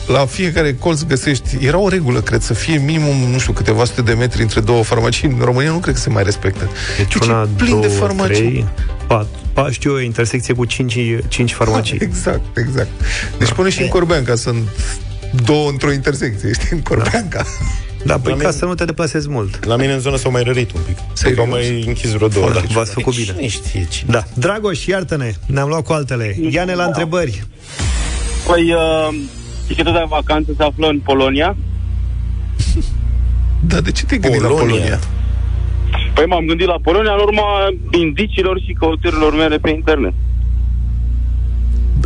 La 0.07 0.25
fiecare 0.25 0.73
colț 0.75 1.01
găsești... 1.03 1.57
Era 1.65 1.77
o 1.77 1.89
regulă, 1.89 2.21
cred, 2.21 2.41
să 2.41 2.53
fie 2.53 2.77
minimum, 2.85 3.15
nu 3.31 3.37
știu, 3.39 3.53
câteva 3.53 3.85
sute 3.85 4.01
de 4.01 4.13
metri 4.13 4.41
între 4.41 4.59
două 4.59 4.83
farmacii. 4.83 5.27
În 5.27 5.39
România 5.43 5.71
nu 5.71 5.77
cred 5.77 5.93
că 5.93 5.99
se 5.99 6.09
mai 6.09 6.23
respectă. 6.23 6.69
Deci 6.97 7.07
Deci 7.13 7.27
una, 7.27 7.41
e 7.41 7.47
plin 7.57 7.69
două, 7.69 7.81
de 7.81 7.87
farmacii. 7.87 8.35
trei, 8.35 8.67
patru, 9.07 9.29
Pa, 9.53 9.71
știu 9.71 9.91
eu, 9.91 9.97
intersecție 9.97 10.53
cu 10.53 10.65
5, 10.65 10.97
5 11.27 11.53
farmacii. 11.53 11.97
Exact, 12.07 12.57
exact. 12.57 12.87
Deci 13.37 13.51
pune 13.51 13.69
și 13.69 13.81
în 13.81 13.87
Corbeanca, 13.87 14.35
sunt 14.35 14.67
două 15.45 15.69
într-o 15.69 15.91
intersecție, 15.91 16.51
știi, 16.53 16.67
în 16.71 16.81
Corbeanca. 16.81 17.45
Da, 18.05 18.13
păi 18.19 18.31
La 18.31 18.37
ca 18.37 18.43
mine- 18.47 18.51
să 18.57 18.65
nu 18.65 18.73
te 18.75 18.85
deplasezi 18.85 19.29
mult. 19.29 19.65
La 19.65 19.75
mine 19.75 19.93
în 19.93 19.99
zonă 19.99 20.17
s-au 20.17 20.31
mai 20.31 20.43
rărit 20.43 20.71
un 20.71 20.81
pic. 20.85 20.97
Serios? 21.13 21.39
Au 21.39 21.47
mai 21.49 21.83
închis 21.87 22.11
vreo 22.11 22.27
două. 22.27 22.45
Foarte, 22.45 22.67
Da. 22.67 22.73
v-ați 22.73 22.91
făcut 22.91 23.15
bine. 23.15 23.33
Cine 23.35 23.47
știe 23.47 23.87
cine? 23.89 24.09
Da. 24.11 24.23
Dragoș, 24.33 24.85
iartă-ne, 24.85 25.33
ne-am 25.45 25.67
luat 25.67 25.83
cu 25.83 25.93
altele. 25.93 26.37
Ia-ne 26.49 26.73
la 26.73 26.83
întrebări. 26.83 27.43
Păi, 28.47 28.73
uh, 28.73 29.15
tichetul 29.67 29.93
de 29.93 30.05
vacanță 30.09 30.51
se 30.57 30.63
află 30.63 30.87
în 30.87 30.99
Polonia. 30.99 31.55
Da, 33.59 33.81
de 33.81 33.91
ce 33.91 34.05
te 34.05 34.17
gândi 34.17 34.39
la 34.39 34.47
Polonia. 34.47 34.65
Polonia? 34.73 34.99
Păi 36.13 36.25
m-am 36.25 36.45
gândit 36.45 36.67
la 36.67 36.77
Polonia 36.81 37.11
în 37.11 37.19
urma 37.19 37.43
indiciilor 38.01 38.59
și 38.65 38.73
căutărilor 38.79 39.35
mele 39.35 39.57
pe 39.57 39.69
internet. 39.69 40.13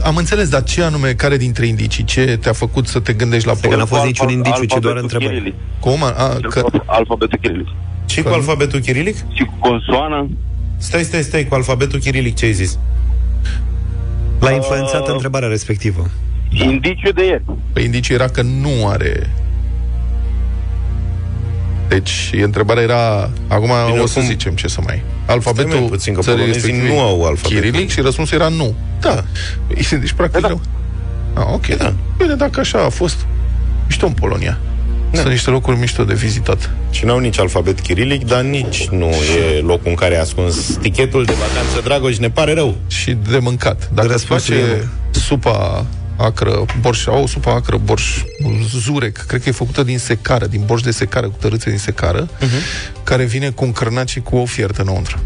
Am 0.03 0.15
înțeles, 0.15 0.49
dar 0.49 0.63
ce 0.63 0.83
anume, 0.83 1.13
care 1.13 1.37
dintre 1.37 1.65
indicii, 1.65 2.03
ce 2.03 2.37
te-a 2.41 2.53
făcut 2.53 2.87
să 2.87 2.99
te 2.99 3.13
gândești 3.13 3.47
la 3.47 3.51
că 3.53 3.57
n-a 3.61 3.67
Polonia? 3.67 3.85
fost 3.85 4.03
niciun 4.05 4.27
Alfa- 4.27 4.31
indiciu, 4.31 4.63
ci 4.65 4.79
doar 4.79 4.95
alfabetul 4.95 5.01
întrebări. 5.01 5.29
chirilic. 5.33 5.55
Cum? 5.79 6.03
A, 6.03 6.37
Cel 6.39 6.49
că, 6.49 6.61
cu 6.61 6.83
Alfabetul 6.85 7.37
chirilic. 7.41 7.67
Și 8.05 8.21
cu 8.21 8.29
alfabetul 8.29 8.79
chirilic? 8.79 9.15
Și 9.33 9.43
cu 9.43 9.53
consoană. 9.59 10.29
Stai, 10.77 11.03
stai, 11.03 11.21
stai, 11.21 11.45
cu 11.47 11.53
alfabetul 11.55 11.99
chirilic 11.99 12.35
ce 12.35 12.45
ai 12.45 12.51
zis? 12.53 12.79
L-a 14.39 14.51
influențat 14.51 15.07
întrebarea 15.07 15.47
respectivă. 15.47 16.09
Da. 16.57 16.63
Indiciu 16.63 17.11
de 17.11 17.25
ieri. 17.25 17.43
Păi 17.73 17.83
indiciul 17.83 18.15
era 18.15 18.27
că 18.27 18.41
nu 18.41 18.87
are... 18.87 19.29
Deci, 21.87 22.29
întrebarea 22.43 22.83
era... 22.83 23.31
Acum 23.47 23.71
Bine, 23.87 23.99
o 23.99 24.05
să 24.05 24.19
oricum- 24.19 24.31
zicem 24.31 24.53
ce 24.53 24.67
să 24.67 24.79
mai... 24.85 25.03
Stai 25.23 25.35
Alfabetul 25.35 25.79
mai 25.79 25.87
puțin, 25.87 26.13
că 26.13 26.21
țării 26.21 26.39
polonezii 26.39 26.69
respective, 26.69 26.93
nu 26.93 27.01
au 27.01 27.25
alfabetul. 27.25 27.69
Chirilic 27.69 27.89
și 27.89 28.01
răspunsul 28.01 28.39
era 28.39 28.47
nu. 28.47 28.73
Da. 28.99 29.23
Deci, 29.99 30.11
practic... 30.11 30.41
Da. 30.41 30.57
Ah, 31.33 31.45
ok, 31.53 31.67
da. 31.67 31.93
Bine, 32.17 32.33
dacă 32.33 32.59
așa 32.59 32.83
a 32.85 32.89
fost, 32.89 33.25
mișto 33.85 34.05
în 34.05 34.11
Polonia. 34.13 34.59
Da. 35.11 35.17
Sunt 35.19 35.31
niște 35.31 35.49
locuri 35.49 35.77
mișto 35.77 36.03
de 36.03 36.13
vizitat. 36.13 36.69
Și 36.89 37.05
n-au 37.05 37.19
nici 37.19 37.39
alfabet 37.39 37.79
chirilic, 37.79 38.25
dar 38.25 38.41
nici 38.41 38.87
nu 38.87 39.05
e 39.07 39.59
locul 39.59 39.89
în 39.89 39.95
care 39.95 40.13
e 40.15 40.19
ascuns 40.19 40.77
tichetul 40.81 41.23
de 41.25 41.33
vacanță. 41.33 41.81
Dragoș, 41.83 42.17
ne 42.17 42.29
pare 42.29 42.53
rău. 42.53 42.75
Și 42.87 43.17
de 43.29 43.37
mâncat. 43.37 43.89
Dacă 43.93 44.07
îți 44.07 44.11
Răspunsul 44.17 44.55
e 44.55 44.57
place 44.57 44.87
supa 45.11 45.85
acră, 46.23 46.65
borș, 46.81 47.05
au 47.07 47.25
supa 47.25 47.53
acră, 47.53 47.77
borș, 47.77 48.23
zurec, 48.79 49.17
cred 49.17 49.41
că 49.43 49.49
e 49.49 49.51
făcută 49.51 49.83
din 49.83 49.97
secară, 49.99 50.45
din 50.45 50.61
borș 50.65 50.81
de 50.81 50.91
secară, 50.91 51.27
cu 51.27 51.35
tărâțe 51.39 51.69
din 51.69 51.79
secară, 51.79 52.27
uh-huh. 52.27 53.03
care 53.03 53.23
vine 53.23 53.49
cu 53.49 53.65
un 53.65 53.71
cârnat 53.71 54.07
și 54.07 54.19
cu 54.19 54.35
o 54.35 54.45
fiertă 54.45 54.81
înăuntru. 54.81 55.19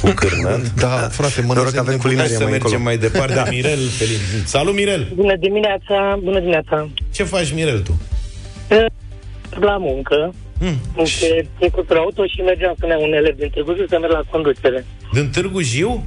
Cu 0.00 0.10
cârnat. 0.10 0.72
Da, 0.84 0.86
frate, 1.10 1.40
mă 1.40 1.54
Noroc 1.54 1.72
că 1.72 1.78
avem 1.78 1.92
Hai 1.92 2.00
culinărie 2.02 2.36
să 2.36 2.42
mai 2.42 2.50
mergem 2.50 2.66
încolo. 2.70 2.82
mai 2.84 2.98
departe. 2.98 3.34
Da. 3.40 3.44
Mirel, 3.50 3.78
Felin. 3.98 4.18
Salut, 4.44 4.74
Mirel! 4.74 5.12
Bună 5.14 5.36
dimineața, 5.36 6.18
bună 6.22 6.38
dimineața. 6.38 6.88
Ce 7.10 7.22
faci, 7.24 7.52
Mirel, 7.52 7.80
tu? 7.80 8.00
La 9.60 9.76
muncă, 9.76 10.34
Hmm. 10.60 10.78
între 10.96 11.48
trecutul 11.58 11.96
auto 11.96 12.22
și 12.26 12.40
mergeam 12.40 12.74
să 12.78 12.86
ne 12.86 12.92
iau 12.92 13.02
un 13.02 13.12
elev 13.12 13.36
din 13.36 13.48
Târgu 13.54 13.74
Jiu 13.74 13.86
să 13.88 13.98
merg 14.00 14.12
la 14.12 14.22
conducere. 14.30 14.86
Din 15.12 15.30
Târgu 15.30 15.60
Jiu? 15.62 16.06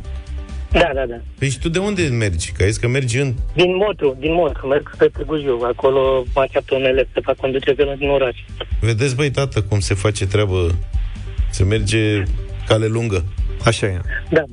Da, 0.72 0.92
da, 0.94 1.06
da. 1.06 1.16
Păi 1.40 1.50
și 1.50 1.60
tu 1.60 1.70
de 1.70 1.80
unde 1.80 2.02
mergi? 2.08 2.52
Că 2.52 2.64
ai 2.64 2.70
zis 2.70 2.78
că 2.78 2.88
mergi 2.88 3.20
în... 3.20 3.34
Din 3.54 3.76
Motru, 3.76 4.18
din 4.20 4.34
Motru, 4.34 4.68
merg 4.68 4.90
spre 4.94 5.08
Târgu 5.08 5.38
Jiu. 5.38 5.60
Acolo 5.64 6.24
mă 6.36 6.42
așteaptă 6.42 6.76
un 6.76 6.84
elev 6.84 7.08
să 7.14 7.20
fac 7.24 7.36
conducere 7.36 7.98
în 8.00 8.10
oraș. 8.10 8.36
Vedeți, 8.80 9.16
băi, 9.16 9.32
tată, 9.32 9.62
cum 9.62 9.80
se 9.80 9.94
face 9.94 10.26
treabă 10.26 10.78
Se 11.50 11.64
merge 11.64 12.24
cale 12.68 12.86
lungă 12.86 13.24
Așa 13.66 13.86
e. 13.86 14.00
Da. 14.30 14.44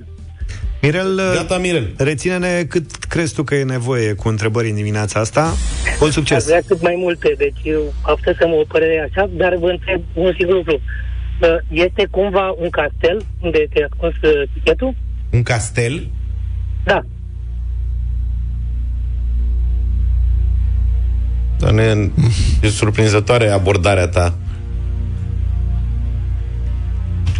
Mirel, 0.82 1.16
Gata, 1.34 1.58
Mirel 1.58 1.94
reține-ne 1.96 2.62
cât 2.64 2.90
crezi 2.94 3.34
tu 3.34 3.42
că 3.42 3.54
e 3.54 3.62
nevoie 3.64 4.12
cu 4.12 4.28
întrebări 4.28 4.68
în 4.68 4.74
dimineața 4.74 5.20
asta. 5.20 5.54
Mult 5.98 6.10
Aș 6.10 6.16
succes! 6.16 6.46
vrea 6.46 6.62
cât 6.66 6.82
mai 6.82 6.94
multe, 6.98 7.34
deci 7.38 7.60
eu 7.62 7.92
am 8.02 8.18
să 8.22 8.46
mă 8.46 8.54
o 8.54 8.64
părere 8.68 9.08
așa, 9.10 9.30
dar 9.32 9.56
vă 9.56 9.70
întreb 9.70 10.00
un 10.14 10.32
singur 10.38 10.54
lucru. 10.54 10.80
Uh, 11.42 11.56
Este 11.70 12.06
cumva 12.10 12.54
un 12.58 12.70
castel 12.70 13.26
unde 13.40 13.58
este 13.62 13.86
ascuns 13.90 14.14
uh, 14.22 14.48
tichetul? 14.52 14.94
Un 15.30 15.42
castel? 15.42 16.10
Da. 16.84 17.04
Dar 21.58 21.70
ne, 21.70 21.82
e 22.62 22.68
surprinzătoare 22.68 23.48
abordarea 23.48 24.08
ta 24.08 24.34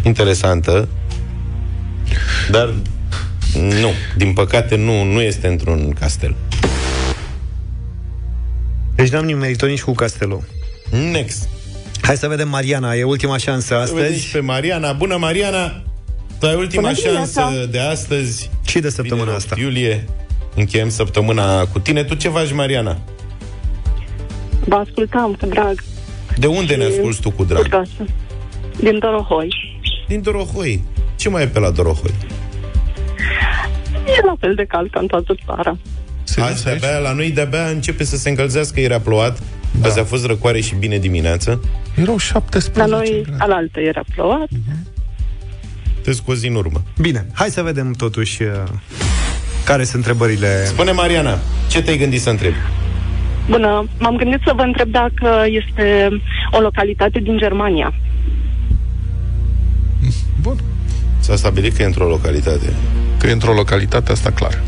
Interesantă 0.03 0.87
Dar 2.51 2.73
nu, 3.53 3.91
din 4.17 4.33
păcate 4.33 4.75
nu, 4.75 5.03
nu 5.03 5.21
este 5.21 5.47
într-un 5.47 5.93
castel 5.99 6.35
Deci 8.95 9.09
n-am 9.09 9.25
nimerit-o 9.25 9.65
nici 9.65 9.81
cu 9.81 9.91
castelul. 9.91 10.43
Next 11.11 11.49
Hai 12.01 12.17
să 12.17 12.27
vedem 12.27 12.49
Mariana, 12.49 12.95
e 12.95 13.03
ultima 13.03 13.37
șansă 13.37 13.83
Să 13.85 13.93
vedem 13.93 14.11
și 14.11 14.15
astăzi 14.15 14.31
pe 14.31 14.39
Mariana 14.39 14.93
Bună, 14.93 15.17
Mariana! 15.17 15.88
Tu 16.39 16.45
ai 16.45 16.55
ultima 16.55 16.81
Bună 16.81 16.93
șansă 16.93 17.41
dimineața! 17.41 17.71
de 17.71 17.79
astăzi 17.79 18.49
și 18.65 18.79
de 18.79 18.89
săptămâna 18.89 19.23
Bine, 19.25 19.35
asta. 19.35 19.55
Iulie 19.59 20.05
Încheiem 20.55 20.89
săptămâna 20.89 21.65
cu 21.65 21.79
tine 21.79 22.03
Tu 22.03 22.15
ce 22.15 22.29
faci, 22.29 22.51
Mariana? 22.53 22.97
Vă 24.65 24.75
ascultam 24.75 25.33
cu 25.39 25.45
drag. 25.45 25.83
De 26.37 26.47
unde 26.47 26.75
ne 26.75 26.83
Și 26.83 26.89
asculti 26.89 27.21
tu 27.21 27.31
cu 27.31 27.43
drag? 27.43 27.65
Acasă. 27.65 28.05
Din 28.79 28.99
Dorohoi. 28.99 29.79
Din 30.07 30.21
Dorohoi 30.21 30.83
Ce 31.15 31.29
mai 31.29 31.43
e 31.43 31.47
pe 31.47 31.59
la 31.59 31.69
Dorohoi? 31.69 32.13
E 34.07 34.25
la 34.25 34.35
fel 34.39 34.55
de 34.55 34.65
cald 34.65 34.89
ca 34.91 34.99
în 34.99 35.07
toată 35.07 35.35
țara. 35.45 35.77
Azi 36.37 36.63
de-abia, 36.63 36.97
la 36.97 37.13
noi 37.13 37.31
de-abia 37.31 37.65
începe 37.67 38.03
să 38.03 38.17
se 38.17 38.29
încălzească, 38.29 38.79
ieri 38.79 38.93
a 38.93 38.99
plouat, 38.99 39.39
da. 39.81 39.87
azi 39.87 39.99
a 39.99 40.03
fost 40.03 40.25
răcoare 40.25 40.59
și 40.59 40.75
bine 40.75 40.97
dimineață. 40.97 41.61
Erau 41.95 42.17
17 42.17 42.93
La 42.93 42.97
noi, 42.97 43.25
alaltă 43.37 43.79
era 43.79 44.01
plouat. 44.15 44.47
Te 46.01 46.11
scozi 46.11 46.47
în 46.47 46.55
urmă. 46.55 46.81
Bine, 47.01 47.25
hai 47.33 47.49
să 47.49 47.61
vedem 47.61 47.91
totuși 47.91 48.43
uh, 48.43 48.49
care 49.65 49.83
sunt 49.83 49.95
întrebările. 49.95 50.65
Spune, 50.65 50.91
Mariana, 50.91 51.39
ce 51.67 51.81
te-ai 51.81 51.97
gândit 51.97 52.21
să 52.21 52.29
întrebi? 52.29 52.55
Bună, 53.49 53.87
m-am 53.99 54.15
gândit 54.15 54.39
să 54.45 54.53
vă 54.55 54.61
întreb 54.61 54.89
dacă 54.89 55.45
este 55.45 56.07
o 56.51 56.59
localitate 56.59 57.19
din 57.19 57.37
Germania. 57.37 57.93
Bun. 60.41 60.55
S-a 61.19 61.35
stabilit 61.35 61.75
că 61.75 61.81
e 61.81 61.85
într-o 61.85 62.07
localitate. 62.07 62.73
Că 63.17 63.27
e 63.27 63.31
într-o 63.31 63.53
localitate, 63.53 64.11
asta 64.11 64.31
clar. 64.31 64.61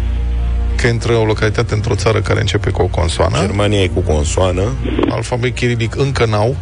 Că 0.76 0.88
e 0.88 0.90
într-o 0.90 1.24
localitate, 1.26 1.74
într-o 1.74 1.96
țară 1.96 2.22
care 2.22 2.40
începe 2.40 2.70
cu 2.70 2.82
o 2.82 2.86
consoană. 2.86 3.38
Germania 3.40 3.82
e 3.82 3.88
cu 3.88 4.00
consoană. 4.00 4.64
Alfabet 5.10 5.56
chirilic 5.56 5.96
încă 5.96 6.26
n-au, 6.26 6.56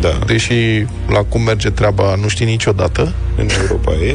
Da. 0.00 0.18
deși 0.26 0.84
la 1.08 1.18
cum 1.28 1.42
merge 1.42 1.70
treaba 1.70 2.14
nu 2.14 2.28
știi 2.28 2.46
niciodată. 2.46 3.12
În 3.36 3.48
Europa 3.62 3.92
e. 3.92 4.14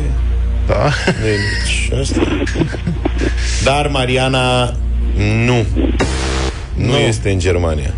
Da. 0.67 0.89
Deci, 1.21 1.99
asta. 2.01 2.21
Dar 3.63 3.87
Mariana 3.87 4.73
nu. 5.45 5.65
Nu, 6.75 6.85
Nu. 6.91 6.97
este 6.97 7.31
în 7.31 7.39
Germania. 7.39 7.93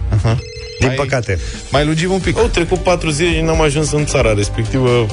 Din 0.80 0.88
Mai- 0.88 0.96
păcate. 0.96 1.40
Mai 1.72 1.86
lungim 1.86 2.12
un 2.12 2.20
pic. 2.20 2.38
Au 2.38 2.46
trecut 2.48 2.78
patru 2.78 3.10
zile 3.10 3.34
și 3.36 3.42
n-am 3.42 3.62
ajuns 3.62 3.92
în 3.92 4.06
țara 4.06 4.34
respectivă. 4.34 5.06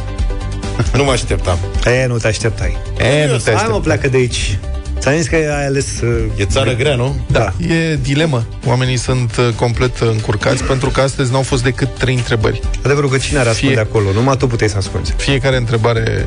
Nu 0.95 1.05
mă 1.05 1.11
așteptam. 1.11 1.59
E, 2.03 2.07
nu 2.07 2.17
te 2.17 2.27
așteptai. 2.27 2.77
E, 2.99 3.27
nu 3.27 3.37
te 3.37 3.45
Hai 3.53 3.55
mă, 3.55 3.61
aștept. 3.61 3.83
pleacă 3.83 4.09
de 4.09 4.17
aici. 4.17 4.59
Ți-am 5.01 5.17
zis 5.17 5.27
că 5.29 5.35
ai 5.37 5.67
ales... 5.67 6.01
Uh, 6.01 6.25
E 6.37 6.45
țară 6.45 6.73
grea, 6.75 6.95
nu? 6.95 7.17
Da, 7.31 7.53
e 7.69 7.97
dilemă. 8.03 8.45
Oamenii 8.67 8.97
sunt 8.97 9.37
uh, 9.37 9.49
complet 9.57 9.99
încurcați 9.99 10.63
pentru 10.65 10.91
că 10.91 11.01
astăzi 11.01 11.33
n-au 11.33 11.43
fost 11.43 11.63
decât 11.63 11.89
trei 11.99 12.15
întrebări. 12.15 12.61
adevărul 12.85 13.11
că 13.11 13.17
cine 13.19 13.39
ar 13.39 13.47
ascunde 13.47 13.75
Fie- 13.75 13.83
acolo? 13.83 14.13
Numai 14.13 14.37
tu 14.37 14.47
puteai 14.47 14.69
să 14.71 14.77
ascunzi. 14.77 15.13
Fiecare 15.17 15.57
întrebare 15.57 16.27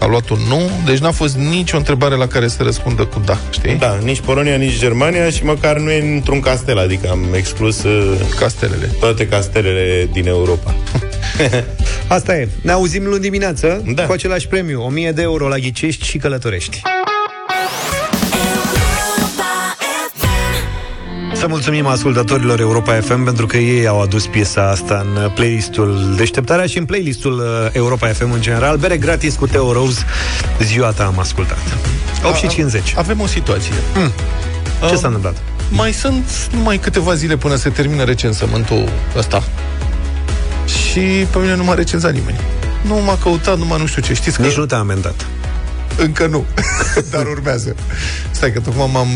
a 0.00 0.06
luat 0.06 0.28
un 0.28 0.38
nu, 0.48 0.70
deci 0.86 0.98
n-a 0.98 1.10
fost 1.10 1.36
nicio 1.36 1.76
întrebare 1.76 2.14
la 2.14 2.26
care 2.26 2.48
să 2.48 2.62
răspundă 2.62 3.04
cu 3.04 3.22
da, 3.24 3.38
știi? 3.50 3.74
Da, 3.74 3.98
nici 4.02 4.20
Polonia, 4.20 4.56
nici 4.56 4.78
Germania 4.78 5.30
și 5.30 5.44
măcar 5.44 5.78
nu 5.78 5.90
e 5.90 6.14
într-un 6.14 6.40
castel, 6.40 6.78
adică 6.78 7.08
am 7.10 7.26
exclus 7.34 7.82
uh, 7.82 8.12
Castelele. 8.38 8.90
toate 9.00 9.26
castelele 9.26 10.08
din 10.12 10.26
Europa. 10.26 10.74
Asta 12.06 12.36
e. 12.36 12.48
Ne 12.62 12.72
auzim 12.72 13.04
luni 13.04 13.20
dimineață 13.20 13.82
Da. 13.94 14.04
cu 14.06 14.12
același 14.12 14.46
premiu. 14.46 14.82
1000 14.84 15.12
de 15.12 15.22
euro 15.22 15.48
la 15.48 15.56
ghicești 15.58 16.04
și 16.04 16.18
călătorești. 16.18 16.80
Să 21.46 21.52
mulțumim 21.52 21.86
ascultătorilor 21.86 22.60
Europa 22.60 22.92
FM 23.00 23.24
pentru 23.24 23.46
că 23.46 23.56
ei 23.56 23.86
au 23.86 24.00
adus 24.00 24.26
piesa 24.26 24.70
asta 24.70 25.06
în 25.06 25.30
playlistul 25.30 26.14
Deșteptarea 26.16 26.66
și 26.66 26.78
în 26.78 26.84
playlistul 26.84 27.38
uh, 27.38 27.68
Europa 27.72 28.06
FM 28.06 28.32
în 28.32 28.40
general. 28.40 28.76
Bere 28.76 28.96
gratis 28.96 29.34
cu 29.34 29.46
Teo 29.46 29.72
Rose. 29.72 30.04
Ziua 30.62 30.90
ta 30.90 31.04
am 31.04 31.18
ascultat. 31.18 31.58
8 32.24 32.36
și 32.36 32.48
50. 32.48 32.94
Avem 32.96 33.20
o 33.20 33.26
situație. 33.26 33.72
Ce 34.80 34.92
Um, 34.92 34.96
s-a 34.96 35.06
întâmplat? 35.06 35.36
Mai 35.68 35.92
sunt 35.92 36.48
numai 36.52 36.78
câteva 36.78 37.14
zile 37.14 37.36
până 37.36 37.54
se 37.54 37.68
termină 37.68 38.04
recensământul 38.04 38.88
ăsta. 39.16 39.42
Și 40.64 41.00
pe 41.30 41.38
mine 41.38 41.56
nu 41.56 41.64
m-a 41.64 41.74
recenzat 41.74 42.12
nimeni. 42.12 42.40
Nu 42.86 42.94
m-a 42.94 43.18
căutat, 43.22 43.58
nu 43.58 43.64
m-a 43.64 43.76
nu 43.76 43.86
știu 43.86 44.02
ce. 44.02 44.14
Știți 44.14 44.36
că... 44.36 44.42
Nici 44.42 44.56
nu 44.56 44.66
te-a 44.66 44.78
amendat. 44.78 45.26
Încă 45.96 46.26
nu, 46.26 46.44
dar 47.12 47.26
urmează. 47.26 47.74
Stai 48.30 48.52
că 48.52 48.60
tocmai 48.60 48.90
m-am 48.92 49.08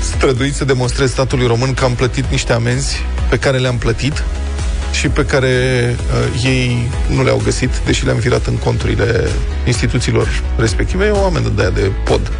străduit 0.00 0.54
să 0.54 0.64
demonstrez 0.64 1.10
statului 1.10 1.46
român 1.46 1.74
că 1.74 1.84
am 1.84 1.94
plătit 1.94 2.24
niște 2.30 2.52
amenzi 2.52 2.96
pe 3.28 3.38
care 3.38 3.58
le-am 3.58 3.78
plătit 3.78 4.24
și 4.92 5.08
pe 5.08 5.24
care 5.24 5.56
uh, 5.98 6.44
ei 6.44 6.90
nu 7.08 7.22
le-au 7.22 7.40
găsit, 7.44 7.70
deși 7.84 8.04
le-am 8.04 8.18
virat 8.18 8.46
în 8.46 8.56
conturile 8.56 9.28
instituțiilor 9.66 10.42
respective. 10.56 11.04
E 11.04 11.10
o 11.10 11.24
amendă 11.24 11.48
de 11.48 11.62
aia 11.62 11.70
de 11.70 11.90
pod. 12.04 12.30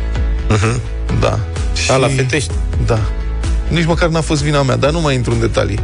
Uh-huh. 0.50 0.80
Da. 1.20 1.38
A, 1.88 1.96
la 1.96 2.08
Fetești. 2.08 2.52
Da. 2.86 2.98
Nici 3.68 3.86
măcar 3.86 4.08
n-a 4.08 4.20
fost 4.20 4.42
vina 4.42 4.62
mea, 4.62 4.76
dar 4.76 4.90
nu 4.90 5.00
mai 5.00 5.14
intru 5.14 5.32
în 5.32 5.40
detalii. 5.40 5.80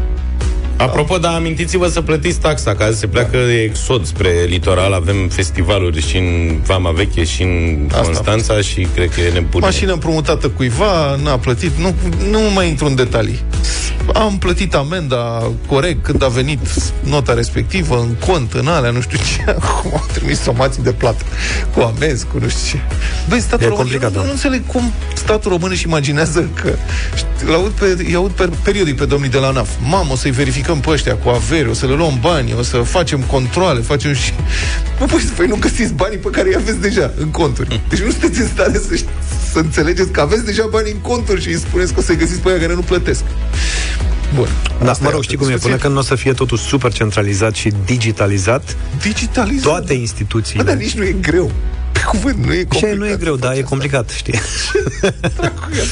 Apropo, 0.76 1.18
dar 1.18 1.34
amintiți-vă 1.34 1.86
să 1.86 2.00
plătiți 2.00 2.38
taxa, 2.38 2.74
că 2.74 2.82
azi 2.82 2.98
se 2.98 3.06
pleacă 3.06 3.36
de 3.46 3.62
exod 3.62 4.06
spre 4.06 4.30
litoral, 4.48 4.92
avem 4.92 5.28
festivaluri 5.28 6.06
și 6.06 6.16
în 6.16 6.60
Vama 6.66 6.90
Veche 6.90 7.24
și 7.24 7.42
în 7.42 7.88
Asta. 7.90 8.02
Constanța 8.02 8.60
și 8.60 8.86
cred 8.94 9.10
că 9.10 9.20
e 9.20 9.30
nebunie. 9.30 9.66
Mașină 9.66 9.92
împrumutată 9.92 10.48
cuiva, 10.48 11.16
n-a 11.22 11.38
plătit, 11.38 11.76
nu, 11.78 11.94
nu 12.30 12.40
mai 12.54 12.68
intru 12.68 12.86
în 12.86 12.94
detalii. 12.94 13.40
Am 14.14 14.38
plătit 14.38 14.74
amenda 14.74 15.52
corect 15.66 16.02
când 16.02 16.22
a 16.22 16.28
venit 16.28 16.58
nota 17.00 17.34
respectivă, 17.34 17.98
în 17.98 18.14
cont, 18.26 18.52
în 18.52 18.66
alea, 18.66 18.90
nu 18.90 19.00
știu 19.00 19.18
ce. 19.18 19.50
Acum 19.60 19.90
au 19.92 20.06
trimis 20.12 20.40
somații 20.40 20.82
de 20.82 20.92
plată 20.92 21.24
cu 21.74 21.80
amenzi, 21.80 22.26
cu 22.26 22.38
nu 22.38 22.48
știu 22.48 22.78
ce. 22.78 22.84
Băi, 23.28 23.40
statul 23.40 23.64
E 23.64 23.68
român, 23.68 23.82
complicat, 23.82 24.10
eu 24.10 24.16
nu, 24.16 24.20
da. 24.20 24.26
nu 24.26 24.32
înțeleg 24.32 24.66
cum 24.66 24.92
statul 25.14 25.50
român 25.50 25.70
își 25.70 25.86
imaginează 25.86 26.48
că... 26.54 26.74
Îl 27.46 27.54
aud 27.54 27.70
pe, 27.70 27.96
îi 28.06 28.14
aud 28.14 28.30
pe, 28.30 28.50
periodic 28.62 28.96
pe 28.96 29.04
domnii 29.04 29.30
de 29.30 29.38
la 29.38 29.50
NAF. 29.50 29.68
Mamă, 29.88 30.12
o 30.12 30.16
să-i 30.16 30.30
verificăm 30.66 30.80
pe 30.80 30.90
ăștia 30.90 31.16
cu 31.16 31.28
averi, 31.28 31.68
o 31.68 31.72
să 31.72 31.86
le 31.86 31.94
luăm 31.94 32.18
bani, 32.20 32.54
o 32.58 32.62
să 32.62 32.76
facem 32.76 33.20
controle, 33.20 33.80
facem 33.80 34.12
și... 34.14 34.32
Bă, 34.98 35.04
păi, 35.04 35.20
păi 35.36 35.46
nu 35.46 35.56
găsiți 35.56 35.92
banii 35.92 36.18
pe 36.18 36.28
care 36.30 36.48
îi 36.48 36.54
aveți 36.54 36.80
deja 36.80 37.12
în 37.18 37.30
conturi. 37.30 37.80
Deci 37.88 38.00
nu 38.00 38.10
sunteți 38.10 38.40
în 38.40 38.46
stare 38.46 38.72
să, 38.78 38.98
să 39.52 39.58
înțelegeți 39.58 40.10
că 40.10 40.20
aveți 40.20 40.44
deja 40.44 40.66
bani 40.70 40.90
în 40.90 40.98
conturi 40.98 41.40
și 41.42 41.48
îi 41.48 41.56
spuneți 41.56 41.92
că 41.92 41.98
o 41.98 42.02
să-i 42.02 42.16
găsiți 42.16 42.40
pe 42.40 42.48
aia 42.48 42.58
care 42.60 42.74
nu 42.74 42.80
plătesc. 42.80 43.22
Bun. 44.34 44.48
Da, 44.82 44.90
Asta 44.90 45.02
mă 45.04 45.08
e 45.08 45.12
rog, 45.12 45.14
altă 45.14 45.22
știi 45.22 45.36
cum 45.36 45.46
e, 45.46 45.50
discuție. 45.50 45.68
până 45.68 45.80
când 45.82 45.92
nu 45.94 46.00
o 46.00 46.02
să 46.02 46.14
fie 46.14 46.32
totul 46.32 46.56
super 46.58 46.92
centralizat 46.92 47.54
și 47.54 47.72
digitalizat, 47.84 48.76
Digitalizat. 49.02 49.62
toate 49.62 49.92
Bă, 49.94 50.00
instituțiile... 50.00 50.62
dar 50.62 50.74
nici 50.76 50.94
nu 50.94 51.04
e 51.04 51.14
greu. 51.20 51.50
Pe 52.10 52.16
cuvânt, 52.18 52.44
nu 52.46 52.52
e 52.52 52.58
Și 52.58 52.64
complicat. 52.66 52.96
nu 52.98 53.06
e 53.08 53.16
greu, 53.16 53.36
dar 53.36 53.56
e 53.56 53.62
complicat, 53.62 54.10
știi? 54.10 54.34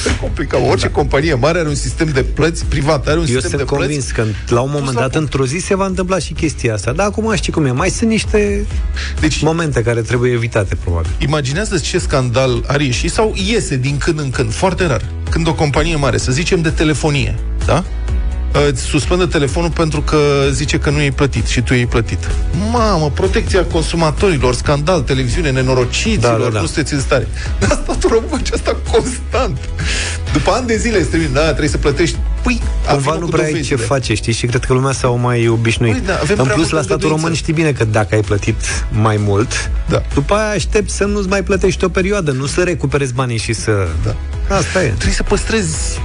E 0.07 0.17
complicat. 0.21 0.61
Orice 0.71 0.91
companie 0.91 1.35
mare 1.35 1.59
are 1.59 1.69
un 1.69 1.75
sistem 1.75 2.09
de 2.09 2.23
plăți 2.23 2.65
privat, 2.65 3.07
are 3.09 3.19
un 3.19 3.27
Eu 3.29 3.33
sistem 3.33 3.41
sunt 3.51 3.57
de 3.57 3.65
plăți. 3.65 3.81
convins 3.83 4.11
că 4.11 4.25
la 4.55 4.61
un 4.61 4.71
moment 4.73 4.95
la 4.95 5.01
dat, 5.01 5.15
într-o 5.15 5.47
zi, 5.47 5.59
se 5.59 5.75
va 5.77 5.87
întâmpla 5.87 6.19
și 6.19 6.33
chestia 6.33 6.75
asta. 6.75 6.93
Dar 6.93 7.07
acum 7.07 7.35
știi 7.35 7.53
cum 7.53 7.65
e. 7.65 7.71
Mai 7.71 7.89
sunt 7.89 8.11
niște 8.11 8.67
Deci, 9.21 9.43
momente 9.43 9.83
care 9.83 10.01
trebuie 10.01 10.33
evitate, 10.33 10.75
probabil. 10.75 11.11
imaginează 11.19 11.79
ce 11.79 11.99
scandal 11.99 12.65
ar 12.67 12.81
ieși 12.81 13.09
sau 13.09 13.33
iese 13.47 13.77
din 13.77 13.99
când 13.99 14.19
în 14.19 14.31
când, 14.31 14.53
foarte 14.53 14.87
rar, 14.87 15.05
când 15.31 15.47
o 15.49 15.55
companie 15.55 15.97
mare, 15.97 16.17
să 16.19 16.33
zicem 16.33 16.63
de 16.63 16.71
telefonie, 16.71 17.35
da? 17.67 17.85
Îți 18.69 18.83
suspendă 18.83 19.27
telefonul 19.27 19.71
pentru 19.71 20.01
că 20.01 20.17
zice 20.51 20.79
că 20.79 20.91
nu 20.91 21.01
e 21.01 21.11
plătit 21.11 21.47
și 21.47 21.61
tu 21.61 21.73
ai 21.73 21.87
plătit. 21.87 22.19
Mamă, 22.73 23.11
protecția 23.15 23.65
consumatorilor, 23.65 24.55
scandal, 24.55 25.01
televiziune, 25.01 25.51
nenorociților, 25.51 26.39
Da, 26.39 26.45
da, 26.45 26.51
da. 26.51 26.61
nu 26.61 26.67
sunteți 26.67 26.93
în 26.95 27.01
stare. 27.01 27.29
Dar 27.61 27.71
statul 27.83 28.11
român 28.11 28.29
face 28.29 28.53
asta 28.55 28.77
constant. 28.93 29.59
După 30.33 30.51
ani 30.51 30.67
de 30.67 30.77
zile 30.77 30.99
îți 30.99 31.09
trebuie, 31.09 31.31
da, 31.33 31.45
trebuie 31.45 31.69
să 31.69 31.79
plătești. 31.79 32.17
Păi, 32.43 32.61
Cumva 32.89 33.11
avem 33.11 33.21
nu 33.21 33.25
cu 33.27 33.31
prea 33.31 33.45
ai 33.45 33.51
ce 33.51 33.57
dovezile. 33.59 33.77
face, 33.87 34.15
știi? 34.15 34.33
Și 34.33 34.47
cred 34.47 34.65
că 34.65 34.73
lumea 34.73 34.93
s-a 34.93 35.09
mai 35.09 35.49
obișnuit. 35.49 35.93
Păi, 35.93 36.03
da, 36.07 36.13
avem 36.15 36.37
în 36.39 36.45
prea 36.45 36.55
plus, 36.55 36.57
multă 36.57 36.75
la 36.75 36.83
statul 36.83 36.95
îngăduință. 36.95 37.21
român 37.23 37.35
știi 37.35 37.53
bine 37.53 37.73
că 37.73 37.85
dacă 37.85 38.15
ai 38.15 38.21
plătit 38.21 38.57
mai 38.91 39.17
mult, 39.17 39.71
Da. 39.89 40.03
după 40.15 40.35
aia 40.35 40.51
aștepți 40.51 40.97
să 40.97 41.05
nu-ți 41.05 41.29
mai 41.29 41.43
plătești 41.43 41.85
o 41.85 41.89
perioadă, 41.89 42.31
nu 42.31 42.47
să 42.47 42.63
recuperezi 42.63 43.13
banii 43.13 43.39
și 43.39 43.53
să... 43.53 43.73
Da. 44.05 44.15
Asta 44.55 44.83
e. 44.83 44.87
Trebuie 44.87 45.13
să 45.15 45.23
păstrezi 45.23 46.01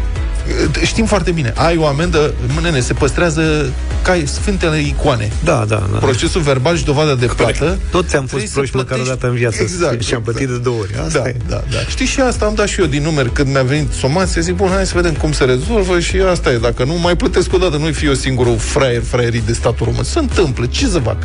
Știm 0.84 1.06
foarte 1.06 1.32
bine, 1.32 1.54
ai 1.56 1.78
o 1.78 1.86
amendă, 1.86 2.34
mă, 2.54 2.60
nene, 2.62 2.80
se 2.80 2.94
păstrează 2.94 3.70
ca 4.04 4.18
sfintele 4.26 4.80
icoane. 4.80 5.32
Da, 5.44 5.66
da, 5.68 5.88
da. 5.92 5.98
Procesul 5.98 6.42
verbal 6.42 6.78
și 6.78 6.84
dovada 6.86 7.16
de 7.16 7.26
plată. 7.26 7.78
Toți 7.92 8.16
am 8.16 8.26
fost 8.26 8.28
trebuie 8.28 8.48
să 8.48 8.54
proști 8.54 8.76
măcar 8.76 8.98
o 8.98 9.02
plătești- 9.02 9.08
dată 9.20 9.28
în 9.28 9.34
viață 9.38 9.62
Exact, 9.62 10.02
și 10.04 10.14
am 10.14 10.22
plătit 10.22 10.42
exact. 10.42 10.58
de 10.64 10.70
două 10.70 10.80
ori. 10.80 10.94
Asta 11.06 11.20
Da, 11.20 11.28
e. 11.30 11.36
da, 11.48 11.64
da. 11.72 11.78
Știi 11.90 12.06
și 12.06 12.20
asta 12.22 12.46
am 12.46 12.54
dat 12.56 12.68
și 12.68 12.80
eu 12.80 12.86
din 12.86 13.04
numeri 13.04 13.32
când 13.32 13.52
mi-a 13.52 13.64
venit 13.64 13.92
somația, 13.92 14.42
zic, 14.42 14.56
bun, 14.56 14.70
hai 14.70 14.86
să 14.86 14.92
vedem 14.96 15.14
cum 15.14 15.32
se 15.32 15.44
rezolvă 15.44 16.00
și 16.00 16.16
asta 16.32 16.52
e. 16.52 16.58
Dacă 16.58 16.84
nu, 16.84 16.94
mai 16.94 17.16
plătesc 17.16 17.54
o 17.54 17.58
dată, 17.58 17.78
nu-i 17.78 17.94
fi 17.94 18.06
eu 18.06 18.14
singurul 18.14 18.58
fraier, 18.58 19.02
fraierit 19.04 19.42
de 19.44 19.54
statul 19.54 19.86
român. 19.86 20.04
Se 20.04 20.20
întâmplă, 20.20 20.66
ce 20.66 20.88
să 20.88 21.00
fac? 21.00 21.18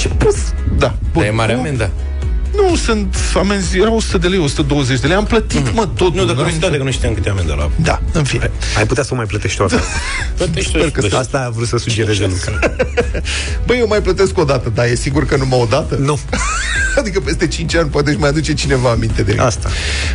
Și 0.00 0.08
pus, 0.08 0.34
da. 0.78 0.94
Bun. 1.12 1.22
Dar 1.22 1.32
e 1.32 1.34
mare 1.34 1.52
Nu- 1.54 1.58
amenda. 1.60 1.90
Nu, 2.58 2.76
sunt 2.76 3.16
amenzi, 3.34 3.78
erau 3.78 3.96
100 3.96 4.18
de 4.18 4.28
lei, 4.28 4.38
120 4.38 5.00
de 5.00 5.06
lei. 5.06 5.16
Am 5.16 5.24
plătit, 5.24 5.74
mă, 5.74 5.88
tot. 5.96 6.14
Nu, 6.14 6.24
de 6.24 6.32
curiozitate, 6.32 6.76
că 6.76 6.82
nu 6.82 6.90
știam 6.90 7.14
câte 7.14 7.28
amende 7.28 7.52
la... 7.52 7.70
Da, 7.76 8.00
în 8.12 8.24
fine. 8.24 8.50
Ai 8.76 8.86
putea 8.86 9.02
să 9.02 9.10
o 9.12 9.16
mai 9.16 9.24
plătești 9.24 9.60
o 9.60 9.66
dată. 9.66 9.82
Plătești 10.36 10.68
Sper 10.68 10.90
că 10.90 11.00
tu, 11.00 11.16
Asta 11.16 11.44
a 11.46 11.50
vrut 11.50 11.66
să 11.66 11.76
sugereze 11.76 12.26
Luca. 12.26 12.58
Băi, 13.66 13.78
eu 13.78 13.86
mai 13.86 14.02
plătesc 14.02 14.38
o 14.38 14.44
dată, 14.44 14.70
dar 14.74 14.86
e 14.86 14.94
sigur 14.94 15.26
că 15.26 15.36
numai 15.36 15.58
o 15.60 15.64
dată? 15.64 15.94
Nu. 15.94 16.18
Adică 16.98 17.20
peste 17.20 17.46
5 17.46 17.74
ani 17.74 17.88
poate 17.88 18.10
își 18.10 18.18
mai 18.18 18.28
aduce 18.28 18.54
cineva 18.54 18.90
aminte 18.90 19.22
de 19.22 19.36
Asta. 19.38 19.68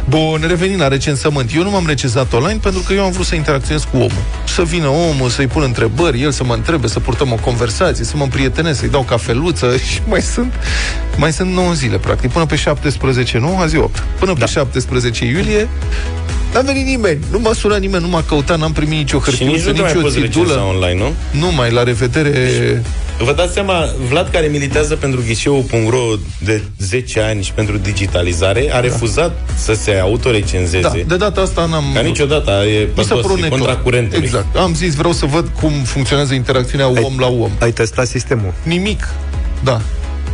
Bun, 0.10 0.44
revenind 0.48 0.80
la 0.80 0.88
recensământ. 0.88 1.52
Eu 1.56 1.64
nu 1.64 1.70
m-am 1.70 1.86
recenzat 1.88 2.34
online 2.34 2.60
pentru 2.62 2.82
că 2.82 2.94
eu 2.94 3.04
am 3.04 3.12
vrut 3.12 3.26
să 3.26 3.36
interacționez 3.36 3.84
cu 3.92 3.98
omul. 3.98 4.24
Să 4.48 4.64
vină 4.64 4.88
omul, 4.88 5.30
să-i 5.30 5.48
pun 5.48 5.62
întrebări, 5.62 6.22
el 6.22 6.32
să 6.32 6.44
mă 6.44 6.54
întrebe, 6.54 6.88
să 6.88 7.00
purtăm 7.00 7.32
o 7.32 7.36
conversație, 7.36 8.06
să 8.06 8.18
mă 8.18 8.24
împrietenesc, 8.24 8.80
să-i 8.80 8.90
dau 8.90 9.04
cafeluță 9.04 9.78
și 9.78 10.02
mai 10.08 10.22
sunt, 10.22 10.54
mai 11.18 11.34
sunt 11.34 11.52
9 11.54 11.74
zile, 11.74 11.98
practic. 11.98 12.33
Până 12.34 12.46
pe 12.46 12.56
17, 12.56 13.38
nu? 13.38 13.58
Azi 13.58 13.76
e 13.76 13.80
8. 13.80 14.04
Până 14.20 14.34
pe 14.34 14.46
17 14.46 15.26
iulie 15.26 15.68
N-a 16.54 16.62
venit 16.62 16.86
nimeni, 16.86 17.20
nu 17.32 17.40
m-a 17.40 17.54
sunat 17.54 17.80
nimeni, 17.80 18.04
nu 18.04 18.10
m-a 18.10 18.24
căutat, 18.28 18.60
n-am 18.60 18.72
primit 18.72 18.98
nicio 18.98 19.18
Și 19.20 19.24
hârtiuță, 19.24 19.52
nici 19.52 19.64
nu 19.66 19.72
te 19.72 19.82
mai 19.82 19.92
nici 19.92 20.00
o 20.00 20.04
poți 20.06 20.20
recenza 20.20 20.40
țidulă. 20.50 20.66
online, 20.68 21.00
nu? 21.00 21.40
Nu 21.40 21.52
mai, 21.52 21.72
la 21.72 21.84
revedere... 21.84 22.32
Vă 23.20 23.34
dați 23.34 23.54
seama, 23.54 23.86
Vlad 24.10 24.30
care 24.32 24.48
militează 24.48 24.96
pentru 24.96 25.24
ghișeu.ro 25.28 26.04
de 26.44 26.62
10 26.78 27.20
ani 27.20 27.44
și 27.44 27.52
pentru 27.52 27.78
digitalizare, 27.78 28.70
a 28.74 28.80
refuzat 28.80 29.32
să 29.56 29.74
se 29.74 29.92
autorecenzeze. 29.92 30.82
Da, 30.82 30.92
de 31.08 31.16
data 31.18 31.42
asta 31.42 31.66
n-am... 31.66 31.84
Ca 31.94 32.02
niciodată, 32.02 32.52
e 32.52 32.88
Mi 32.96 33.04
s-a 33.04 33.08
pădos, 33.16 33.22
părut 33.22 33.38
e 33.38 33.42
neclar. 33.42 33.60
contra 33.60 33.76
curentului. 33.78 34.26
Exact. 34.26 34.56
Am 34.56 34.74
zis, 34.74 34.94
vreau 34.96 35.14
să 35.14 35.26
văd 35.26 35.48
cum 35.62 35.72
funcționează 35.72 36.34
interacțiunea 36.34 36.88
om 36.88 37.14
la 37.20 37.28
om. 37.28 37.52
Ai 37.60 37.72
testat 37.72 38.08
sistemul. 38.08 38.54
Nimic. 38.64 39.08
Da. 39.64 39.82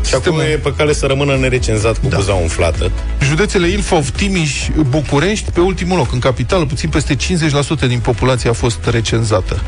Și 0.08 0.16
acum 0.16 0.39
e 0.39 0.43
pe 0.43 0.74
cale 0.78 0.93
să 0.93 1.06
rămână 1.06 1.36
nerecenzat 1.36 1.97
cu 1.97 2.08
Da. 2.08 2.18
buza 2.18 2.34
umflată. 2.34 2.91
Județele 3.24 3.68
Ilfov, 3.68 4.10
Timiș, 4.10 4.68
București, 4.89 5.52
pe 5.52 5.60
ultimul 5.60 5.97
loc. 5.97 6.12
În 6.14 6.20
capitală, 6.20 6.66
puțin 6.66 6.89
peste 6.89 7.16
50% 7.16 7.88
din 7.88 8.00
populație 8.00 8.50
a 8.50 8.54
fost 8.54 8.80
recenzată. 8.86 9.62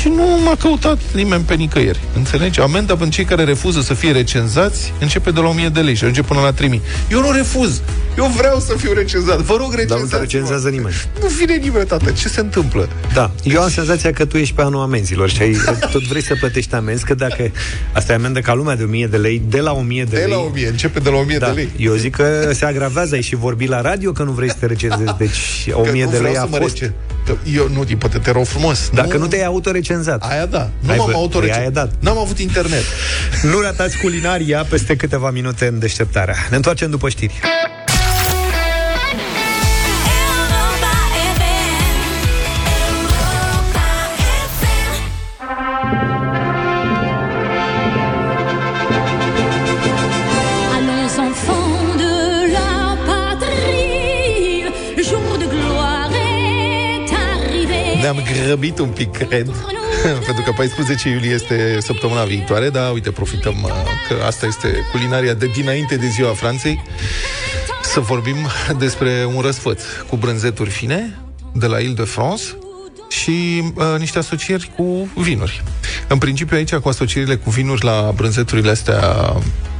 Și 0.00 0.08
nu 0.08 0.40
m-a 0.44 0.54
căutat 0.58 0.98
nimeni 1.14 1.42
pe 1.42 1.54
nicăieri. 1.54 2.00
Înțelegi? 2.14 2.60
Amenda 2.60 2.94
pentru 2.96 3.14
cei 3.16 3.24
care 3.24 3.44
refuză 3.44 3.80
să 3.80 3.94
fie 3.94 4.12
recenzați 4.12 4.92
începe 5.00 5.30
de 5.30 5.40
la 5.40 5.48
1000 5.48 5.68
de 5.68 5.80
lei 5.80 5.94
și 5.94 6.02
ajunge 6.02 6.22
până 6.22 6.40
la 6.40 6.52
3000. 6.52 6.80
Eu 7.10 7.20
nu 7.20 7.30
refuz. 7.30 7.80
Eu 8.18 8.32
vreau 8.36 8.58
să 8.58 8.74
fiu 8.76 8.92
recenzat. 8.92 9.40
Vă 9.40 9.56
rog, 9.58 9.74
Dar 9.74 9.78
nu 9.78 9.84
te 9.84 9.90
recenzați 9.90 10.20
recenzează 10.20 10.68
nimeni. 10.68 10.94
Nu 11.20 11.26
vine 11.26 11.54
nimeni, 11.56 11.86
tată. 11.86 12.10
Ce 12.10 12.28
se 12.28 12.40
întâmplă? 12.40 12.88
Da, 13.14 13.30
eu 13.42 13.62
am 13.62 13.68
senzația 13.70 14.12
că 14.12 14.24
tu 14.24 14.36
ești 14.36 14.54
pe 14.54 14.62
anul 14.62 14.80
amenzilor 14.82 15.28
și 15.30 15.42
ai, 15.42 15.56
tot 15.92 16.02
vrei 16.02 16.22
să 16.22 16.34
plătești 16.34 16.74
amenzi, 16.74 17.04
că 17.04 17.14
dacă 17.14 17.50
asta 17.92 18.12
e 18.12 18.14
amendă 18.14 18.40
ca 18.40 18.54
lumea 18.54 18.76
de 18.76 18.82
1000 18.82 19.06
de 19.06 19.16
lei, 19.16 19.42
de 19.56 19.62
la 19.62 19.72
1000 19.72 20.04
de, 20.04 20.16
De 20.16 20.22
lei. 20.22 20.30
la 20.30 20.38
1000, 20.38 20.68
începe 20.68 20.98
de 20.98 21.08
la 21.10 21.16
1000 21.16 21.38
da, 21.38 21.46
de 21.46 21.52
lei. 21.52 21.70
Eu 21.78 21.94
zic 21.94 22.14
că 22.16 22.50
se 22.52 22.64
agravează, 22.64 23.14
ai 23.14 23.20
și 23.20 23.34
vorbit 23.34 23.68
la 23.68 23.80
radio 23.80 24.12
că 24.12 24.22
nu 24.22 24.30
vrei 24.32 24.48
să 24.48 24.56
te 24.60 24.66
recenzezi, 24.66 25.12
deci 25.18 25.66
Că 25.70 25.78
1000 25.78 26.04
nu 26.04 26.10
de 26.10 26.16
vreau 26.18 26.32
lei 26.32 26.36
a 26.36 26.44
să 26.44 26.48
mă 26.50 26.56
fost. 26.56 26.74
recen- 26.82 26.92
Eu 27.54 27.68
nu, 27.68 27.84
din 27.84 27.96
păcate, 27.96 28.18
te 28.18 28.30
rog 28.30 28.44
frumos. 28.46 28.90
Dacă 28.94 29.16
nu 29.16 29.26
te-ai 29.26 29.44
autorecenzat. 29.44 30.22
Aia 30.30 30.46
da. 30.46 30.70
Nu 30.80 30.90
Ai 30.90 30.96
m-am 30.96 31.06
vă- 31.06 31.12
autorecenzat. 31.14 31.60
Aia 31.62 31.70
dat. 31.70 31.90
N-am 32.00 32.18
avut 32.18 32.38
internet. 32.38 32.82
Nu 33.42 33.60
ratați 33.60 33.98
culinaria 33.98 34.66
peste 34.68 34.96
câteva 34.96 35.30
minute 35.30 35.66
în 35.66 35.78
deșteptarea. 35.78 36.34
Ne 36.50 36.56
întoarcem 36.56 36.90
după 36.90 37.08
știri. 37.08 37.40
Ne-am 58.06 58.22
grăbit 58.44 58.78
un 58.78 58.88
pic, 58.88 59.10
cred. 59.10 59.46
Pentru 60.26 60.42
că 60.44 60.52
14 60.56 61.08
iulie 61.08 61.30
este 61.30 61.78
săptămâna 61.80 62.24
viitoare, 62.24 62.70
dar 62.70 62.92
uite, 62.92 63.10
profităm 63.10 63.62
uh, 63.62 63.70
că 64.08 64.24
asta 64.24 64.46
este 64.46 64.68
culinaria 64.90 65.34
de 65.34 65.46
dinainte 65.46 65.96
de 65.96 66.06
ziua 66.06 66.32
Franței. 66.32 66.82
Să 67.82 68.00
vorbim 68.00 68.36
despre 68.78 69.24
un 69.34 69.40
răsfăț 69.40 69.82
cu 70.08 70.16
brânzeturi 70.16 70.70
fine 70.70 71.18
de 71.52 71.66
la 71.66 71.78
Ile-de-France 71.78 72.44
și 73.08 73.62
uh, 73.74 73.94
niște 73.98 74.18
asocieri 74.18 74.70
cu 74.76 75.10
vinuri. 75.14 75.62
În 76.08 76.18
principiu 76.18 76.56
aici, 76.56 76.74
cu 76.74 76.88
asocierile 76.88 77.34
cu 77.34 77.50
vinuri 77.50 77.84
la 77.84 78.12
brânzeturile 78.14 78.70
astea 78.70 79.00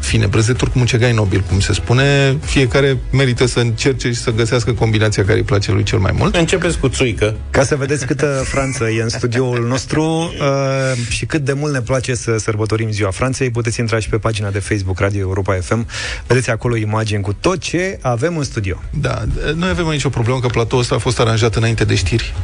fine, 0.01 0.23
fine, 0.23 0.27
brânzeturi 0.27 0.71
cu 0.71 0.79
mucegai 0.79 1.13
nobil, 1.13 1.41
cum 1.49 1.61
se 1.61 1.73
spune. 1.73 2.37
Fiecare 2.45 2.99
merită 3.13 3.47
să 3.47 3.59
încerce 3.61 4.09
și 4.09 4.15
să 4.21 4.31
găsească 4.31 4.73
combinația 4.73 5.25
care 5.25 5.39
îi 5.39 5.45
place 5.45 5.73
lui 5.73 5.83
cel 5.83 5.99
mai 5.99 6.15
mult. 6.19 6.37
Începeți 6.37 6.79
cu 6.79 6.89
țuică. 6.89 7.35
Ca 7.51 7.65
să 7.65 7.77
vedeți 7.77 8.07
câtă 8.07 8.43
Franță 8.45 8.85
e 8.85 9.03
în 9.03 9.09
studioul 9.09 9.67
nostru 9.67 10.03
uh, 10.05 10.99
și 11.09 11.27
cât 11.27 11.41
de 11.45 11.53
mult 11.53 11.73
ne 11.73 11.81
place 11.81 12.15
să 12.15 12.37
sărbătorim 12.39 12.91
Ziua 12.91 13.11
Franței, 13.11 13.51
puteți 13.51 13.81
intra 13.81 13.99
și 13.99 14.09
pe 14.09 14.17
pagina 14.17 14.51
de 14.51 14.59
Facebook 14.59 14.99
Radio 14.99 15.21
Europa 15.21 15.55
FM. 15.63 15.87
Vedeți 16.27 16.51
acolo 16.51 16.77
imagini 16.77 17.23
cu 17.23 17.33
tot 17.33 17.59
ce 17.59 17.99
avem 18.03 18.37
în 18.37 18.45
studio. 18.45 18.83
Da, 19.01 19.23
noi 19.55 19.69
avem 19.69 19.89
aici 19.89 20.05
o 20.05 20.09
problemă 20.09 20.41
că 20.41 20.47
platoul 20.47 20.81
ăsta 20.83 20.95
a 20.95 20.99
fost 20.99 21.21
aranjat 21.21 21.55
înainte 21.55 21.85
de 21.85 21.95
știri. 21.95 22.35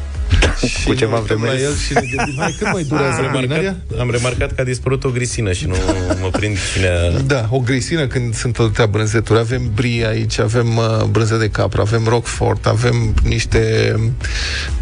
și 0.66 0.84
Cu 0.86 0.94
ceva 0.94 1.14
ne 1.14 1.20
uităm 1.20 1.36
vreme. 1.40 1.52
la 1.56 1.60
el 1.62 1.74
și 1.76 1.92
ne 1.92 2.00
gândim, 2.00 2.34
hai, 2.38 2.54
cât 2.58 2.72
mai 2.72 2.82
durează 2.82 3.20
Am 3.20 3.32
culinaria? 3.62 3.76
remarcat, 3.88 4.00
am 4.00 4.10
remarcat 4.10 4.52
că 4.52 4.60
a 4.60 4.64
dispărut 4.64 5.04
o 5.04 5.10
grisină 5.10 5.52
și 5.52 5.66
nu 5.66 5.74
mă 6.20 6.28
prind 6.30 6.56
cine 6.74 6.88
a... 6.88 7.20
Da, 7.34 7.46
o 7.50 7.58
grisină 7.58 8.06
când 8.06 8.34
sunt 8.34 8.58
atâtea 8.58 8.86
brânzeturi. 8.86 9.38
Avem 9.38 9.70
brie 9.74 10.06
aici, 10.06 10.38
avem 10.38 10.76
uh, 10.76 11.04
brânză 11.10 11.36
de 11.36 11.48
capră, 11.48 11.80
avem 11.80 12.04
roquefort, 12.08 12.66
avem 12.66 13.14
niște 13.22 13.94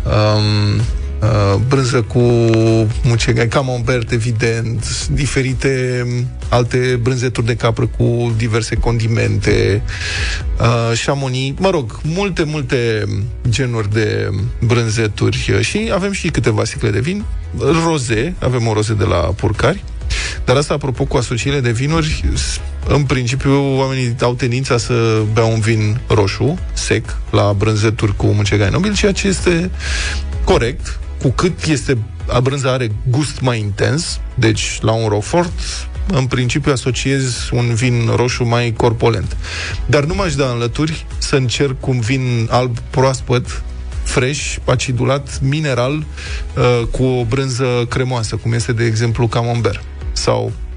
um, 0.04 0.80
uh, 1.22 1.60
brânză 1.68 2.02
cu 2.02 2.20
mucegai, 3.02 3.48
camembert, 3.48 4.12
evident, 4.12 5.06
diferite 5.08 6.02
um, 6.06 6.26
alte 6.48 6.98
brânzeturi 7.02 7.46
de 7.46 7.54
capră 7.56 7.86
cu 7.86 8.32
diverse 8.36 8.74
condimente, 8.74 9.82
uh, 10.60 11.00
chamonix, 11.04 11.60
mă 11.60 11.70
rog, 11.70 12.00
multe, 12.02 12.42
multe 12.44 13.04
genuri 13.48 13.92
de 13.92 14.30
brânzeturi. 14.66 15.50
Uh, 15.54 15.60
și 15.60 15.90
avem 15.94 16.12
și 16.12 16.28
câteva 16.28 16.64
sticle 16.64 16.90
de 16.90 17.00
vin, 17.00 17.24
roze, 17.86 18.34
avem 18.38 18.66
o 18.66 18.72
roze 18.72 18.94
de 18.94 19.04
la 19.04 19.16
Purcari, 19.16 19.84
dar 20.44 20.56
asta, 20.56 20.74
apropo, 20.74 21.04
cu 21.04 21.16
asocierile 21.16 21.60
de 21.60 21.70
vinuri, 21.70 22.24
s- 22.34 22.60
în 22.88 23.02
principiu, 23.02 23.76
oamenii 23.78 24.14
au 24.20 24.34
tendința 24.34 24.78
să 24.78 25.22
bea 25.32 25.44
un 25.44 25.60
vin 25.60 26.00
roșu, 26.08 26.58
sec, 26.72 27.16
la 27.30 27.52
brânzeturi 27.56 28.16
cu 28.16 28.26
mucegai 28.26 28.68
nobil, 28.70 28.94
ceea 28.94 29.12
ce 29.12 29.28
este 29.28 29.70
corect, 30.44 30.98
cu 31.20 31.28
cât 31.28 31.64
este 31.64 31.98
a 32.26 32.40
brânza 32.40 32.72
are 32.72 32.90
gust 33.10 33.40
mai 33.40 33.58
intens, 33.58 34.20
deci 34.34 34.78
la 34.80 34.92
un 34.92 35.08
roquefort, 35.08 35.52
în 36.12 36.26
principiu 36.26 36.72
asociez 36.72 37.48
un 37.52 37.74
vin 37.74 38.10
roșu 38.16 38.44
mai 38.44 38.74
corpolent. 38.76 39.36
Dar 39.86 40.04
nu 40.04 40.14
m-aș 40.14 40.34
da 40.34 40.50
în 40.50 40.58
lături 40.58 41.06
să 41.18 41.36
încerc 41.36 41.86
un 41.86 42.00
vin 42.00 42.48
alb 42.50 42.78
proaspăt, 42.78 43.62
fresh, 44.02 44.56
acidulat, 44.64 45.40
mineral, 45.40 45.96
uh, 45.96 46.86
cu 46.90 47.02
o 47.02 47.24
brânză 47.24 47.86
cremoasă, 47.88 48.36
cum 48.36 48.52
este, 48.52 48.72
de 48.72 48.84
exemplu, 48.84 49.28
camembert 49.28 49.82
sau 50.12 50.44
brie. 50.44 50.69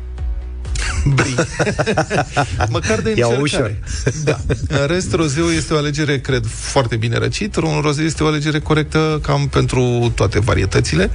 Măcar 2.69 2.99
de 2.99 3.13
Ia 3.17 3.27
încercare. 3.27 3.41
ușor. 3.41 3.75
Da. 4.23 4.39
În 4.67 4.87
rest, 4.87 5.13
rozeu 5.13 5.45
este 5.49 5.73
o 5.73 5.77
alegere, 5.77 6.19
cred, 6.19 6.45
foarte 6.49 6.95
bine 6.95 7.17
răcit. 7.17 7.55
Un 7.55 7.79
rozeu 7.81 8.05
este 8.05 8.23
o 8.23 8.27
alegere 8.27 8.59
corectă 8.59 9.19
cam 9.23 9.47
pentru 9.47 10.11
toate 10.15 10.39
varietățile. 10.39 11.11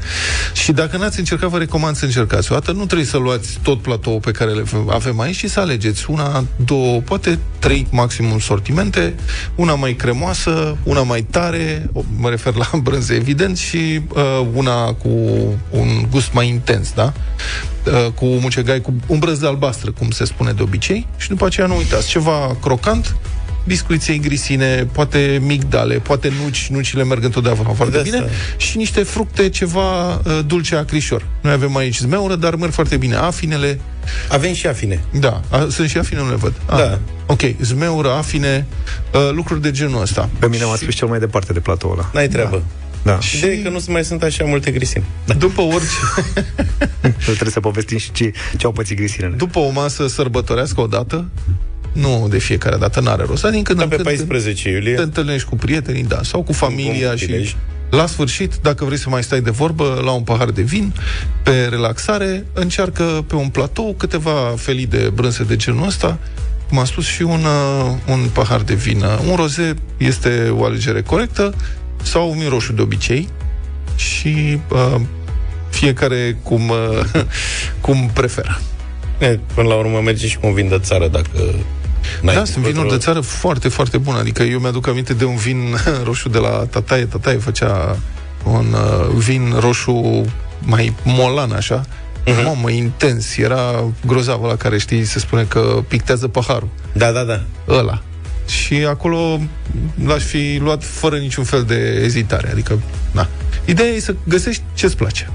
Și 0.53 0.73
dacă 0.73 0.97
n-ați 0.97 1.19
încercat, 1.19 1.49
vă 1.51 1.59
recomand 1.59 1.97
să 1.97 2.05
încercați 2.05 2.53
o 2.53 2.55
dată. 2.55 2.73
Nu 2.73 2.85
trebuie 2.85 3.07
să 3.07 3.17
luați 3.17 3.59
tot 3.63 3.83
platoul 3.83 4.21
pe 4.21 4.31
care 4.31 4.51
le 4.51 4.65
avem 4.91 5.21
aici 5.21 5.37
și 5.37 5.49
să 5.49 5.61
alegeți 5.61 6.05
una, 6.11 6.45
două, 6.65 7.01
poate 7.01 7.39
trei 7.59 7.87
maximum 7.91 8.39
sortimente, 8.39 9.15
una 9.55 9.75
mai 9.75 9.93
cremoasă, 9.95 10.77
una 10.83 11.03
mai 11.03 11.23
tare, 11.23 11.91
o- 11.93 12.05
mă 12.17 12.29
refer 12.29 12.55
la 12.55 12.71
brânză, 12.83 13.13
evident, 13.15 13.57
și 13.59 14.01
uh, 14.09 14.47
una 14.55 14.93
cu 14.93 15.09
un 15.71 15.89
gust 16.11 16.33
mai 16.33 16.49
intens, 16.49 16.93
da? 16.95 17.13
Uh, 17.87 18.13
cu 18.15 18.25
mucegai, 18.25 18.81
cu 18.81 18.95
umbrăz 19.07 19.39
de 19.39 19.47
albastră, 19.47 19.91
cum 19.91 20.11
se 20.11 20.25
spune 20.25 20.53
de 20.53 20.63
obicei, 20.63 21.07
și 21.17 21.29
după 21.29 21.47
aceea 21.47 21.67
nu 21.67 21.77
uitați, 21.77 22.09
ceva 22.09 22.57
crocant, 22.63 23.17
biscuiței 23.67 24.19
grisine, 24.19 24.89
poate 24.93 25.41
migdale, 25.43 25.95
poate 25.95 26.33
nuci, 26.43 26.69
nucile 26.71 27.05
merg 27.05 27.25
întotdeauna 27.25 27.71
foarte 27.73 27.97
De 27.97 28.03
bine, 28.03 28.17
asta. 28.17 28.31
și 28.57 28.77
niște 28.77 29.03
fructe, 29.03 29.49
ceva 29.49 30.15
uh, 30.15 30.39
dulce 30.47 30.77
acrișor. 30.77 31.27
Noi 31.41 31.53
avem 31.53 31.77
aici 31.77 31.97
zmeură, 31.99 32.35
dar 32.35 32.55
merg 32.55 32.73
foarte 32.73 32.97
bine. 32.97 33.15
Afinele, 33.15 33.81
Avem 34.29 34.53
și 34.53 34.67
afine. 34.67 35.05
da, 35.21 35.41
a, 35.51 35.67
sunt 35.71 35.89
și 35.89 35.99
afine, 35.99 36.21
nu 36.21 36.29
le 36.31 36.37
văd. 36.37 36.53
Da. 36.67 36.99
Ok, 37.27 37.41
zmeură, 37.61 38.11
afine, 38.13 38.67
uh, 39.15 39.31
lucruri 39.33 39.63
de 39.63 39.71
genul 39.71 40.01
ăsta. 40.03 40.29
Pe 40.39 40.49
mine 40.49 40.65
m-a 40.65 40.77
spus 40.77 40.95
cel 40.95 41.09
mai 41.09 41.19
departe 41.19 41.53
de 41.53 41.61
platoul 41.61 41.93
ăla. 41.93 42.11
N-ai 42.13 42.29
treabă. 42.29 42.57
Da. 42.57 42.87
Și 43.21 43.41
de 43.41 43.63
că 43.63 43.69
nu 43.69 43.79
mai 43.89 44.05
sunt 44.05 44.23
așa 44.23 44.45
multe 44.45 44.71
grisini. 44.71 45.05
După 45.39 45.61
orice, 45.61 45.99
Trebuie 47.25 47.51
să 47.51 47.61
povestim 47.61 47.99
și 47.99 48.13
ce, 48.13 48.33
ce 48.57 48.67
au 48.67 48.73
pățit 48.73 48.97
grisinele. 48.97 49.35
după 49.37 49.59
o 49.59 49.71
masă 49.71 50.07
sărbătorească 50.07 50.81
odată, 50.81 51.29
nu 51.93 52.27
de 52.31 52.39
fiecare 52.39 52.77
dată, 52.77 53.01
n-are 53.01 53.25
rost. 53.27 53.45
Adică 53.45 53.63
când 53.63 53.79
Da, 53.79 53.85
în 53.85 53.89
pe 53.89 53.97
când 53.97 54.07
14 54.09 54.71
iulie. 54.71 54.95
te 54.95 55.03
întâlnești 55.03 55.49
cu 55.49 55.57
prietenii, 55.57 56.05
da, 56.05 56.21
sau 56.23 56.43
cu 56.43 56.53
familia 56.53 57.09
bun 57.09 57.17
și 57.17 57.25
prilej. 57.25 57.57
la 57.91 58.07
sfârșit, 58.07 58.55
dacă 58.63 58.85
vrei 58.85 58.99
să 58.99 59.09
mai 59.09 59.23
stai 59.23 59.41
de 59.41 59.51
vorbă 59.51 60.01
la 60.05 60.11
un 60.11 60.23
pahar 60.23 60.51
de 60.51 60.63
vin, 60.63 60.93
pe 61.43 61.67
relaxare, 61.71 62.47
încearcă 62.53 63.25
pe 63.27 63.35
un 63.35 63.49
platou 63.49 63.95
câteva 63.99 64.55
felii 64.57 64.87
de 64.87 65.11
brânze 65.15 65.43
de 65.43 65.57
genul 65.57 65.87
ăsta, 65.87 66.19
cum 66.69 66.79
am 66.79 66.85
spus, 66.85 67.07
și 67.07 67.23
un, 67.23 67.41
uh, 67.45 67.93
un 68.07 68.29
pahar 68.33 68.61
de 68.61 68.75
vin. 68.75 69.05
Un 69.31 69.37
roze 69.37 69.75
este 69.97 70.53
o 70.57 70.65
alegere 70.65 71.03
corectă, 71.03 71.55
sau 72.03 72.31
un 72.31 72.39
vin 72.39 72.49
roșu 72.49 72.73
de 72.73 72.83
obicei, 72.83 73.29
și 73.97 74.61
uh, 74.69 75.01
fiecare 75.71 76.39
cum, 76.43 76.69
uh, 76.69 77.05
cum 77.81 78.11
preferă. 78.13 78.61
E, 79.19 79.39
Până 79.55 79.69
la 79.69 79.75
urmă 79.75 80.01
merge 80.01 80.27
și 80.29 80.39
cu 80.39 80.47
un 80.47 80.55
vin 80.55 80.69
de 80.69 80.79
țară 80.79 81.09
dacă 81.09 81.29
n-ai 82.23 82.35
Da, 82.35 82.45
sunt 82.45 82.57
vinuri 82.57 82.75
control. 82.75 82.97
de 82.99 83.05
țară 83.05 83.21
foarte, 83.21 83.69
foarte 83.69 83.99
bune. 83.99 84.19
Adică 84.19 84.43
eu 84.43 84.59
mi-aduc 84.59 84.87
aminte 84.87 85.15
de 85.15 85.25
un 85.25 85.37
vin 85.37 85.77
roșu 86.05 86.29
de 86.29 86.39
la 86.39 86.49
Tataie. 86.49 87.05
Tataie 87.05 87.37
făcea 87.37 87.97
un 88.45 88.67
uh, 88.73 89.15
vin 89.15 89.55
roșu 89.59 90.25
mai 90.59 90.95
molan, 91.05 91.53
așa. 91.53 91.81
Uh-huh. 91.83 92.45
Mamă, 92.45 92.71
intens. 92.71 93.37
Era 93.37 93.85
grozav 94.07 94.43
la 94.43 94.57
care, 94.57 94.79
știi, 94.79 95.05
se 95.05 95.19
spune 95.19 95.43
că 95.43 95.85
pictează 95.89 96.29
paharul. 96.29 96.69
Da, 96.93 97.11
da, 97.11 97.23
da. 97.23 97.41
Ăla. 97.69 98.03
Și 98.49 98.75
acolo 98.75 99.41
l-aș 100.05 100.23
fi 100.23 100.59
luat 100.63 100.85
fără 100.85 101.17
niciun 101.17 101.45
fel 101.45 101.63
de 101.63 102.01
ezitare. 102.05 102.51
Adică, 102.51 102.81
na. 103.11 103.29
Ideea 103.65 103.89
e 103.89 104.01
să 104.01 104.15
găsești 104.25 104.63
ce-ți 104.75 104.97
place. 104.97 105.31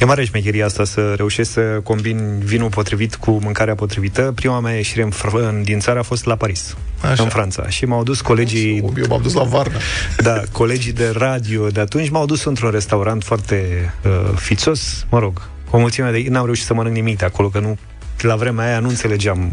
E 0.00 0.04
mare 0.04 0.24
șmecheria 0.24 0.64
asta 0.64 0.84
să 0.84 1.12
reușești 1.16 1.52
să 1.52 1.60
combini 1.60 2.44
vinul 2.44 2.68
potrivit 2.68 3.14
cu 3.14 3.30
mâncarea 3.30 3.74
potrivită. 3.74 4.32
Prima 4.34 4.60
mea 4.60 4.74
ieșire 4.74 5.02
în, 5.02 5.10
fr- 5.10 5.48
în, 5.48 5.62
din 5.62 5.78
țară 5.78 5.98
a 5.98 6.02
fost 6.02 6.24
la 6.24 6.36
Paris, 6.36 6.76
Așa. 7.10 7.22
în 7.22 7.28
Franța. 7.28 7.68
Și 7.68 7.84
m-au 7.84 8.02
dus 8.02 8.20
colegii... 8.20 8.76
Eu 8.76 9.06
m-am 9.08 9.22
dus 9.22 9.32
la 9.32 9.42
Varna. 9.42 9.78
Da, 10.16 10.42
colegii 10.52 10.92
de 10.92 11.12
radio 11.16 11.66
de 11.66 11.80
atunci 11.80 12.08
m-au 12.08 12.26
dus 12.26 12.44
într-un 12.44 12.70
restaurant 12.70 13.24
foarte 13.24 13.90
uh, 14.04 14.36
fițos, 14.36 15.06
mă 15.10 15.18
rog, 15.18 15.48
cu 15.70 15.76
o 15.76 15.78
mulțime 15.78 16.10
de... 16.10 16.24
N-am 16.28 16.44
reușit 16.44 16.64
să 16.64 16.74
mănânc 16.74 16.94
nimic 16.94 17.18
de 17.18 17.24
acolo, 17.24 17.48
că 17.48 17.58
nu, 17.58 17.78
la 18.20 18.36
vremea 18.36 18.66
aia 18.66 18.78
nu 18.78 18.88
înțelegeam 18.88 19.52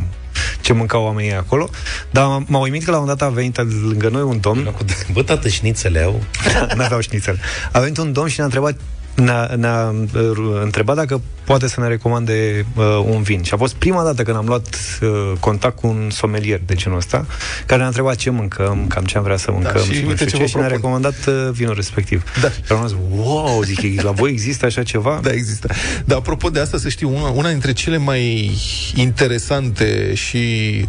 ce 0.67 0.73
mâncau 0.73 1.03
oamenii 1.03 1.33
acolo, 1.33 1.69
dar 2.11 2.25
m- 2.25 2.45
m-a 2.47 2.59
uimit 2.59 2.83
că 2.83 2.91
la 2.91 2.97
un 2.97 3.05
dat 3.05 3.21
a 3.21 3.29
venit 3.29 3.57
lângă 3.87 4.09
noi 4.09 4.21
un 4.21 4.39
domn, 4.39 4.73
Bă, 5.11 5.23
tată, 5.23 5.47
șnițele 5.47 6.01
au. 6.01 6.23
n-aveau 6.75 6.99
șnițel, 6.99 7.39
a 7.71 7.79
venit 7.79 7.97
un 7.97 8.11
domn 8.11 8.27
și 8.27 8.35
ne-a 8.37 8.45
întrebat 8.45 8.75
ne-a, 9.23 9.51
ne-a 9.55 9.93
uh, 10.15 10.61
întrebat 10.63 10.95
dacă 10.95 11.21
poate 11.43 11.67
să 11.67 11.81
ne 11.81 11.87
recomande 11.87 12.65
uh, 12.75 12.83
un 13.05 13.21
vin. 13.21 13.43
Și 13.43 13.53
a 13.53 13.57
fost 13.57 13.75
prima 13.75 14.03
dată 14.03 14.23
când 14.23 14.37
am 14.37 14.45
luat 14.45 14.77
uh, 15.01 15.31
contact 15.39 15.79
cu 15.79 15.87
un 15.87 16.09
somelier 16.11 16.61
de 16.65 16.73
genul 16.73 16.97
ăsta, 16.97 17.25
care 17.65 17.77
ne-a 17.77 17.87
întrebat 17.87 18.15
ce 18.15 18.29
mâncăm, 18.29 18.85
cam 18.87 19.03
ce 19.03 19.17
am 19.17 19.23
vrea 19.23 19.37
să 19.37 19.51
mâncăm 19.51 19.71
Da, 19.75 19.79
și 19.79 19.93
și, 19.93 20.01
nu 20.01 20.07
uite 20.07 20.25
știu 20.25 20.25
ce 20.25 20.35
ce, 20.35 20.41
vă 20.41 20.47
și 20.47 20.55
ne-a 20.57 20.67
propun. 20.67 20.81
recomandat 20.81 21.25
uh, 21.27 21.51
vinul 21.51 21.73
respectiv. 21.75 22.23
Da. 22.41 22.49
Și 22.49 22.71
am 22.71 22.87
zis, 22.87 22.97
wow, 23.09 23.61
zic, 23.63 24.01
la 24.01 24.11
voi 24.11 24.31
există 24.31 24.65
așa 24.65 24.83
ceva? 24.83 25.19
Da, 25.23 25.31
există. 25.31 25.69
Dar 26.05 26.17
apropo 26.17 26.49
de 26.49 26.59
asta, 26.59 26.77
să 26.77 26.89
știi, 26.89 27.07
una, 27.07 27.29
una 27.29 27.49
dintre 27.49 27.73
cele 27.73 27.97
mai 27.97 28.51
interesante 28.95 30.13
și 30.13 30.37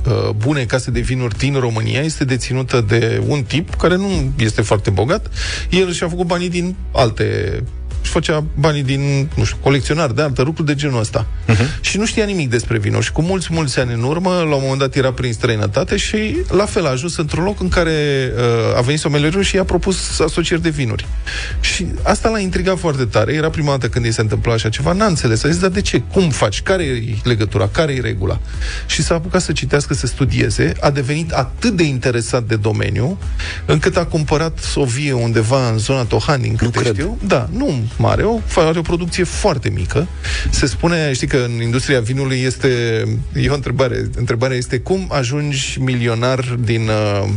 uh, 0.06 0.30
bune 0.36 0.64
case 0.64 0.90
de 0.90 1.00
vinuri 1.00 1.38
din 1.38 1.54
România 1.58 2.00
este 2.00 2.24
deținută 2.24 2.84
de 2.88 3.22
un 3.26 3.42
tip 3.42 3.74
care 3.74 3.96
nu 3.96 4.32
este 4.38 4.62
foarte 4.62 4.90
bogat. 4.90 5.30
El 5.70 5.92
și-a 5.92 6.08
făcut 6.08 6.26
banii 6.26 6.48
din 6.50 6.76
alte 6.92 7.62
își 8.08 8.16
făcea 8.16 8.44
banii 8.54 8.82
din, 8.82 9.28
nu 9.34 9.44
știu, 9.44 9.58
colecționar 9.60 10.10
de 10.10 10.22
alte 10.22 10.42
lucruri 10.42 10.66
de 10.66 10.74
genul 10.74 11.00
ăsta. 11.00 11.26
Uh-huh. 11.48 11.80
Și 11.80 11.98
nu 11.98 12.06
știa 12.06 12.24
nimic 12.24 12.50
despre 12.50 12.78
vinuri. 12.78 13.04
Și 13.04 13.12
cu 13.12 13.22
mulți, 13.22 13.48
mulți 13.50 13.78
ani 13.78 13.92
în 13.92 14.02
urmă, 14.02 14.30
la 14.30 14.54
un 14.54 14.60
moment 14.62 14.78
dat 14.78 14.94
era 14.94 15.12
prin 15.12 15.32
străinătate 15.32 15.96
și 15.96 16.36
la 16.50 16.64
fel 16.64 16.86
a 16.86 16.90
ajuns 16.90 17.16
într-un 17.16 17.44
loc 17.44 17.60
în 17.60 17.68
care 17.68 18.30
uh, 18.36 18.76
a 18.76 18.80
venit 18.80 19.00
somelierul 19.00 19.42
și 19.42 19.56
i-a 19.56 19.64
propus 19.64 20.20
asocieri 20.20 20.62
de 20.62 20.68
vinuri. 20.68 21.06
Și 21.60 21.86
asta 22.02 22.28
l-a 22.28 22.38
intrigat 22.38 22.78
foarte 22.78 23.04
tare. 23.04 23.32
Era 23.32 23.50
prima 23.50 23.70
dată 23.70 23.88
când 23.88 24.04
i 24.04 24.12
se 24.12 24.20
întâmpla 24.20 24.52
așa 24.52 24.68
ceva. 24.68 24.92
N-a 24.92 25.06
înțeles. 25.06 25.44
A 25.44 25.48
zis, 25.48 25.58
dar 25.58 25.70
de 25.70 25.80
ce? 25.80 26.02
Cum 26.12 26.30
faci? 26.30 26.62
Care 26.62 26.82
e 26.82 27.16
legătura? 27.22 27.68
Care 27.68 27.92
e 27.92 28.00
regula? 28.00 28.40
Și 28.86 29.02
s-a 29.02 29.14
apucat 29.14 29.42
să 29.42 29.52
citească, 29.52 29.94
să 29.94 30.06
studieze. 30.06 30.72
A 30.80 30.90
devenit 30.90 31.30
atât 31.32 31.76
de 31.76 31.82
interesat 31.82 32.42
de 32.42 32.56
domeniu, 32.56 33.18
încât 33.66 33.96
a 33.96 34.04
cumpărat 34.04 34.72
o 34.74 34.84
vie 34.84 35.12
undeva 35.12 35.70
în 35.70 35.78
zona 35.78 36.04
Tohan, 36.04 36.40
din 36.40 36.56
câte 36.56 36.78
cred. 36.80 36.92
știu. 36.94 37.18
Da, 37.26 37.48
nu, 37.52 37.82
mare, 37.98 38.22
o, 38.22 38.40
are 38.56 38.78
o 38.78 38.82
producție 38.82 39.24
foarte 39.24 39.68
mică. 39.68 40.06
Se 40.50 40.66
spune, 40.66 41.12
știi 41.12 41.26
că 41.26 41.36
în 41.36 41.62
industria 41.62 42.00
vinului 42.00 42.40
este, 42.40 42.68
e 43.34 43.48
o 43.48 43.54
întrebare, 43.54 44.10
întrebarea 44.16 44.56
este 44.56 44.78
cum 44.78 45.08
ajungi 45.12 45.76
milionar 45.80 46.56
din, 46.60 46.88
uh, 46.88 47.28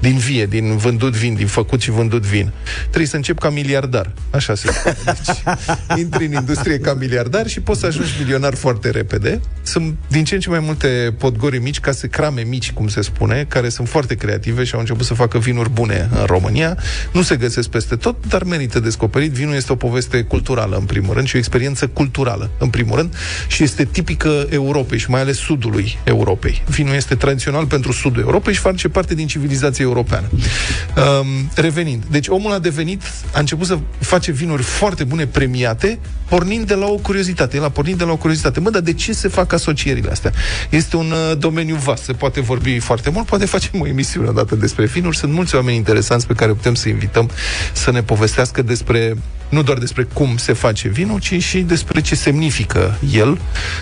din 0.00 0.16
vie, 0.16 0.46
din 0.46 0.76
vândut 0.76 1.12
vin, 1.12 1.34
din 1.34 1.46
făcut 1.46 1.80
și 1.80 1.90
vândut 1.90 2.22
vin. 2.22 2.50
Trebuie 2.80 3.06
să 3.06 3.16
începi 3.16 3.40
ca 3.40 3.50
miliardar, 3.50 4.12
așa 4.30 4.54
se 4.54 4.68
spune. 4.72 4.96
Deci, 5.04 5.36
intri 6.02 6.26
în 6.26 6.32
industrie 6.32 6.78
ca 6.78 6.94
miliardar 6.94 7.46
și 7.46 7.60
poți 7.60 7.80
să 7.80 7.86
ajungi 7.86 8.12
milionar 8.18 8.54
foarte 8.54 8.90
repede. 8.90 9.40
Sunt 9.62 9.94
din 10.08 10.24
ce 10.24 10.34
în 10.34 10.40
ce 10.40 10.48
mai 10.48 10.60
multe 10.60 11.14
podgori 11.18 11.58
mici, 11.58 11.80
case 11.80 12.08
crame 12.08 12.42
mici, 12.42 12.72
cum 12.72 12.88
se 12.88 13.00
spune, 13.00 13.46
care 13.48 13.68
sunt 13.68 13.88
foarte 13.88 14.14
creative 14.14 14.64
și 14.64 14.74
au 14.74 14.80
început 14.80 15.06
să 15.06 15.14
facă 15.14 15.38
vinuri 15.38 15.70
bune 15.70 16.08
în 16.18 16.24
România. 16.24 16.78
Nu 17.12 17.22
se 17.22 17.36
găsesc 17.36 17.68
peste 17.68 17.96
tot, 17.96 18.26
dar 18.26 18.42
merită 18.42 18.80
descoperit. 18.80 19.32
Vinul 19.32 19.54
este 19.54 19.72
o 19.72 19.76
poveste 19.76 20.07
culturală, 20.16 20.76
în 20.76 20.84
primul 20.84 21.14
rând, 21.14 21.26
și 21.26 21.34
o 21.34 21.38
experiență 21.38 21.86
culturală, 21.86 22.50
în 22.58 22.68
primul 22.68 22.96
rând, 22.96 23.14
și 23.46 23.62
este 23.62 23.84
tipică 23.84 24.46
Europei 24.50 24.98
și 24.98 25.10
mai 25.10 25.20
ales 25.20 25.36
sudului 25.36 25.98
Europei. 26.04 26.62
Vinul 26.66 26.94
este 26.94 27.14
tradițional 27.14 27.66
pentru 27.66 27.92
sudul 27.92 28.22
Europei 28.22 28.54
și 28.54 28.60
face 28.60 28.88
parte 28.88 29.14
din 29.14 29.26
civilizația 29.26 29.84
europeană. 29.84 30.26
Um, 30.32 31.50
revenind, 31.54 32.04
deci 32.10 32.28
omul 32.28 32.52
a 32.52 32.58
devenit, 32.58 33.02
a 33.34 33.38
început 33.38 33.66
să 33.66 33.78
face 33.98 34.32
vinuri 34.32 34.62
foarte 34.62 35.04
bune, 35.04 35.26
premiate, 35.26 35.98
pornind 36.28 36.66
de 36.66 36.74
la 36.74 36.86
o 36.86 36.94
curiozitate. 36.94 37.56
El 37.56 37.64
a 37.64 37.68
pornit 37.68 37.96
de 37.96 38.04
la 38.04 38.12
o 38.12 38.16
curiozitate. 38.16 38.60
Mă, 38.60 38.70
dar 38.70 38.80
de 38.80 38.92
ce 38.92 39.12
se 39.12 39.28
fac 39.28 39.52
asocierile 39.52 40.10
astea? 40.10 40.32
Este 40.70 40.96
un 40.96 41.10
uh, 41.10 41.38
domeniu 41.38 41.74
vast, 41.74 42.02
se 42.02 42.12
poate 42.12 42.40
vorbi 42.40 42.78
foarte 42.78 43.10
mult, 43.10 43.26
poate 43.26 43.44
facem 43.44 43.80
o 43.80 43.86
emisiune 43.86 44.28
odată 44.28 44.54
despre 44.54 44.86
vinuri. 44.86 45.16
Sunt 45.16 45.32
mulți 45.32 45.54
oameni 45.54 45.76
interesanți 45.76 46.26
pe 46.26 46.34
care 46.34 46.52
putem 46.52 46.74
să 46.74 46.88
invităm 46.88 47.30
să 47.72 47.90
ne 47.90 48.02
povestească 48.02 48.62
despre 48.62 49.16
nu 49.48 49.62
doar 49.62 49.78
despre 49.78 50.02
cum 50.12 50.36
se 50.36 50.52
face 50.52 50.88
vinul, 50.88 51.20
ci 51.20 51.42
și 51.42 51.58
despre 51.60 52.00
ce 52.00 52.14
semnifică 52.14 52.98
el 53.12 53.40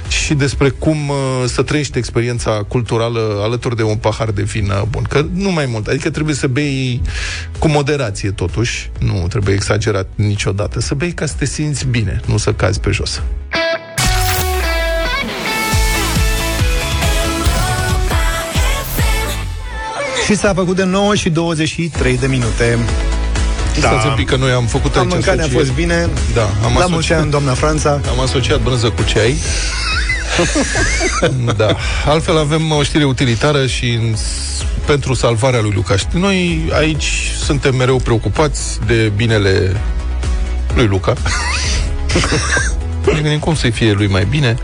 și 0.08 0.34
despre 0.34 0.68
cum 0.68 1.08
uh, 1.08 1.16
să 1.46 1.62
trăiești 1.62 1.98
experiența 1.98 2.50
culturală 2.50 3.40
alături 3.42 3.76
de 3.76 3.82
un 3.82 3.96
pahar 3.96 4.30
de 4.30 4.42
vin 4.42 4.70
uh, 4.70 4.82
bun. 4.90 5.02
Că 5.02 5.26
nu 5.32 5.50
mai 5.50 5.66
mult. 5.66 5.86
Adică 5.86 6.10
trebuie 6.10 6.34
să 6.34 6.46
bei 6.46 7.00
cu 7.58 7.68
moderație, 7.68 8.30
totuși. 8.30 8.90
Nu 8.98 9.26
trebuie 9.28 9.54
exagerat 9.54 10.08
niciodată. 10.14 10.80
Să 10.80 10.94
bei 10.94 11.12
ca 11.12 11.26
să 11.26 11.34
te 11.38 11.44
simți 11.44 11.86
bine, 11.86 12.20
nu 12.26 12.36
să 12.36 12.52
cazi 12.52 12.80
pe 12.80 12.90
jos. 12.90 13.22
Și 20.26 20.34
s-a 20.36 20.54
făcut 20.54 20.76
de 20.76 20.84
9 20.84 21.14
și 21.14 21.30
23 21.30 22.18
de 22.18 22.26
minute. 22.26 22.78
Da. 23.80 23.88
Stați 23.88 24.06
un 24.06 24.14
pic 24.14 24.28
că 24.28 24.36
noi 24.36 24.50
am 24.50 24.64
făcut 24.66 24.96
Am 24.96 25.02
aici 25.02 25.10
mâncat, 25.12 25.34
ne-a 25.34 25.44
asocieri. 25.44 25.66
fost 25.66 25.76
bine. 25.76 26.08
Da, 26.34 26.42
am 26.42 26.48
La 26.62 26.68
asociat- 26.68 26.88
mulți 26.90 27.12
ani, 27.12 27.30
doamna 27.30 27.54
Franța. 27.54 28.00
Am 28.10 28.20
asociat 28.20 28.60
brânză 28.60 28.88
cu 28.90 29.02
ceai. 29.02 29.36
da. 31.56 31.76
Altfel 32.06 32.38
avem 32.38 32.70
o 32.72 32.82
știre 32.82 33.04
utilitară 33.04 33.66
și 33.66 33.90
în, 33.90 34.14
pentru 34.84 35.14
salvarea 35.14 35.60
lui 35.60 35.72
Luca. 35.74 35.96
Știi, 35.96 36.18
Noi 36.20 36.68
aici 36.72 37.30
suntem 37.44 37.74
mereu 37.76 37.96
preocupați 37.96 38.78
de 38.86 39.12
binele 39.16 39.76
lui 40.74 40.86
Luca. 40.86 41.12
ne 43.06 43.20
gândim 43.20 43.38
cum 43.38 43.54
să-i 43.54 43.70
fie 43.70 43.92
lui 43.92 44.06
mai 44.06 44.24
bine. 44.30 44.56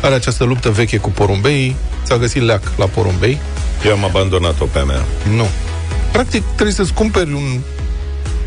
Are 0.00 0.14
această 0.14 0.44
luptă 0.44 0.70
veche 0.70 0.96
cu 0.96 1.10
porumbei. 1.10 1.76
S-a 2.02 2.16
găsit 2.16 2.42
leac 2.42 2.62
la 2.76 2.84
porumbei. 2.86 3.38
Eu 3.86 3.92
am 3.92 4.04
abandonat-o 4.04 4.64
pe 4.64 4.78
a 4.78 4.82
mea. 4.84 5.04
Nu. 5.36 5.46
Practic 6.12 6.42
trebuie 6.54 6.74
să-ți 6.74 6.92
cumperi 6.92 7.32
un... 7.32 7.60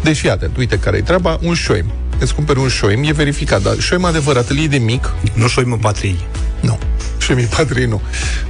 Deși, 0.04 0.28
atent, 0.28 0.58
uite 0.58 0.80
care 0.80 0.98
e 0.98 1.02
treaba, 1.02 1.40
un 1.42 1.54
șoim. 1.54 1.86
Îți 2.20 2.36
cumperi 2.36 2.60
un 2.60 2.68
șoim, 2.68 3.04
e 3.04 3.12
verificat, 3.12 3.62
dar 3.62 3.80
șoim 3.80 4.06
adevărat, 4.06 4.50
îl 4.50 4.58
iei 4.58 4.68
de 4.68 4.78
mic. 4.78 5.14
Nu 5.34 5.48
șoimul 5.48 5.78
patriei. 5.78 6.20
Nu. 6.60 6.80
Șoimii 7.24 7.46
patriei 7.46 7.86
nu. 7.86 8.02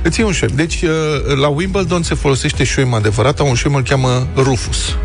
Îți 0.02 0.20
iei 0.20 0.28
un 0.28 0.34
șoim. 0.34 0.52
Deci, 0.56 0.82
uh, 0.82 1.36
la 1.39 1.47
Wimbledon 1.47 2.04
se 2.04 2.16
folosește 2.16 2.64
șoim 2.64 2.93
adevărat, 2.93 3.39
un 3.39 3.54
șoim 3.54 3.76
îl 3.76 3.84
cheamă 3.84 4.28
Rufus. 4.36 4.95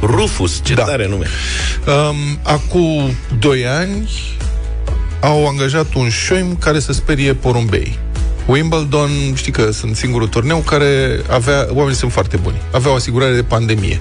Rufus, 0.00 0.60
ce 0.64 0.74
da. 0.74 0.82
tare 0.82 1.08
nume. 1.08 1.26
Um, 1.86 2.38
acum 2.42 3.14
2 3.38 3.66
ani 3.66 4.08
au 5.20 5.48
angajat 5.48 5.94
un 5.94 6.08
șoim 6.08 6.56
care 6.56 6.78
să 6.78 6.92
sperie 6.92 7.34
porumbei. 7.34 7.98
Wimbledon, 8.46 9.10
știi 9.34 9.52
că 9.52 9.70
sunt 9.70 9.96
singurul 9.96 10.28
turneu 10.28 10.58
care 10.58 11.20
avea, 11.30 11.66
oamenii 11.70 11.96
sunt 11.96 12.12
foarte 12.12 12.36
buni, 12.36 12.60
avea 12.72 12.90
o 12.90 12.94
asigurare 12.94 13.34
de 13.34 13.42
pandemie. 13.42 13.98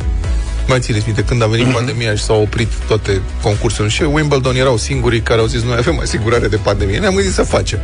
Mai 0.68 0.80
țineți 0.80 1.04
minte, 1.06 1.24
când 1.24 1.44
a 1.44 1.46
venit 1.46 1.68
pandemia 1.68 2.16
și 2.16 2.24
s-au 2.24 2.42
oprit 2.42 2.72
toate 2.88 3.22
concursurile 3.42 3.94
și 3.94 4.02
Wimbledon 4.02 4.56
erau 4.56 4.78
singurii 4.78 5.22
care 5.22 5.40
au 5.40 5.46
zis 5.46 5.64
noi 5.64 5.76
avem 5.78 6.00
asigurare 6.00 6.48
de 6.48 6.56
pandemie. 6.56 6.98
Ne-am 6.98 7.14
gândit 7.14 7.34
să 7.34 7.44
facem. 7.44 7.80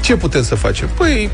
Ce 0.00 0.16
putem 0.16 0.42
să 0.42 0.54
facem? 0.54 0.88
Păi, 0.96 1.30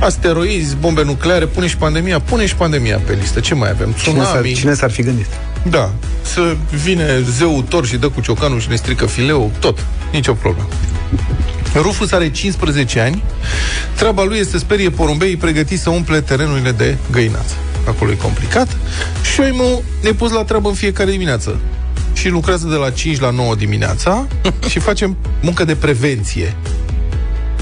asteroizi, 0.00 0.76
bombe 0.76 1.04
nucleare, 1.04 1.46
pune 1.46 1.66
și 1.66 1.76
pandemia, 1.76 2.20
pune 2.20 2.46
și 2.46 2.54
pandemia 2.54 2.98
pe 3.06 3.16
listă. 3.20 3.40
Ce 3.40 3.54
mai 3.54 3.70
avem? 3.70 3.92
Cine 4.02 4.14
s-ar, 4.18 4.24
Tsunami. 4.24 4.52
cine 4.52 4.74
s-ar 4.74 4.90
fi 4.90 5.02
gândit? 5.02 5.26
Da, 5.70 5.92
să 6.22 6.56
vine 6.84 7.22
zeul 7.30 7.62
Thor 7.62 7.86
și 7.86 7.96
dă 7.96 8.08
cu 8.08 8.20
ciocanul 8.20 8.60
și 8.60 8.68
ne 8.68 8.74
strică 8.76 9.06
fileul, 9.06 9.50
tot, 9.58 9.84
nicio 10.12 10.32
problemă. 10.32 10.68
Rufus 11.74 12.12
are 12.12 12.30
15 12.30 13.00
ani, 13.00 13.22
treaba 13.96 14.24
lui 14.24 14.38
este 14.38 14.50
să 14.50 14.58
sperie 14.58 14.90
porumbei 14.90 15.36
pregătiți 15.36 15.82
să 15.82 15.90
umple 15.90 16.20
terenurile 16.20 16.70
de 16.70 16.96
găinață. 17.10 17.54
Acolo 17.86 18.10
e 18.10 18.14
complicat. 18.14 18.76
Și 19.32 19.40
Oimul 19.40 19.82
ne 20.02 20.10
pus 20.10 20.30
la 20.30 20.44
treabă 20.44 20.68
în 20.68 20.74
fiecare 20.74 21.10
dimineață. 21.10 21.58
Și 22.12 22.28
lucrează 22.28 22.66
de 22.66 22.74
la 22.74 22.90
5 22.90 23.20
la 23.20 23.30
9 23.30 23.54
dimineața 23.54 24.26
și 24.70 24.78
facem 24.78 25.16
muncă 25.40 25.64
de 25.64 25.74
prevenție. 25.74 26.56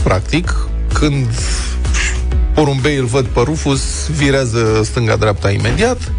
Practic, 0.03 0.55
când 0.93 1.27
porumbei 2.55 2.97
îl 2.97 3.05
văd 3.05 3.27
pe 3.27 3.41
Rufus, 3.45 4.09
virează 4.17 4.81
stânga-dreapta 4.85 5.51
imediat 5.51 6.13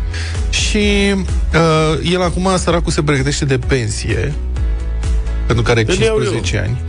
și 0.49 1.13
uh, 1.53 2.11
el 2.11 2.21
acum, 2.21 2.49
săracul, 2.57 2.91
se 2.91 3.03
pregătește 3.03 3.45
de 3.45 3.57
pensie, 3.57 4.33
pentru 5.45 5.63
că 5.63 5.71
are 5.71 5.83
Îl 5.87 5.97
iau 5.99 6.15
15 6.15 6.57
ani. 6.57 6.81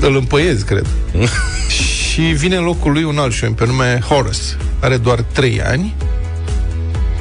Îl 0.00 0.16
împăiez, 0.16 0.62
cred. 0.62 0.86
și 2.20 2.26
vine 2.26 2.56
în 2.56 2.64
locul 2.64 2.92
lui 2.92 3.02
un 3.04 3.18
alt 3.18 3.32
șoim, 3.32 3.54
pe 3.54 3.66
nume 3.66 4.00
Horace. 4.08 4.38
Are 4.80 4.96
doar 4.96 5.24
3 5.32 5.62
ani, 5.62 5.94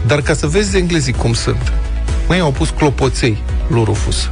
dar 0.08 0.22
ca 0.22 0.34
să 0.34 0.48
vezi 0.48 0.78
englezii 0.78 1.14
cum 1.14 1.34
sunt, 1.34 1.74
măi, 2.28 2.40
au 2.40 2.52
pus 2.52 2.70
clopoței 2.70 3.38
lui 3.68 3.84
Rufus. 3.84 4.30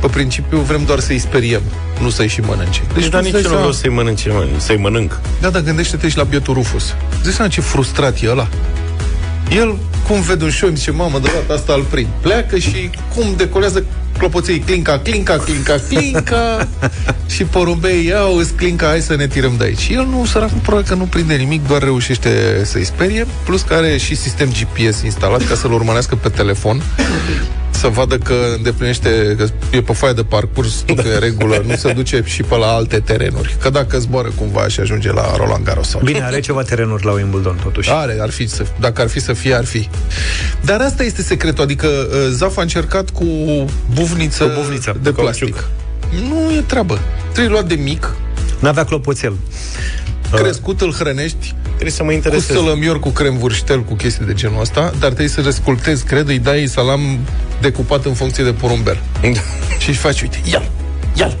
Pe 0.00 0.06
principiu 0.06 0.58
vrem 0.58 0.84
doar 0.84 0.98
să-i 0.98 1.18
speriem, 1.18 1.62
nu 2.00 2.10
să-i 2.10 2.28
și 2.28 2.40
mănânce. 2.40 2.80
Deci, 2.94 3.08
dar 3.08 3.20
tu 3.20 3.26
nici 3.26 3.34
îți 3.34 3.42
eu 3.44 3.50
dai 3.50 3.52
nu 3.52 3.56
vreau 3.56 3.72
seama- 3.72 3.72
să-i 3.72 3.90
mănânce, 3.90 4.28
mă, 4.30 4.46
să-i 4.56 4.76
mănânc. 4.76 5.20
da, 5.40 5.50
dar 5.50 5.62
gândește-te 5.62 6.08
și 6.08 6.16
la 6.16 6.22
bietul 6.22 6.54
Rufus. 6.54 6.94
Zici 7.22 7.34
seama 7.34 7.50
ce 7.50 7.60
frustrat 7.60 8.22
e 8.22 8.30
ăla? 8.30 8.48
El, 9.50 9.76
cum 10.08 10.20
vede 10.20 10.44
un 10.44 10.50
șoim, 10.50 10.74
zice, 10.74 10.90
mamă, 10.90 11.18
de 11.18 11.30
data 11.34 11.54
asta 11.60 11.72
îl 11.72 11.82
prind. 11.82 12.08
Pleacă 12.20 12.58
și 12.58 12.90
cum 13.14 13.24
decolează 13.36 13.84
clopoței 14.18 14.58
clinca, 14.58 14.98
clinca, 14.98 15.36
clinca, 15.36 15.74
clinca 15.88 16.68
și 17.34 17.44
porumbei 17.44 18.06
iau, 18.06 18.36
îți 18.36 18.52
clinca, 18.52 18.86
hai 18.86 19.00
să 19.00 19.16
ne 19.16 19.26
tirăm 19.26 19.54
de 19.58 19.64
aici. 19.64 19.88
El 19.88 20.06
nu, 20.06 20.24
săracul, 20.24 20.58
probabil 20.62 20.88
că 20.88 20.94
nu 20.94 21.04
prinde 21.04 21.34
nimic, 21.34 21.66
doar 21.66 21.82
reușește 21.82 22.60
să-i 22.64 22.84
sperie, 22.84 23.26
plus 23.44 23.62
că 23.62 23.74
are 23.74 23.96
și 23.96 24.14
sistem 24.14 24.48
GPS 24.48 25.02
instalat 25.02 25.48
ca 25.48 25.54
să-l 25.54 25.72
urmărească 25.72 26.14
pe 26.14 26.28
telefon 26.28 26.82
să 27.82 27.88
vadă 27.88 28.18
că 28.18 28.34
îndeplinește, 28.56 29.34
că 29.38 29.46
e 29.76 29.80
pe 29.82 29.92
foaia 29.92 30.14
de 30.14 30.22
parcurs, 30.22 30.74
totul 30.86 31.04
e 31.10 31.14
în 31.14 31.20
regulă, 31.20 31.62
nu 31.66 31.76
se 31.76 31.92
duce 31.92 32.22
și 32.24 32.42
pe 32.42 32.56
la 32.56 32.66
alte 32.66 32.98
terenuri. 33.00 33.56
Că 33.60 33.70
dacă 33.70 33.98
zboară 33.98 34.28
cumva 34.36 34.68
și 34.68 34.80
ajunge 34.80 35.12
la 35.12 35.36
Roland 35.36 35.64
Garros 35.64 35.88
sau 35.88 36.00
Bine, 36.04 36.22
are 36.22 36.40
ceva 36.40 36.62
terenuri 36.62 37.04
la 37.04 37.12
Wimbledon, 37.12 37.60
totuși. 37.62 37.90
are, 37.90 38.16
ar 38.20 38.30
fi 38.30 38.46
să, 38.46 38.64
dacă 38.80 39.02
ar 39.02 39.08
fi 39.08 39.20
să 39.20 39.32
fie, 39.32 39.54
ar 39.54 39.64
fi. 39.64 39.88
Dar 40.64 40.80
asta 40.80 41.02
este 41.04 41.22
secretul, 41.22 41.64
adică 41.64 41.86
uh, 41.86 42.16
Zaf 42.30 42.56
a 42.56 42.60
încercat 42.62 43.10
cu 43.10 43.24
buvniță, 43.94 44.44
Cu 44.44 44.60
buvniță, 44.60 44.96
de 45.02 45.12
cauciuc. 45.12 45.48
plastic. 45.48 45.68
Nu 46.28 46.52
e 46.52 46.62
treabă. 46.66 46.98
Trebuie 47.32 47.52
luat 47.52 47.66
de 47.66 47.74
mic, 47.74 48.14
N-avea 48.58 48.84
clopoțel. 48.84 49.34
Crescut, 50.40 50.80
îl 50.80 50.92
hrănești, 50.92 51.54
Trebuie 51.64 51.90
să 51.90 52.02
mă 52.02 52.08
cu 52.08 52.14
interesez. 52.14 52.56
sălămior, 52.56 53.00
cu 53.00 53.08
crem 53.08 53.38
vârștel, 53.38 53.82
cu 53.82 53.94
chestii 53.94 54.26
de 54.26 54.32
genul 54.32 54.60
ăsta, 54.60 54.80
dar 54.80 55.08
trebuie 55.08 55.28
să 55.28 55.40
rescultezi, 55.40 56.04
cred, 56.04 56.28
îi 56.28 56.38
dai 56.38 56.66
salam 56.66 57.18
decupat 57.60 58.04
în 58.04 58.14
funcție 58.14 58.44
de 58.44 58.52
porumber. 58.52 59.02
și 59.82 59.88
își 59.88 59.98
faci, 59.98 60.20
uite, 60.22 60.40
ia 60.44 60.62
ia 61.14 61.32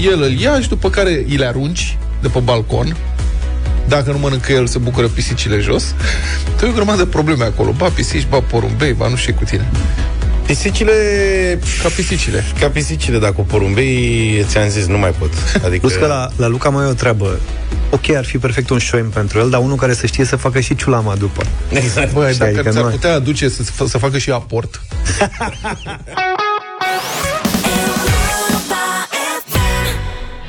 El 0.00 0.22
îl 0.22 0.32
ia 0.32 0.60
și 0.60 0.68
după 0.68 0.90
care 0.90 1.10
îi 1.10 1.36
le 1.36 1.46
arunci 1.46 1.96
de 2.22 2.28
pe 2.28 2.38
balcon, 2.38 2.96
dacă 3.88 4.10
nu 4.10 4.18
mănâncă 4.18 4.52
el, 4.52 4.66
se 4.66 4.78
bucură 4.78 5.06
pisicile 5.06 5.58
jos. 5.58 5.94
Tu 6.56 6.64
ai 6.64 6.70
o 6.70 6.74
grămadă 6.74 7.02
de 7.02 7.08
probleme 7.08 7.44
acolo. 7.44 7.74
Ba 7.76 7.88
pisici, 7.88 8.26
ba 8.28 8.40
porumbei, 8.40 8.92
ba 8.92 9.08
nu 9.08 9.16
știu 9.16 9.34
cu 9.34 9.44
tine. 9.44 9.70
Pisicile... 10.46 10.92
Ca 11.82 11.88
pisicile. 11.88 12.44
Ca 12.60 12.68
pisicile, 12.68 13.18
dacă 13.18 13.32
cu 13.32 13.42
porumbei, 13.42 14.44
ți-am 14.48 14.68
zis, 14.68 14.86
nu 14.86 14.98
mai 14.98 15.10
pot. 15.10 15.30
Adică... 15.66 15.86
Plus 15.86 15.94
că 15.94 16.06
la, 16.06 16.28
la 16.36 16.46
Luca 16.46 16.68
mai 16.68 16.86
e 16.86 16.88
o 16.88 16.92
treabă. 16.92 17.40
Ok, 17.90 18.08
ar 18.16 18.24
fi 18.24 18.38
perfect 18.38 18.70
un 18.70 18.78
șoim 18.78 19.08
pentru 19.08 19.38
el, 19.38 19.50
dar 19.50 19.60
unul 19.60 19.76
care 19.76 19.94
să 19.94 20.06
știe 20.06 20.24
să 20.24 20.36
facă 20.36 20.60
și 20.60 20.74
ciulama 20.74 21.14
după. 21.14 21.42
Exact. 21.68 22.12
Băi, 22.12 22.32
Și 22.32 22.38
dacă 22.38 22.50
adică 22.50 22.70
ți-ar 22.70 22.84
nu- 22.84 22.90
putea 22.90 23.14
aduce 23.14 23.48
să, 23.48 23.62
să 23.86 23.98
facă 23.98 24.18
și 24.18 24.30
aport. 24.30 24.80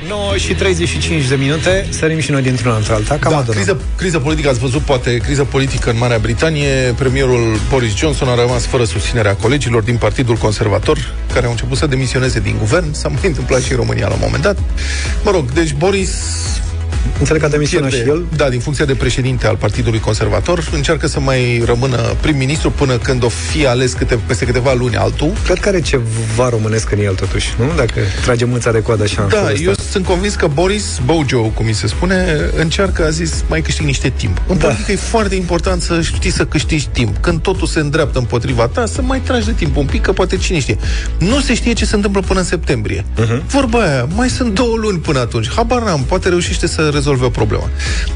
9 0.08 0.38
și 0.38 0.54
35 0.56 1.26
de 1.28 1.36
minute, 1.36 1.86
sărim 1.90 2.20
și 2.20 2.32
noi 2.32 2.42
dintr-una 2.42 2.76
într-alta, 2.76 3.18
cam 3.20 3.32
da, 3.32 3.38
adunăm. 3.38 3.56
criză, 3.62 3.82
criză 3.98 4.20
politică, 4.20 4.50
ați 4.50 4.60
văzut 4.60 4.82
poate 4.82 5.18
criză 5.18 5.44
politică 5.44 5.90
în 5.90 5.98
Marea 5.98 6.18
Britanie. 6.18 6.94
Premierul 6.98 7.60
Boris 7.70 7.96
Johnson 7.96 8.28
a 8.28 8.36
rămas 8.36 8.66
fără 8.66 8.84
susținerea 8.84 9.36
colegilor 9.36 9.82
din 9.82 9.98
Partidul 9.98 10.36
Conservator, 10.36 10.98
care 11.34 11.46
au 11.46 11.52
început 11.52 11.78
să 11.78 11.88
demisioneze 11.88 12.40
din 12.40 12.56
guvern. 12.60 12.94
S-a 12.94 13.08
mai 13.08 13.20
întâmplat 13.24 13.62
și 13.62 13.72
în 13.72 13.78
România 13.78 14.08
la 14.08 14.14
un 14.14 14.20
moment 14.24 14.44
dat. 14.44 14.58
Mă 15.24 15.32
rog, 15.32 15.52
deci 15.52 15.74
Boris 15.74 16.12
Înțeleg 17.20 17.42
că 17.42 17.48
a 17.48 17.50
demisionat 17.50 17.90
pierde- 17.90 18.06
și 18.06 18.16
el. 18.16 18.26
Da, 18.36 18.50
din 18.50 18.60
funcția 18.60 18.86
de 18.86 18.96
președinte 18.96 19.48
al 19.48 19.56
Partidului 19.56 20.00
Conservator, 20.00 20.70
încearcă 20.74 21.08
să 21.08 21.20
mai 21.20 21.62
rămână 21.66 21.98
prim-ministru 22.22 22.72
până 22.72 22.98
când 22.98 23.24
o 23.24 23.28
fi 23.30 23.68
ales 23.68 23.94
câte, 23.94 24.20
peste 24.26 24.46
câteva 24.46 24.74
luni 24.74 24.96
altul. 24.96 25.32
Cred 25.44 25.60
că 25.60 25.68
are 25.70 25.82
ceva 25.82 26.50
românesc 26.50 26.92
în 26.92 27.00
el, 27.00 27.14
totuși, 27.16 27.54
nu? 27.60 27.66
Dacă 27.76 27.94
trage 28.24 28.46
mâța 28.46 28.72
de 28.72 28.82
coadă 28.82 29.04
așa. 29.04 29.22
în 29.22 29.30
Da, 29.30 29.36
felul 29.36 29.52
ăsta. 29.52 29.64
eu 29.68 29.74
sunt 29.92 30.06
convins 30.06 30.34
că 30.36 30.48
Boris 30.48 31.00
Bojo, 31.06 31.40
cum 31.42 31.66
mi 31.66 31.74
se 31.74 31.88
spune, 31.88 32.26
încearcă, 32.56 33.06
a 33.06 33.10
zis, 33.10 33.44
mai 33.50 33.62
câștig 33.62 33.86
niște 33.86 34.10
timp. 34.16 34.42
În 34.48 34.58
Da. 34.58 34.66
politică 34.66 34.92
e 34.92 34.96
foarte 34.96 35.36
important 35.36 35.82
să 35.82 36.02
știi 36.02 36.32
să 36.32 36.46
câștigi 36.46 36.88
timp. 36.88 37.18
Când 37.18 37.42
totul 37.42 37.68
se 37.68 37.80
îndreaptă 37.80 38.20
împotriva 38.20 38.68
ta, 38.68 38.86
să 38.86 39.02
mai 39.02 39.20
tragi 39.20 39.46
de 39.46 39.52
timp 39.52 39.78
un 39.78 39.86
pic, 39.86 40.02
că 40.02 40.12
poate 40.12 40.38
cine 40.38 40.60
știe. 40.60 40.78
Nu 41.20 41.40
se 41.40 41.54
știe 41.56 41.74
ce 41.74 41.86
se 41.86 41.96
întâmplă 41.96 42.22
până 42.22 42.40
în 42.40 42.46
septembrie. 42.46 43.06
Mhm. 43.18 43.44
Vorba 43.48 43.80
aia, 43.82 44.08
mai 44.16 44.30
sunt 44.30 44.54
două 44.54 44.76
luni 44.76 44.98
până 45.00 45.20
atunci. 45.20 45.50
Habar 45.56 45.82
n-am, 45.82 46.04
poate 46.08 46.30
reușește 46.30 46.68
să 46.68 46.90
rezolve 46.98 47.26
o 47.26 47.30
problemă. 47.30 47.70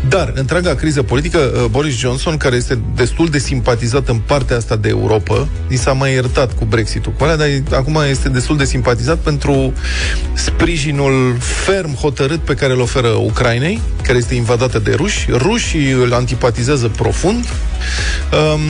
Dar, 0.09 0.31
întreaga 0.35 0.75
criză 0.75 1.01
politică, 1.03 1.37
uh, 1.37 1.65
Boris 1.69 1.97
Johnson, 1.97 2.37
care 2.37 2.55
este 2.55 2.79
destul 2.95 3.27
de 3.27 3.37
simpatizat 3.37 4.07
în 4.07 4.17
partea 4.17 4.57
asta 4.57 4.75
de 4.75 4.89
Europa, 4.89 5.47
i 5.67 5.77
s-a 5.77 5.91
mai 5.91 6.11
iertat 6.11 6.53
cu 6.53 6.65
Brexit-ul 6.65 7.13
cu 7.17 7.23
alea, 7.23 7.37
dar 7.37 7.47
e- 7.47 7.63
acum 7.71 7.97
este 8.09 8.29
destul 8.29 8.57
de 8.57 8.65
simpatizat 8.65 9.17
pentru 9.17 9.73
sprijinul 10.33 11.37
ferm 11.39 11.95
hotărât 11.95 12.39
pe 12.39 12.53
care 12.53 12.73
îl 12.73 12.81
oferă 12.81 13.07
Ucrainei, 13.07 13.81
care 14.03 14.17
este 14.17 14.35
invadată 14.35 14.79
de 14.79 14.93
ruși. 14.93 15.27
Rușii 15.31 15.91
îl 15.91 16.13
antipatizează 16.13 16.87
profund. 16.87 17.45
Um, 18.53 18.61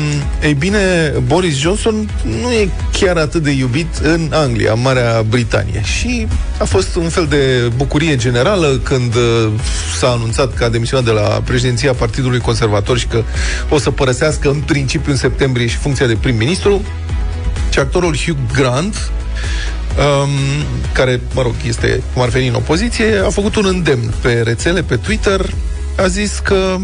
ei 0.44 0.54
bine, 0.54 1.14
Boris 1.26 1.58
Johnson 1.58 2.10
nu 2.42 2.52
e 2.52 2.70
chiar 3.00 3.18
atât 3.18 3.44
de 3.44 3.52
iubit 3.52 3.96
în 4.02 4.30
Anglia, 4.34 4.72
în 4.74 4.82
Marea 4.82 5.24
Britanie. 5.30 5.82
Și 5.84 6.28
a 6.60 6.64
fost 6.64 6.96
un 6.96 7.10
fel 7.10 7.26
de 7.30 7.72
bucurie 7.76 8.16
generală 8.16 8.80
când 8.84 9.16
uh, 10.02 10.08
s-a 10.08 10.12
anunțat 10.12 10.54
că 10.54 10.64
a 10.64 10.70
demisionat 10.70 11.06
de 11.06 11.12
la 11.12 11.42
președinția 11.44 11.94
Partidului 11.94 12.40
Conservator 12.40 12.98
și 12.98 13.06
că 13.08 13.24
o 13.70 13.78
să 13.78 13.92
părăsească 13.92 14.50
în 14.50 14.60
principiu 14.60 15.12
în 15.12 15.18
septembrie 15.18 15.68
și 15.68 15.76
funcția 15.76 16.06
de 16.06 16.18
prim-ministru. 16.22 16.82
Și 17.70 17.80
actorul 17.80 18.16
Hugh 18.16 18.38
Grant, 18.54 18.96
um, 18.96 20.30
care, 20.94 21.22
mă 21.34 21.42
rog, 21.42 21.54
este 21.68 22.04
cum 22.14 22.22
ar 22.22 22.30
veni 22.30 22.48
în 22.48 22.54
opoziție, 22.54 23.22
a 23.26 23.30
făcut 23.30 23.56
un 23.56 23.66
îndemn 23.66 24.14
pe 24.22 24.42
rețele, 24.44 24.82
pe 24.82 24.96
Twitter, 24.96 25.50
a 25.98 26.08
zis 26.08 26.40
că 26.44 26.78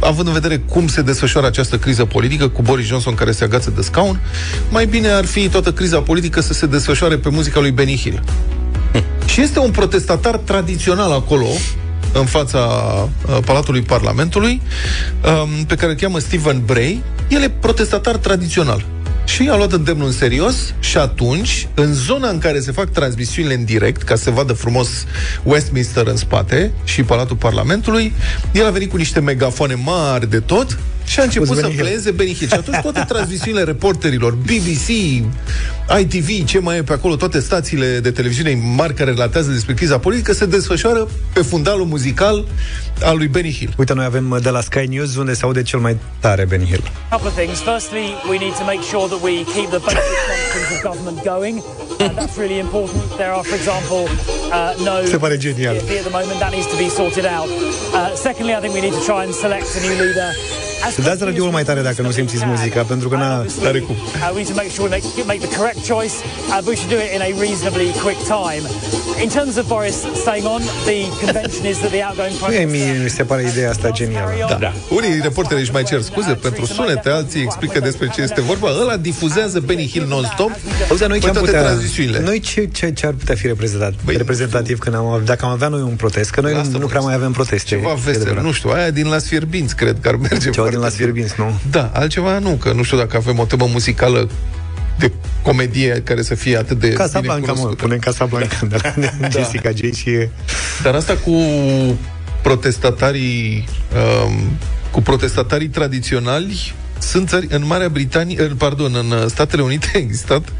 având 0.00 0.26
în 0.26 0.32
vedere 0.32 0.56
cum 0.68 0.88
se 0.88 1.02
desfășoară 1.02 1.46
această 1.46 1.78
criză 1.78 2.04
politică 2.04 2.48
cu 2.48 2.62
Boris 2.62 2.86
Johnson 2.86 3.14
care 3.14 3.32
se 3.32 3.44
agață 3.44 3.70
de 3.70 3.82
scaun, 3.82 4.20
mai 4.70 4.86
bine 4.86 5.08
ar 5.08 5.24
fi 5.24 5.48
toată 5.48 5.72
criza 5.72 6.00
politică 6.00 6.40
să 6.40 6.52
se 6.52 6.66
desfășoare 6.66 7.16
pe 7.16 7.28
muzica 7.28 7.60
lui 7.60 7.70
Benny 7.70 7.96
Hill. 7.96 8.22
Și 9.26 9.40
este 9.40 9.58
un 9.58 9.70
protestatar 9.70 10.36
tradițional 10.36 11.12
acolo, 11.12 11.46
în 12.18 12.26
fața 12.26 12.58
uh, 12.58 13.38
Palatului 13.44 13.82
Parlamentului, 13.82 14.62
um, 15.24 15.64
pe 15.64 15.74
care 15.74 15.90
îl 15.92 15.98
cheamă 15.98 16.18
Stephen 16.18 16.62
Bray. 16.64 17.02
El 17.28 17.42
e 17.42 17.48
protestatar 17.48 18.16
tradițional. 18.16 18.84
Și 19.24 19.48
a 19.50 19.56
luat 19.56 19.72
îndemnul 19.72 20.06
în 20.06 20.12
serios 20.12 20.74
și 20.80 20.96
atunci, 20.96 21.68
în 21.74 21.94
zona 21.94 22.28
în 22.28 22.38
care 22.38 22.60
se 22.60 22.72
fac 22.72 22.90
transmisiunile 22.90 23.54
în 23.54 23.64
direct, 23.64 24.02
ca 24.02 24.14
să 24.14 24.22
se 24.22 24.30
vadă 24.30 24.52
frumos 24.52 24.88
Westminster 25.42 26.06
în 26.06 26.16
spate 26.16 26.72
și 26.84 27.02
Palatul 27.02 27.36
Parlamentului, 27.36 28.12
el 28.52 28.66
a 28.66 28.70
venit 28.70 28.90
cu 28.90 28.96
niște 28.96 29.20
megafoane 29.20 29.74
mari 29.74 30.30
de 30.30 30.40
tot 30.40 30.78
și 31.08 31.20
a 31.20 31.22
început 31.22 31.46
să 31.48 31.54
Benny 31.54 31.70
Hill. 31.70 31.82
pleieze 31.82 32.10
Benny 32.10 32.34
Hill. 32.34 32.48
Și 32.48 32.54
atunci 32.54 32.76
toate 32.82 33.04
transmisiunile 33.12 33.62
reporterilor, 33.64 34.32
BBC, 34.34 34.88
ITV, 36.00 36.44
ce 36.44 36.58
mai 36.58 36.76
e 36.76 36.82
pe 36.82 36.92
acolo, 36.92 37.16
toate 37.16 37.40
stațiile 37.40 37.98
de 37.98 38.10
televiziune 38.10 38.60
mari 38.76 38.94
care 38.94 39.10
relatează 39.10 39.50
despre 39.50 39.74
criza 39.74 39.98
politică, 39.98 40.32
se 40.32 40.46
desfășoară 40.46 41.08
pe 41.32 41.40
fundalul 41.42 41.84
muzical 41.86 42.44
al 43.02 43.16
lui 43.16 43.26
Benny 43.26 43.52
Hill. 43.52 43.74
Uite, 43.78 43.94
noi 43.94 44.04
avem 44.04 44.30
uh, 44.30 44.42
de 44.42 44.48
la 44.50 44.60
Sky 44.60 44.86
News 44.88 45.16
unde 45.16 45.34
se 45.34 45.44
aude 45.44 45.62
cel 45.62 45.80
mai 45.80 45.96
tare 46.20 46.44
Benny 46.44 46.66
Hill. 46.66 46.82
couple 47.10 47.28
of 47.28 47.34
things. 47.36 47.58
Firstly, 47.72 48.06
we 48.30 48.36
need 48.44 48.54
to 48.60 48.64
make 48.64 48.82
sure 48.92 49.04
that 49.12 49.20
we 49.28 49.32
keep 49.56 49.68
the 49.76 49.82
basic 49.88 50.18
functions 50.30 50.68
of 50.74 50.78
government 50.90 51.18
going. 51.34 51.56
And 52.04 52.12
that's 52.18 52.36
really 52.42 52.58
important. 52.66 53.02
There 53.22 53.32
are, 53.36 53.44
for 53.50 53.56
example, 53.60 54.02
uh, 54.52 54.84
no 54.88 54.94
Se 55.14 55.16
pare 55.24 55.36
genial. 55.46 55.74
CFP 55.74 55.90
at 56.00 56.04
the 56.08 56.14
moment. 56.18 56.36
That 56.44 56.52
needs 56.56 56.68
to 56.74 56.78
be 56.84 56.88
sorted 57.00 57.26
out. 57.36 57.48
Uh, 57.48 58.14
secondly, 58.26 58.52
I 58.58 58.60
think 58.62 58.72
we 58.78 58.82
need 58.86 58.96
to 59.00 59.04
try 59.10 59.20
and 59.26 59.32
select 59.44 59.66
a 59.78 59.80
new 59.86 59.94
leader. 60.04 60.30
As 60.86 60.94
Să 60.94 61.00
dați 61.00 61.24
radioul 61.24 61.50
mai 61.50 61.64
tare 61.64 61.80
dacă 61.80 62.02
nu 62.02 62.10
simțiți 62.10 62.44
muzica, 62.46 62.82
pentru 62.82 63.08
că 63.08 63.16
n-a... 63.16 63.44
Tare 63.62 63.78
cum. 63.78 63.94
Uh, 63.94 64.30
we 64.34 64.40
need 64.42 64.48
to 64.54 64.54
make 64.62 64.70
sure 64.74 64.84
we 64.88 64.92
make, 64.96 65.06
make 65.32 65.40
the 65.46 65.52
correct 65.58 65.80
choice, 65.92 66.14
uh, 66.22 66.58
but 66.64 66.68
we 66.74 66.76
should 66.80 66.92
do 66.96 67.00
it 67.06 67.10
in 67.16 67.20
a 67.28 67.30
reasonably 67.46 67.88
quick 68.04 68.20
time. 68.36 68.64
In 69.24 69.30
terms 69.38 69.54
of 69.60 69.64
Boris 69.76 69.96
staying 70.24 70.46
on, 70.54 70.60
the 70.90 70.98
convention 71.24 71.64
is 71.72 71.76
that 71.82 71.90
the 71.96 72.02
outgoing 72.08 72.34
prime 72.40 72.52
Mie 72.58 72.66
minister 72.66 73.02
mi 73.02 73.10
se 73.18 73.22
pare 73.30 73.42
ideea 73.52 73.70
asta 73.74 73.88
genială. 73.90 74.30
Da. 74.48 74.56
da. 74.66 74.72
Unii 74.98 75.12
reporteri 75.28 75.60
își 75.60 75.72
mai 75.72 75.82
cer 75.90 76.00
scuze 76.10 76.32
pentru 76.46 76.64
sunete, 76.66 77.08
alții 77.10 77.42
explică 77.42 77.78
despre 77.80 78.06
ce 78.14 78.20
este 78.22 78.40
vorba. 78.40 78.68
Ăla 78.82 78.96
difuzează 78.96 79.60
Benny 79.60 79.88
Hill 79.92 80.06
non-stop 80.06 80.50
Auzi, 80.88 81.00
dar 81.00 81.08
noi 81.08 81.18
pe 81.18 81.24
ce 81.24 81.28
am 81.30 81.34
toate 81.36 81.50
putea, 81.50 81.62
transmisiunile. 81.62 82.20
noi 82.20 82.40
ce, 82.40 82.68
ce, 82.72 82.92
ce 82.92 83.06
ar 83.06 83.12
putea 83.12 83.34
fi 83.34 83.46
reprezentat, 83.46 83.92
Băi, 84.04 84.16
reprezentativ 84.16 84.78
când 84.78 84.94
am, 84.94 85.22
dacă 85.24 85.44
am 85.44 85.50
avea 85.50 85.68
noi 85.68 85.80
un 85.80 85.96
protest, 85.96 86.30
că 86.30 86.40
noi 86.40 86.52
Asta 86.52 86.64
nu, 86.64 86.72
nu 86.72 86.78
vă 86.78 86.86
prea 86.86 87.00
zic. 87.00 87.08
mai 87.08 87.16
avem 87.18 87.32
proteste. 87.32 87.68
Ceva 87.68 87.90
e 87.90 88.00
vesel, 88.04 88.20
adevărat. 88.20 88.44
nu 88.44 88.52
știu, 88.52 88.70
aia 88.70 88.90
din 88.90 89.06
Las 89.08 89.24
Fierbinți, 89.26 89.76
cred 89.76 89.96
că 90.00 90.08
ar 90.08 90.14
merge 90.16 90.50
Ceva 90.50 90.67
foarte 90.70 90.76
din 90.76 90.80
Las 90.80 90.96
bine. 90.96 91.04
Fierbinți, 91.04 91.34
nu? 91.38 91.70
Da, 91.70 91.90
altceva 91.94 92.38
nu, 92.38 92.50
că 92.50 92.72
nu 92.72 92.82
știu 92.82 92.96
dacă 92.96 93.16
avem 93.16 93.38
o 93.38 93.44
temă 93.44 93.66
muzicală 93.72 94.28
de 94.98 95.12
comedie 95.42 96.00
care 96.04 96.22
să 96.22 96.34
fie 96.34 96.56
atât 96.56 96.78
de 96.80 96.88
Casa 96.92 97.20
bine 97.20 97.32
Blanca, 97.32 97.46
mă, 97.46 97.52
cunoscută. 97.58 97.82
punem 97.82 97.98
Casa 97.98 98.24
Blanca 98.24 98.58
de 98.68 98.76
la 98.82 98.94
Da. 99.20 99.28
Jessica 99.28 99.70
J 99.70 99.94
și 99.94 100.08
e... 100.10 100.30
Dar 100.82 100.94
asta 100.94 101.14
cu 101.24 101.32
protestatarii 102.42 103.64
um, 104.24 104.32
cu 104.90 105.00
protestatarii 105.02 105.68
tradiționali 105.68 106.74
sunt 106.98 107.28
țări, 107.28 107.46
în 107.50 107.66
Marea 107.66 107.88
Britanie, 107.88 108.40
în- 108.42 108.56
pardon, 108.56 108.94
în 108.94 109.10
uh, 109.10 109.24
Statele 109.26 109.62
Unite 109.62 109.90
a 109.94 109.98
existat, 109.98 110.52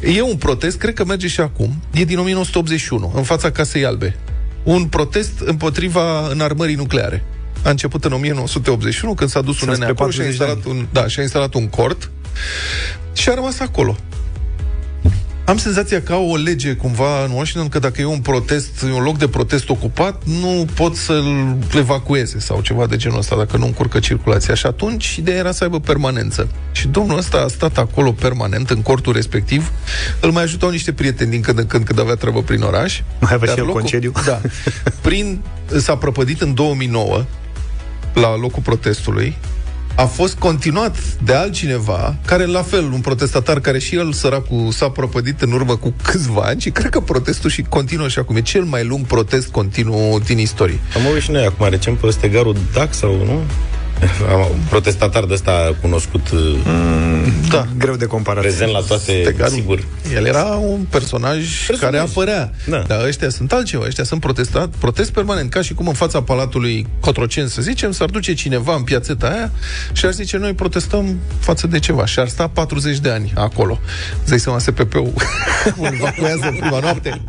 e 0.00 0.22
un 0.22 0.36
protest, 0.36 0.78
cred 0.78 0.94
că 0.94 1.04
merge 1.04 1.26
și 1.28 1.40
acum, 1.40 1.82
e 1.92 2.04
din 2.04 2.18
1981, 2.18 3.12
în 3.16 3.22
fața 3.22 3.50
Casei 3.50 3.84
Albe. 3.84 4.16
Un 4.62 4.84
protest 4.84 5.32
împotriva 5.44 6.28
înarmării 6.30 6.74
nucleare. 6.74 7.24
A 7.66 7.70
început 7.70 8.04
în 8.04 8.12
1981, 8.12 9.14
când 9.14 9.30
s-a 9.30 9.40
dus 9.40 9.60
un 9.60 9.68
Sunt 9.68 9.70
nene 9.70 9.82
spre 9.82 9.92
acolo 9.92 10.10
și 10.10 10.20
a 10.20 10.24
40 10.24 10.36
de 10.36 10.44
instalat 10.44 10.76
un, 10.76 10.86
da, 10.92 11.06
și 11.06 11.18
a 11.18 11.22
instalat 11.22 11.54
un 11.54 11.68
cort 11.68 12.10
și 13.12 13.28
a 13.28 13.34
rămas 13.34 13.60
acolo. 13.60 13.96
Am 15.44 15.56
senzația 15.56 16.02
că 16.02 16.12
au 16.12 16.30
o 16.30 16.36
lege 16.36 16.74
cumva 16.74 17.24
în 17.24 17.30
Washington 17.30 17.68
că 17.68 17.78
dacă 17.78 18.00
e 18.00 18.04
un 18.04 18.18
protest, 18.18 18.82
e 18.82 18.92
un 18.92 19.02
loc 19.02 19.18
de 19.18 19.28
protest 19.28 19.68
ocupat, 19.68 20.22
nu 20.24 20.66
pot 20.74 20.96
să-l 20.96 21.56
evacueze 21.74 22.38
sau 22.38 22.60
ceva 22.60 22.86
de 22.86 22.96
genul 22.96 23.18
ăsta 23.18 23.36
dacă 23.36 23.56
nu 23.56 23.64
încurcă 23.64 23.98
circulația. 23.98 24.54
Și 24.54 24.66
atunci 24.66 25.16
ideea 25.16 25.36
era 25.36 25.52
să 25.52 25.64
aibă 25.64 25.80
permanență. 25.80 26.48
Și 26.72 26.88
domnul 26.88 27.18
ăsta 27.18 27.36
a 27.38 27.48
stat 27.48 27.78
acolo 27.78 28.12
permanent 28.12 28.70
în 28.70 28.82
cortul 28.82 29.12
respectiv. 29.12 29.70
Îl 30.20 30.30
mai 30.30 30.42
ajutau 30.42 30.70
niște 30.70 30.92
prieteni 30.92 31.30
din 31.30 31.40
când 31.40 31.58
în 31.58 31.66
când 31.66 31.84
când 31.84 32.00
avea 32.00 32.14
treabă 32.14 32.42
prin 32.42 32.62
oraș. 32.62 33.00
Mai 33.20 33.32
avea 33.34 33.46
Dar 33.46 33.56
și 33.56 33.62
el 33.62 33.70
concediu. 33.70 34.12
Da. 34.24 34.40
Prin, 35.00 35.40
s-a 35.76 35.96
prăpădit 35.96 36.40
în 36.40 36.54
2009 36.54 37.24
la 38.20 38.36
locul 38.36 38.62
protestului 38.62 39.36
a 39.96 40.04
fost 40.04 40.34
continuat 40.34 40.96
de 41.24 41.34
altcineva, 41.34 42.16
care 42.24 42.44
la 42.44 42.62
fel, 42.62 42.84
un 42.92 43.00
protestatar 43.00 43.60
care 43.60 43.78
și 43.78 43.96
el, 43.96 44.12
săracul, 44.12 44.70
s-a 44.70 44.88
prăpădit 44.88 45.40
în 45.40 45.52
urmă 45.52 45.76
cu 45.76 45.94
câțiva 46.02 46.42
ani 46.42 46.60
și 46.60 46.70
cred 46.70 46.90
că 46.90 47.00
protestul 47.00 47.50
și 47.50 47.62
continuă 47.62 48.08
și 48.08 48.18
acum. 48.18 48.36
E 48.36 48.40
cel 48.40 48.62
mai 48.62 48.84
lung 48.84 49.06
protest 49.06 49.48
continuu 49.48 50.18
din 50.18 50.38
istorie. 50.38 50.78
Am 50.96 51.06
auzit 51.06 51.22
și 51.22 51.30
noi 51.30 51.44
acum 51.44 51.68
recent 51.68 51.98
pe 51.98 52.10
stegarul 52.10 52.56
Dac 52.72 52.94
sau 52.94 53.10
nu? 53.10 53.40
Am- 54.32 54.40
Un 54.50 54.58
protestatar 54.68 55.24
de 55.24 55.32
ăsta 55.32 55.76
cunoscut 55.80 56.26
mm, 56.32 57.32
Da. 57.50 57.66
Greu 57.78 57.94
de 57.96 58.04
comparat. 58.06 58.42
prezent 58.42 58.70
la 58.72 58.80
toate, 58.80 59.20
Stegarul. 59.22 59.52
sigur. 59.54 59.84
El 60.14 60.24
era 60.24 60.44
un 60.44 60.80
personaj, 60.90 61.66
Personaj. 61.66 61.80
care 61.80 61.98
apărea. 61.98 62.52
Da. 62.66 62.78
Dar 62.86 63.04
ăștia 63.04 63.28
sunt 63.28 63.52
altceva. 63.52 63.84
Ăștia 63.86 64.04
sunt 64.04 64.20
protestat, 64.20 64.68
protest 64.78 65.10
permanent. 65.12 65.50
Ca 65.50 65.62
și 65.62 65.74
cum 65.74 65.88
în 65.88 65.94
fața 65.94 66.22
Palatului 66.22 66.86
Cotroceni, 67.00 67.48
să 67.48 67.62
zicem, 67.62 67.92
s-ar 67.92 68.08
duce 68.08 68.34
cineva 68.34 68.74
în 68.74 68.82
piațeta 68.82 69.26
aia 69.28 69.50
și 69.92 70.04
ar 70.06 70.12
zice, 70.12 70.36
noi 70.36 70.52
protestăm 70.54 71.18
față 71.38 71.66
de 71.66 71.78
ceva. 71.78 72.06
Și 72.06 72.18
ar 72.18 72.28
sta 72.28 72.48
40 72.48 72.98
de 72.98 73.10
ani 73.10 73.32
acolo. 73.36 73.78
Îți 74.20 74.28
dai 74.28 74.38
seama, 74.40 74.58
SPP-ul 74.58 75.12
îl 75.80 75.84
evacuează 75.92 76.46
în 76.48 76.56
prima 76.60 76.78
noapte. 76.78 77.20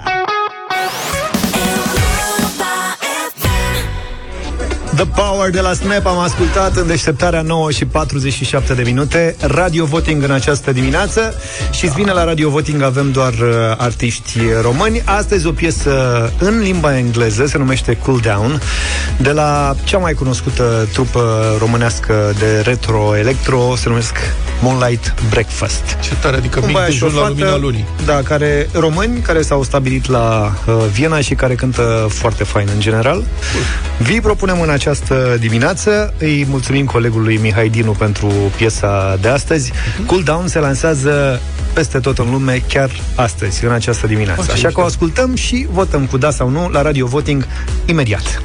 The 4.98 5.06
Power 5.06 5.50
de 5.50 5.62
la 5.62 5.74
Snap 5.74 6.06
am 6.06 6.18
ascultat 6.18 6.76
în 6.76 6.88
deșteptarea 6.88 7.42
9 7.42 7.72
și 7.72 7.86
47 7.86 8.74
de 8.74 8.82
minute. 8.82 9.36
Radio 9.40 9.86
Voting 9.86 10.24
în 10.24 10.32
această 10.32 10.72
dimineață. 10.72 11.34
Și 11.72 11.92
bine, 11.96 12.12
la 12.12 12.24
Radio 12.24 12.50
Voting 12.50 12.82
avem 12.82 13.12
doar 13.12 13.34
uh, 13.34 13.50
artiști 13.78 14.40
români. 14.62 15.02
Astăzi 15.06 15.48
o 15.48 15.52
piesă 15.52 15.92
în 16.40 16.60
limba 16.60 16.98
engleză, 16.98 17.46
se 17.46 17.58
numește 17.58 17.98
Cool 17.98 18.20
Down, 18.20 18.62
de 19.18 19.32
la 19.32 19.76
cea 19.84 19.98
mai 19.98 20.14
cunoscută 20.14 20.88
trupă 20.94 21.56
românească 21.60 22.34
de 22.40 22.62
retro-electro, 22.64 23.76
se 23.76 23.90
numesc 23.90 24.16
Moonlight 24.62 25.14
Breakfast. 25.30 25.98
Ce 26.02 26.16
tare, 26.22 26.38
adică 26.38 26.60
Un 26.60 26.66
mic 26.66 26.76
băiat 26.76 26.92
și 26.92 27.04
o 27.04 27.08
dejun 27.08 27.22
la 27.22 27.28
fată, 27.28 27.40
lumina 27.40 27.58
lunii. 27.58 27.86
Da, 28.06 28.22
care, 28.24 28.70
români 28.74 29.20
care 29.20 29.42
s-au 29.42 29.64
stabilit 29.64 30.10
la 30.10 30.54
uh, 30.66 30.76
Viena 30.92 31.20
și 31.20 31.34
care 31.34 31.56
cântă 31.56 32.08
foarte 32.10 32.44
fain 32.44 32.68
în 32.74 32.80
general. 32.80 33.24
Vi 33.98 34.22
propunem 34.22 34.62
în 34.62 34.70
această 34.70 34.86
dimineață, 35.40 36.14
îi 36.20 36.46
mulțumim 36.50 36.86
colegului 36.86 37.38
Mihai 37.38 37.70
Dinu 37.70 37.92
pentru 37.92 38.28
piesa 38.56 39.18
de 39.22 39.28
astăzi. 39.28 39.72
Cool 40.06 40.24
Down 40.24 40.48
se 40.48 40.60
lansează 40.60 41.42
peste 41.74 42.00
tot 42.00 42.18
în 42.18 42.32
lume 42.32 42.64
chiar 42.68 42.90
astăzi, 43.16 43.66
în 43.66 43.72
această 43.72 44.08
dimineață. 44.08 44.42
Oh, 44.42 44.48
ce 44.48 44.52
Așa 44.52 44.62
că 44.62 44.68
mișto. 44.68 44.82
o 44.82 44.86
ascultăm 44.86 45.36
și 45.36 45.68
votăm 45.72 46.06
cu 46.06 46.18
da 46.18 46.32
sau 46.32 46.50
nu 46.50 46.70
la 46.70 46.82
Radio 46.82 47.06
Voting 47.06 47.48
imediat. 47.86 48.42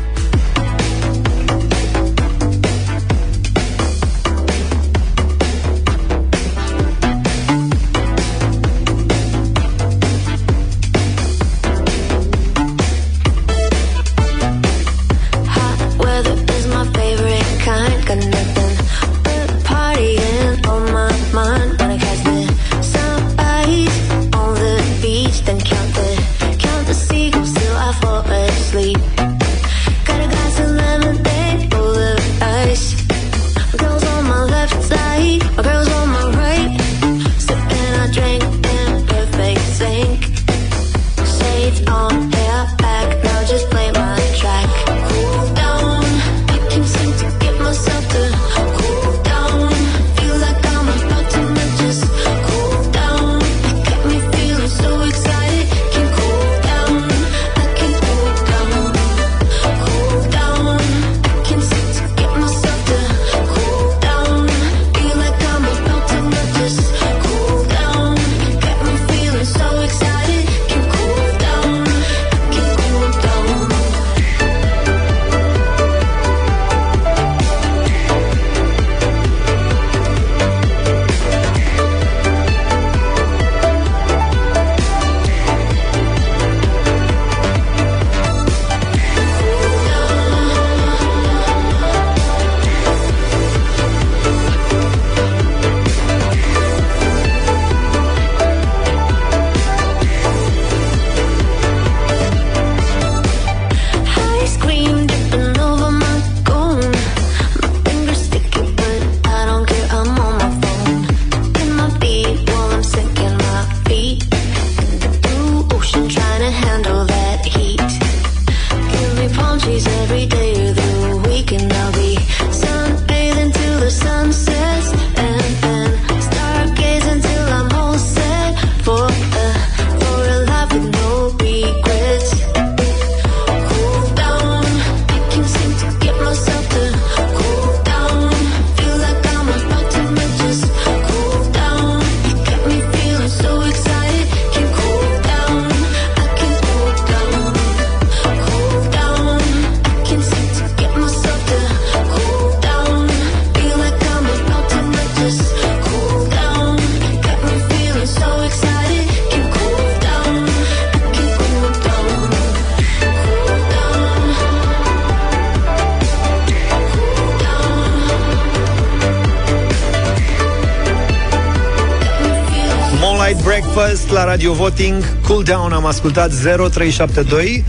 Radio 174.43 174.57
Voting 174.63 175.03
Cool 175.27 175.43
Down 175.43 175.73
am 175.73 175.87
ascultat 175.87 176.31
0372 176.31 177.65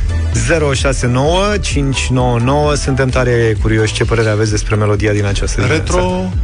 069 0.73 1.57
599 1.61 2.73
Suntem 2.75 3.09
tare 3.09 3.55
curioși 3.61 3.93
ce 3.93 4.05
părere 4.05 4.29
aveți 4.29 4.51
despre 4.51 4.75
melodia 4.75 5.11
din 5.11 5.25
această 5.25 5.65
Retro... 5.65 5.99
dimineață. 5.99 6.37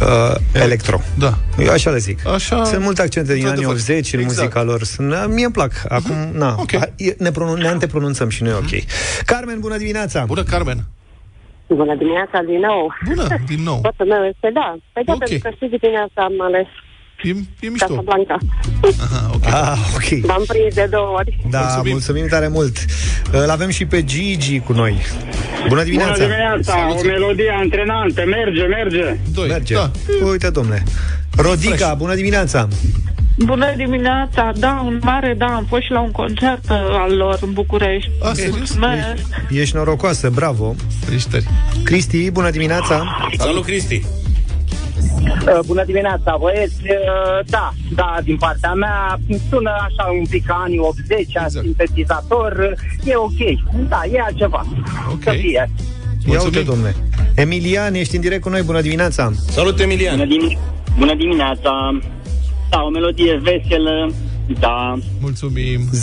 Uh, 0.00 0.62
electro. 0.62 1.00
Da. 1.18 1.32
Eu 1.58 1.72
așa 1.72 1.90
le 1.90 1.98
zic. 1.98 2.26
Așa... 2.28 2.64
Sunt 2.64 2.82
multe 2.82 3.02
accente 3.02 3.34
din 3.34 3.46
anii 3.46 3.64
Într-adevăr. 3.64 3.74
80 3.74 4.12
în 4.12 4.20
Exact. 4.20 4.38
muzica 4.38 4.62
lor. 4.62 4.82
Sunt, 4.82 5.08
mie 5.34 5.44
îmi 5.44 5.52
plac. 5.52 5.72
Acum, 5.88 6.16
na, 6.32 6.54
Ok. 6.58 6.74
a- 6.74 6.92
e- 6.96 7.14
ne, 7.18 7.30
pronun- 7.30 7.60
ne 7.60 7.68
antepronunțăm 7.68 8.28
și 8.28 8.42
noi, 8.42 8.52
ok. 8.52 8.72
Carmen, 9.26 9.60
bună 9.60 9.76
dimineața! 9.76 10.24
Bună, 10.24 10.42
Carmen! 10.42 10.78
Bună 11.68 11.94
dimineața 11.96 12.38
din 12.46 12.58
nou. 12.58 12.94
Bună, 13.08 13.26
din 13.46 13.62
nou. 13.62 13.80
Totul 13.80 14.06
meu 14.06 14.24
este 14.32 14.50
da. 14.54 14.76
Păi 14.92 15.02
da, 15.04 15.12
Ok. 15.12 15.18
pentru 15.18 15.38
că 15.38 15.50
și 15.58 15.76
dimineața 15.78 16.20
am 16.28 16.36
ales 16.48 16.66
E, 17.24 17.28
e 17.60 17.68
mișto. 17.68 17.86
Casa 17.86 18.02
Blanca. 18.04 18.38
Aha, 19.00 19.30
ok. 19.34 19.46
Ah, 19.46 19.78
ok. 19.94 20.20
V-am 20.26 20.44
prins 20.46 20.74
de 20.74 20.86
două 20.90 21.08
ori. 21.16 21.38
Da, 21.50 21.60
mulțumim. 21.60 21.92
mulțumim 21.92 22.26
tare 22.26 22.48
mult. 22.48 22.76
Îl 23.32 23.50
avem 23.50 23.70
și 23.70 23.84
pe 23.84 24.04
Gigi 24.04 24.58
cu 24.60 24.72
noi. 24.72 24.96
Bună 25.68 25.82
dimineața! 25.82 26.12
Bună 26.12 26.26
dimineața, 26.26 26.94
o 26.98 27.02
melodie 27.04 27.50
antrenantă, 27.60 28.22
merge, 28.26 28.62
merge. 28.62 29.16
Doi. 29.34 29.48
Merge. 29.48 29.74
Da. 29.74 29.90
Uite, 30.30 30.50
domne. 30.50 30.82
Rodica, 31.36 31.94
bună 31.94 32.14
dimineața! 32.14 32.68
Bună 33.38 33.72
dimineața, 33.76 34.52
da, 34.58 34.82
un 34.84 34.98
mare, 35.02 35.34
da, 35.38 35.46
am 35.46 35.64
fost 35.68 35.82
și 35.82 35.90
la 35.90 36.00
un 36.00 36.10
concert 36.10 36.70
uh, 36.70 36.76
al 36.90 37.16
lor 37.16 37.38
în 37.42 37.52
București. 37.52 38.10
A, 38.22 38.32
serios? 38.32 38.56
Mulțumesc. 38.56 39.22
Ești 39.50 39.76
norocoasă, 39.76 40.30
bravo! 40.34 40.74
Ești 41.14 41.30
tari. 41.30 41.46
Cristi, 41.84 42.30
bună 42.30 42.50
dimineața! 42.50 43.18
Salut, 43.38 43.64
Cristi! 43.64 44.02
Uh, 45.46 45.58
Bună 45.66 45.84
dimineața, 45.84 46.36
băieți. 46.40 46.74
Uh, 46.82 47.44
Da, 47.46 47.72
da, 47.94 48.16
din 48.24 48.36
partea 48.36 48.72
mea 48.72 49.20
sună 49.50 49.70
așa 49.70 50.10
un 50.18 50.24
pic 50.30 50.46
ca 50.46 50.54
anii 50.64 50.78
80, 50.78 51.18
exact. 51.18 51.50
sintetizator. 51.64 52.74
E 53.04 53.14
ok. 53.16 53.38
Da, 53.88 54.00
e 54.12 54.20
altceva. 54.20 54.66
Ok. 55.12 55.22
Să 55.22 55.30
fie. 55.30 55.70
Ia 56.30 56.42
uite, 56.42 56.60
domne. 56.60 56.94
Emilian, 57.34 57.94
ești 57.94 58.14
în 58.14 58.20
direct 58.20 58.42
cu 58.42 58.48
noi, 58.48 58.62
bună 58.62 58.80
dimineața! 58.80 59.32
Salut, 59.48 59.80
Emilian! 59.80 60.16
Bună, 60.16 60.28
dim- 60.28 60.58
Bună 60.98 61.14
dimineața! 61.14 61.98
Da, 62.70 62.82
o 62.82 62.88
melodie 62.88 63.40
veselă, 63.42 64.10
da. 64.60 64.98
Mulțumim! 65.20 65.80
0372069599 65.90 65.94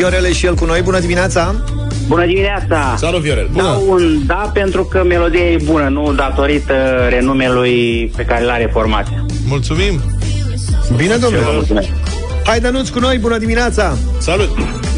Viorel 0.00 0.24
e 0.24 0.32
și 0.32 0.46
el 0.46 0.54
cu 0.54 0.64
noi, 0.64 0.82
bună 0.82 0.98
dimineața! 0.98 1.54
Bună 2.06 2.26
dimineața! 2.26 2.94
Salut, 2.96 3.20
Viorel! 3.20 3.48
Dau 3.56 3.84
un 3.88 4.26
da 4.26 4.50
pentru 4.54 4.84
că 4.84 5.04
melodia 5.04 5.40
e 5.44 5.56
bună, 5.64 5.88
nu 5.88 6.12
datorită 6.12 7.06
renumelui 7.08 8.12
pe 8.16 8.24
care 8.24 8.44
l-are 8.44 8.70
formația. 8.72 9.24
Mulțumim! 9.46 10.00
Bine, 10.96 11.16
domnule! 11.16 11.88
Hai, 12.44 12.60
Dănuț, 12.60 12.88
cu 12.88 12.98
noi, 12.98 13.18
bună 13.18 13.38
dimineața! 13.38 13.96
Salut! 14.18 14.48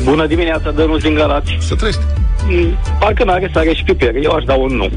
Bună 0.04 0.26
dimineața, 0.26 0.70
Dănuț 0.70 1.02
din 1.02 1.14
Galați. 1.14 1.56
Să 1.60 1.74
trăiești. 1.74 2.00
Mm, 2.48 2.76
Parcă 3.00 3.24
n-are 3.24 3.50
sare 3.54 3.74
și 3.74 3.82
piper. 3.82 4.14
Eu 4.22 4.30
aș 4.30 4.44
da 4.44 4.54
un 4.54 4.76
nu. 4.76 4.88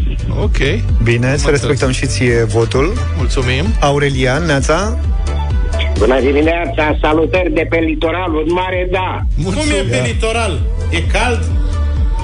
Ok. 0.42 0.58
Bine, 1.04 1.36
să 1.38 1.50
respectăm 1.50 1.92
și 1.92 2.06
ție 2.06 2.44
votul. 2.44 2.94
Mulțumim. 3.18 3.66
Aurelian, 3.80 4.46
Neața? 4.46 4.98
Bună 5.98 6.20
dimineața, 6.20 6.98
salutări 7.02 7.54
de 7.54 7.66
pe 7.70 7.78
litoral, 7.78 8.34
un 8.36 8.46
mare 8.48 8.88
da. 8.92 9.22
Cum 9.44 9.54
e 9.54 9.90
pe 9.90 10.02
litoral? 10.06 10.62
E 10.92 11.02
cald? 11.02 11.42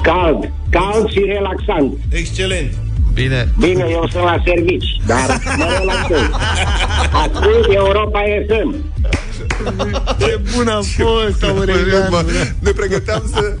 Cald, 0.02 0.50
cald 0.70 1.10
și 1.10 1.18
relaxant. 1.26 1.92
Excelent. 2.12 2.72
Bine. 3.14 3.48
Bine, 3.58 3.84
eu 3.90 4.08
sunt 4.10 4.24
la 4.24 4.42
servici, 4.44 4.96
dar 5.06 5.40
mă 5.56 5.66
relaxez. 5.78 6.30
Ascult 7.22 7.74
Europa 7.74 8.20
FM. 8.48 8.74
Ce 10.20 10.40
bun 10.54 10.68
a 10.68 10.80
fost, 10.96 11.42
Aurelian! 11.44 12.26
Ne 12.58 12.70
pregăteam 12.70 13.22
să, 13.34 13.54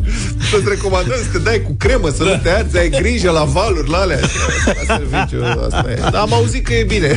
să-ți 0.50 0.68
recomandăm 0.68 1.16
să 1.16 1.28
te 1.32 1.38
dai 1.38 1.62
cu 1.66 1.74
cremă, 1.78 2.08
să 2.08 2.22
nu 2.22 2.40
te 2.42 2.50
arzi, 2.50 2.78
ai 2.78 2.88
grijă 2.90 3.30
la 3.30 3.44
valuri, 3.44 3.90
la 3.90 3.98
alea. 3.98 4.18
La 4.66 4.94
serviciu, 4.96 5.44
asta 5.66 5.90
e. 5.90 5.98
Dar 6.00 6.14
am 6.20 6.32
auzit 6.32 6.64
că 6.66 6.72
e 6.74 6.84
bine. 6.84 7.16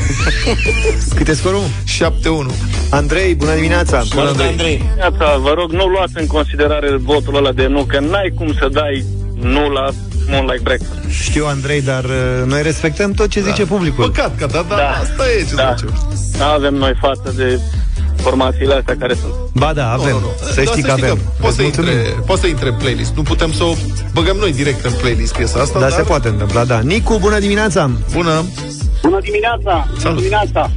Cât 1.15 1.27
e 1.27 1.33
scorul? 1.33 1.63
7-1. 1.97 2.51
Andrei, 2.89 3.35
bună 3.35 3.53
dimineața! 3.53 4.03
Bună, 4.15 4.27
Andrei. 4.27 4.77
Dimineața, 4.77 5.37
vă 5.37 5.53
rog, 5.55 5.71
nu 5.71 5.85
luați 5.85 6.13
în 6.15 6.27
considerare 6.27 6.95
votul 6.95 7.35
ăla 7.35 7.51
de 7.51 7.67
nu, 7.67 7.83
că 7.83 7.99
n-ai 7.99 8.33
cum 8.35 8.53
să 8.59 8.69
dai 8.71 9.05
nu 9.41 9.69
la 9.69 9.89
Moonlight 10.29 10.63
Breakfast. 10.63 10.99
Știu, 11.21 11.45
Andrei, 11.45 11.81
dar 11.81 12.03
uh, 12.03 12.11
noi 12.45 12.61
respectăm 12.61 13.11
tot 13.11 13.29
ce 13.29 13.41
zice 13.41 13.65
publicul. 13.65 14.05
Păcat, 14.05 14.37
că 14.37 14.45
da, 14.51 14.65
da, 14.69 14.75
Da. 14.75 14.89
asta 14.89 15.23
e 15.39 15.45
ce 15.49 15.55
Da. 15.55 15.63
facem. 15.63 15.93
Da, 16.37 16.47
avem 16.51 16.73
noi 16.73 16.93
față 17.01 17.33
de 17.35 17.59
formațiile 18.27 18.73
astea 18.73 18.95
care 18.99 19.13
sunt. 19.21 19.33
Ba 19.53 19.73
da, 19.79 19.85
avem. 19.91 20.13
Nu, 20.17 20.19
nu, 20.19 20.25
nu. 20.25 20.47
Să 20.53 20.61
Dar 20.61 20.65
știi 20.65 20.83
că 20.83 20.91
avem. 20.91 21.17
Poate 21.39 21.55
să, 21.55 21.61
Îți 21.61 21.61
mulțumim. 21.61 21.89
intre, 21.89 22.23
poate 22.25 22.41
să 22.41 22.47
intre 22.47 22.67
în 22.73 22.77
playlist. 22.83 23.11
Nu 23.15 23.21
putem 23.31 23.51
să 23.59 23.63
o 23.63 23.73
băgăm 24.13 24.37
noi 24.43 24.51
direct 24.61 24.85
în 24.85 24.93
playlist 25.01 25.35
piesa 25.37 25.59
asta, 25.59 25.79
Da, 25.79 25.87
dar... 25.89 25.97
se 25.99 26.01
poate 26.11 26.27
întâmpla, 26.27 26.63
da. 26.65 26.79
Nicu, 26.79 27.17
bună 27.25 27.39
dimineața! 27.39 27.81
Bună! 28.13 28.35
Bună 29.01 29.19
dimineața! 29.29 29.73
Bună 30.03 30.15
dimineața! 30.15 30.71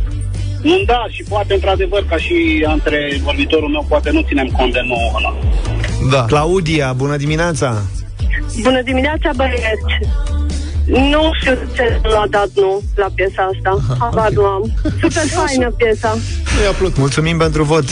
Un 0.64 0.80
da 0.86 1.02
și 1.14 1.22
poate 1.28 1.54
într-adevăr 1.54 2.04
ca 2.10 2.16
și 2.16 2.36
între 2.74 3.20
vorbitorul 3.22 3.68
meu 3.68 3.84
poate 3.88 4.10
nu 4.10 4.20
ținem 4.28 4.46
cont 4.56 4.72
de 4.72 4.80
nouă 4.90 5.10
ăla. 5.18 5.32
Da. 6.10 6.24
Claudia, 6.24 6.92
bună 6.92 7.16
dimineața! 7.16 7.82
Bună 8.62 8.82
dimineața, 8.82 9.30
băieți! 9.36 9.84
Nu 10.88 11.30
știu 11.40 11.58
ce 11.74 12.00
nu 12.02 12.18
a 12.18 12.26
dat 12.30 12.48
nu 12.54 12.82
la 12.94 13.06
piesa 13.14 13.50
asta. 13.54 13.96
Habar 13.98 14.30
nu 14.30 14.42
am. 14.44 14.72
Super 15.00 15.22
faină 15.46 15.70
piesa. 15.70 16.18
Mi-a 16.60 16.70
plăcut. 16.70 16.96
Mulțumim 16.96 17.38
pentru 17.38 17.62
vot. 17.62 17.84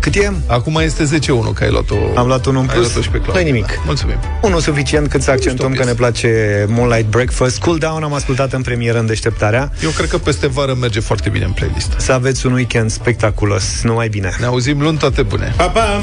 Cât 0.00 0.14
e? 0.14 0.32
Acum 0.46 0.76
este 0.76 1.04
10-1, 1.04 1.08
că 1.54 1.64
ai 1.64 1.70
luat-o... 1.70 1.94
Am 2.16 2.26
luat 2.26 2.46
unul 2.46 2.62
în 2.62 2.68
ai 2.68 2.74
plus. 2.74 2.86
luat-o 2.86 3.02
și 3.02 3.08
pe 3.08 3.18
Claudia. 3.18 3.40
Nu 3.42 3.46
nimic. 3.46 3.66
Da. 3.66 3.82
Mulțumim. 3.84 4.16
Unul 4.42 4.60
suficient 4.60 5.08
cât 5.08 5.22
să 5.22 5.30
accentuăm 5.30 5.70
mișto 5.70 5.84
că 5.84 5.90
ne 5.90 5.96
place 5.96 6.64
Moonlight 6.68 7.10
Breakfast. 7.10 7.58
Cool 7.58 7.78
Down 7.78 8.02
am 8.02 8.14
ascultat 8.14 8.52
în 8.52 8.62
premieră 8.62 8.98
în 8.98 9.06
deșteptarea. 9.06 9.72
Eu 9.82 9.90
cred 9.90 10.08
că 10.08 10.18
peste 10.18 10.46
vară 10.46 10.74
merge 10.74 11.00
foarte 11.00 11.28
bine 11.28 11.44
în 11.44 11.50
playlist. 11.50 11.92
Să 11.96 12.12
aveți 12.12 12.46
un 12.46 12.52
weekend 12.52 12.90
spectaculos. 12.90 13.80
Numai 13.82 14.08
bine. 14.08 14.30
Ne 14.40 14.46
auzim 14.46 14.80
luni, 14.80 14.98
toate 14.98 15.22
bune. 15.22 15.52
Pa, 15.56 15.68
pa! 15.68 16.02